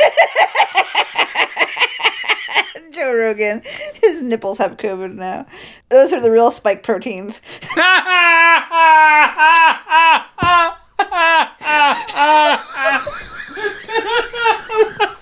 Joe 2.97 3.13
Rogan. 3.13 3.61
His 4.01 4.23
nipples 4.23 4.57
have 4.57 4.77
COVID 4.77 5.13
now. 5.15 5.45
Those 5.89 6.13
are 6.13 6.21
the 6.21 6.31
real 6.31 6.49
spike 6.49 6.81
proteins. 6.83 7.41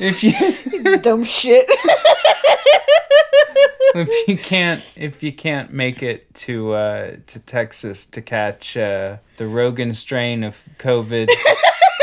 if 0.00 0.22
you 0.22 0.32
Dumb 1.02 1.24
shit. 1.24 1.66
if 3.94 4.28
you 4.28 4.36
can't 4.36 4.82
if 4.94 5.22
you 5.22 5.32
can't 5.32 5.72
make 5.72 6.02
it 6.02 6.32
to 6.34 6.72
uh, 6.72 7.16
to 7.26 7.38
Texas 7.40 8.06
to 8.06 8.22
catch 8.22 8.76
uh, 8.76 9.16
the 9.36 9.46
Rogan 9.46 9.92
strain 9.94 10.44
of 10.44 10.62
COVID, 10.78 11.28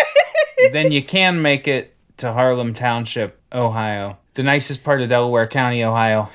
then 0.71 0.91
you 0.91 1.03
can 1.03 1.41
make 1.41 1.67
it 1.67 1.95
to 2.17 2.33
Harlem 2.33 2.73
Township, 2.73 3.39
Ohio, 3.51 4.17
the 4.33 4.43
nicest 4.43 4.83
part 4.83 5.01
of 5.01 5.09
Delaware 5.09 5.47
County, 5.47 5.83
Ohio. 5.83 6.29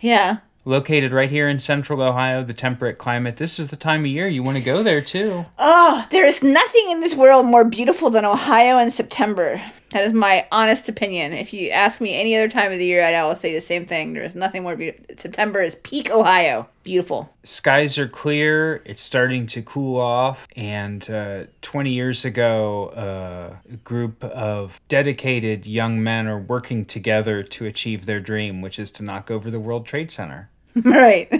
yeah. 0.00 0.38
Located 0.66 1.12
right 1.12 1.30
here 1.30 1.46
in 1.46 1.58
central 1.58 2.00
Ohio, 2.00 2.42
the 2.42 2.54
temperate 2.54 2.96
climate. 2.96 3.36
This 3.36 3.58
is 3.58 3.68
the 3.68 3.76
time 3.76 4.00
of 4.00 4.06
year 4.06 4.26
you 4.26 4.42
want 4.42 4.56
to 4.56 4.62
go 4.62 4.82
there 4.82 5.02
too. 5.02 5.44
Oh, 5.58 6.06
there 6.10 6.26
is 6.26 6.42
nothing 6.42 6.90
in 6.90 7.00
this 7.00 7.14
world 7.14 7.44
more 7.44 7.64
beautiful 7.64 8.08
than 8.08 8.24
Ohio 8.24 8.78
in 8.78 8.90
September. 8.90 9.60
That 9.90 10.04
is 10.04 10.14
my 10.14 10.46
honest 10.50 10.88
opinion. 10.88 11.34
If 11.34 11.52
you 11.52 11.68
ask 11.68 12.00
me 12.00 12.14
any 12.18 12.34
other 12.34 12.48
time 12.48 12.72
of 12.72 12.78
the 12.78 12.86
year, 12.86 13.04
I'd 13.04 13.14
always 13.14 13.40
say 13.40 13.52
the 13.52 13.60
same 13.60 13.84
thing. 13.84 14.14
There 14.14 14.24
is 14.24 14.34
nothing 14.34 14.62
more 14.62 14.74
beautiful. 14.74 15.04
September 15.18 15.62
is 15.62 15.74
peak 15.76 16.10
Ohio. 16.10 16.66
Beautiful. 16.82 17.30
skies 17.44 17.96
are 17.98 18.08
clear 18.08 18.82
it's 18.84 19.00
starting 19.00 19.46
to 19.46 19.62
cool 19.62 19.98
off 19.98 20.46
and 20.54 21.08
uh, 21.10 21.44
20 21.62 21.90
years 21.90 22.26
ago 22.26 22.88
uh, 22.88 23.56
a 23.72 23.76
group 23.76 24.22
of 24.22 24.78
dedicated 24.88 25.66
young 25.66 26.02
men 26.02 26.26
are 26.26 26.38
working 26.38 26.84
together 26.84 27.42
to 27.42 27.64
achieve 27.64 28.04
their 28.04 28.20
dream 28.20 28.60
which 28.60 28.78
is 28.78 28.90
to 28.90 29.02
knock 29.02 29.30
over 29.30 29.50
the 29.50 29.58
world 29.58 29.86
trade 29.86 30.10
center 30.10 30.50
right. 30.82 31.30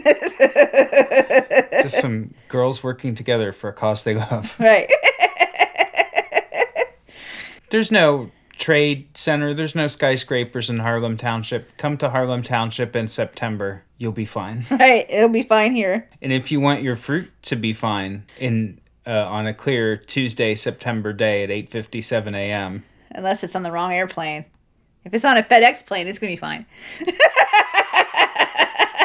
just 1.83 2.01
some 2.01 2.35
girls 2.49 2.83
working 2.83 3.15
together 3.15 3.53
for 3.53 3.69
a 3.69 3.73
cause 3.73 4.05
they 4.05 4.15
love 4.15 4.55
right. 4.61 4.91
there's 7.71 7.91
no 7.91 8.31
trade 8.59 9.09
center 9.17 9.53
there's 9.53 9.75
no 9.75 9.87
skyscrapers 9.87 10.71
in 10.71 10.79
harlem 10.79 11.17
township 11.17 11.77
come 11.77 11.99
to 11.99 12.11
harlem 12.11 12.43
township 12.43 12.95
in 12.95 13.09
september 13.09 13.83
you'll 13.99 14.13
be 14.13 14.25
fine 14.25 14.65
right. 14.71 15.07
It'll 15.09 15.29
be 15.29 15.43
fine 15.43 15.75
here. 15.75 16.09
And 16.21 16.33
if 16.33 16.53
you 16.53 16.61
want 16.61 16.83
your 16.83 16.97
fruit 16.97 17.31
to 17.43 17.57
be 17.57 17.73
fine 17.73 18.25
in 18.39 18.81
uh, 19.07 19.11
on 19.11 19.47
a 19.47 19.55
clear 19.55 19.97
Tuesday, 19.97 20.55
September 20.55 21.13
day 21.13 21.43
at 21.45 21.51
8:57 21.51 22.35
a.m., 22.35 22.85
Unless 23.11 23.45
it's 23.45 23.55
on 23.55 23.63
the 23.63 23.71
wrong 23.71 23.93
airplane. 23.93 24.45
If 25.05 25.13
it's 25.13 25.25
on 25.25 25.37
a 25.37 25.43
FedEx 25.43 25.85
plane, 25.85 26.09
it's 26.09 26.19
going 26.19 26.31
to 26.31 26.37
be 26.37 26.41
fine. 26.41 26.67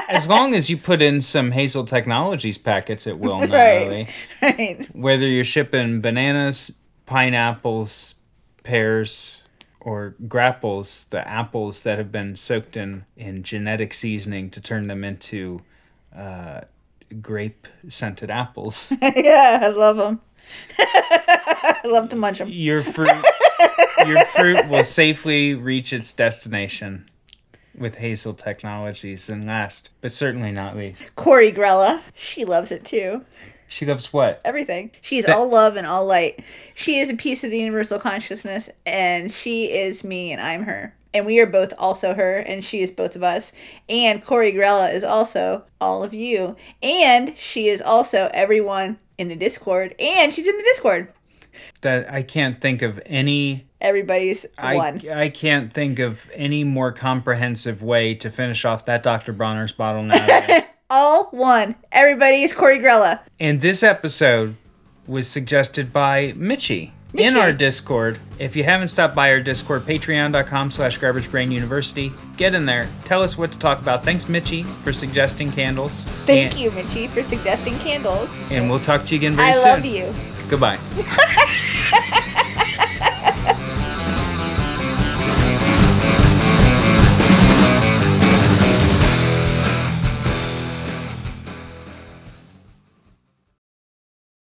as 0.09 0.27
long 0.27 0.53
as 0.53 0.69
you 0.69 0.77
put 0.77 1.01
in 1.01 1.21
some 1.21 1.51
Hazel 1.51 1.85
Technologies 1.85 2.57
packets, 2.57 3.07
it 3.07 3.17
will 3.19 3.39
not 3.39 3.49
Right. 3.51 3.87
really. 3.87 4.07
Right. 4.41 4.95
Whether 4.95 5.27
you're 5.27 5.43
shipping 5.45 6.01
bananas, 6.01 6.73
pineapples, 7.05 8.15
pears, 8.63 9.41
or 9.79 10.15
grapples, 10.27 11.05
the 11.09 11.25
apples 11.27 11.81
that 11.83 11.97
have 11.97 12.11
been 12.11 12.35
soaked 12.35 12.75
in 12.75 13.05
in 13.15 13.43
genetic 13.43 13.93
seasoning 13.93 14.49
to 14.51 14.59
turn 14.61 14.87
them 14.87 15.03
into 15.03 15.61
uh, 16.15 16.61
grape 17.21 17.67
scented 17.87 18.29
apples. 18.29 18.91
yeah, 19.01 19.59
I 19.63 19.67
love 19.69 19.97
them. 19.97 20.19
I 20.79 21.79
love 21.85 22.09
to 22.09 22.15
munch 22.15 22.39
them. 22.39 22.49
your 22.49 22.81
fruit 22.83 23.09
your 24.07 24.23
fruit 24.25 24.67
will 24.69 24.83
safely 24.83 25.53
reach 25.53 25.93
its 25.93 26.11
destination 26.13 27.05
with 27.79 27.95
Hazel 27.95 28.33
Technologies 28.33 29.29
and 29.29 29.45
last, 29.45 29.89
but 30.01 30.11
certainly 30.11 30.51
not 30.51 30.75
least. 30.75 31.03
Corey 31.15 31.51
Grella, 31.51 32.01
she 32.13 32.45
loves 32.45 32.71
it 32.71 32.85
too. 32.85 33.23
She 33.67 33.85
loves 33.85 34.11
what? 34.11 34.41
Everything. 34.43 34.91
She's 35.01 35.25
That- 35.25 35.35
all 35.35 35.47
love 35.47 35.75
and 35.75 35.85
all 35.85 36.05
light. 36.05 36.41
She 36.73 36.97
is 36.99 37.09
a 37.11 37.15
piece 37.15 37.43
of 37.43 37.51
the 37.51 37.59
universal 37.59 37.99
consciousness, 37.99 38.69
and 38.85 39.31
she 39.31 39.71
is 39.71 40.03
me, 40.03 40.31
and 40.31 40.41
I'm 40.41 40.63
her. 40.63 40.95
And 41.13 41.25
we 41.25 41.39
are 41.39 41.45
both 41.45 41.73
also 41.77 42.13
her, 42.13 42.37
and 42.37 42.63
she 42.63 42.81
is 42.81 42.91
both 42.91 43.15
of 43.15 43.23
us. 43.23 43.51
And 43.87 44.23
Corey 44.23 44.51
Grella 44.53 44.93
is 44.93 45.03
also 45.03 45.63
all 45.81 46.03
of 46.03 46.13
you. 46.13 46.55
And 46.83 47.35
she 47.37 47.67
is 47.67 47.81
also 47.81 48.29
everyone 48.33 48.99
in 49.17 49.27
the 49.27 49.35
Discord. 49.35 49.95
And 49.99 50.33
she's 50.33 50.47
in 50.47 50.55
the 50.57 50.63
Discord. 50.63 51.11
That 51.81 52.11
I 52.13 52.21
can't 52.21 52.61
think 52.61 52.81
of 52.83 53.01
any 53.07 53.65
Everybody's 53.81 54.45
I, 54.57 54.75
one. 54.75 55.01
I 55.09 55.29
can't 55.29 55.71
think 55.71 55.99
of 55.99 56.29
any 56.33 56.63
more 56.63 56.91
comprehensive 56.91 57.81
way 57.81 58.13
to 58.15 58.29
finish 58.29 58.65
off 58.65 58.85
that 58.85 59.03
Dr. 59.03 59.33
Bronner's 59.33 59.71
bottle 59.71 60.03
now. 60.03 60.59
All 60.89 61.25
one. 61.31 61.75
Everybody's 61.91 62.53
Corey 62.53 62.79
Grella. 62.79 63.21
and 63.39 63.61
this 63.61 63.83
episode 63.83 64.55
was 65.07 65.27
suggested 65.27 65.93
by 65.93 66.33
Mitchie. 66.33 66.91
In 67.15 67.35
our 67.37 67.51
Discord, 67.51 68.19
if 68.37 68.55
you 68.55 68.63
haven't 68.63 68.89
stopped 68.89 69.15
by 69.15 69.31
our 69.31 69.39
Discord, 69.39 69.81
patreon.com 69.81 70.69
slash 70.69 70.99
garbagebrainuniversity, 70.99 72.13
get 72.37 72.53
in 72.53 72.67
there. 72.67 72.87
Tell 73.03 73.23
us 73.23 73.35
what 73.35 73.51
to 73.51 73.57
talk 73.57 73.79
about. 73.79 74.05
Thanks, 74.05 74.25
Mitchie, 74.25 74.63
for 74.83 74.93
suggesting 74.93 75.51
candles. 75.51 76.03
Thank 76.03 76.51
and, 76.51 76.59
you, 76.59 76.69
Mitchie, 76.69 77.09
for 77.09 77.23
suggesting 77.23 77.79
candles. 77.79 78.39
And 78.51 78.69
we'll 78.69 78.79
talk 78.79 79.05
to 79.05 79.15
you 79.15 79.19
again 79.19 79.35
very 79.35 79.49
I 79.49 79.53
soon. 79.53 79.67
I 79.67 79.73
love 79.73 79.85
you. 79.85 80.13
Goodbye. 80.49 82.19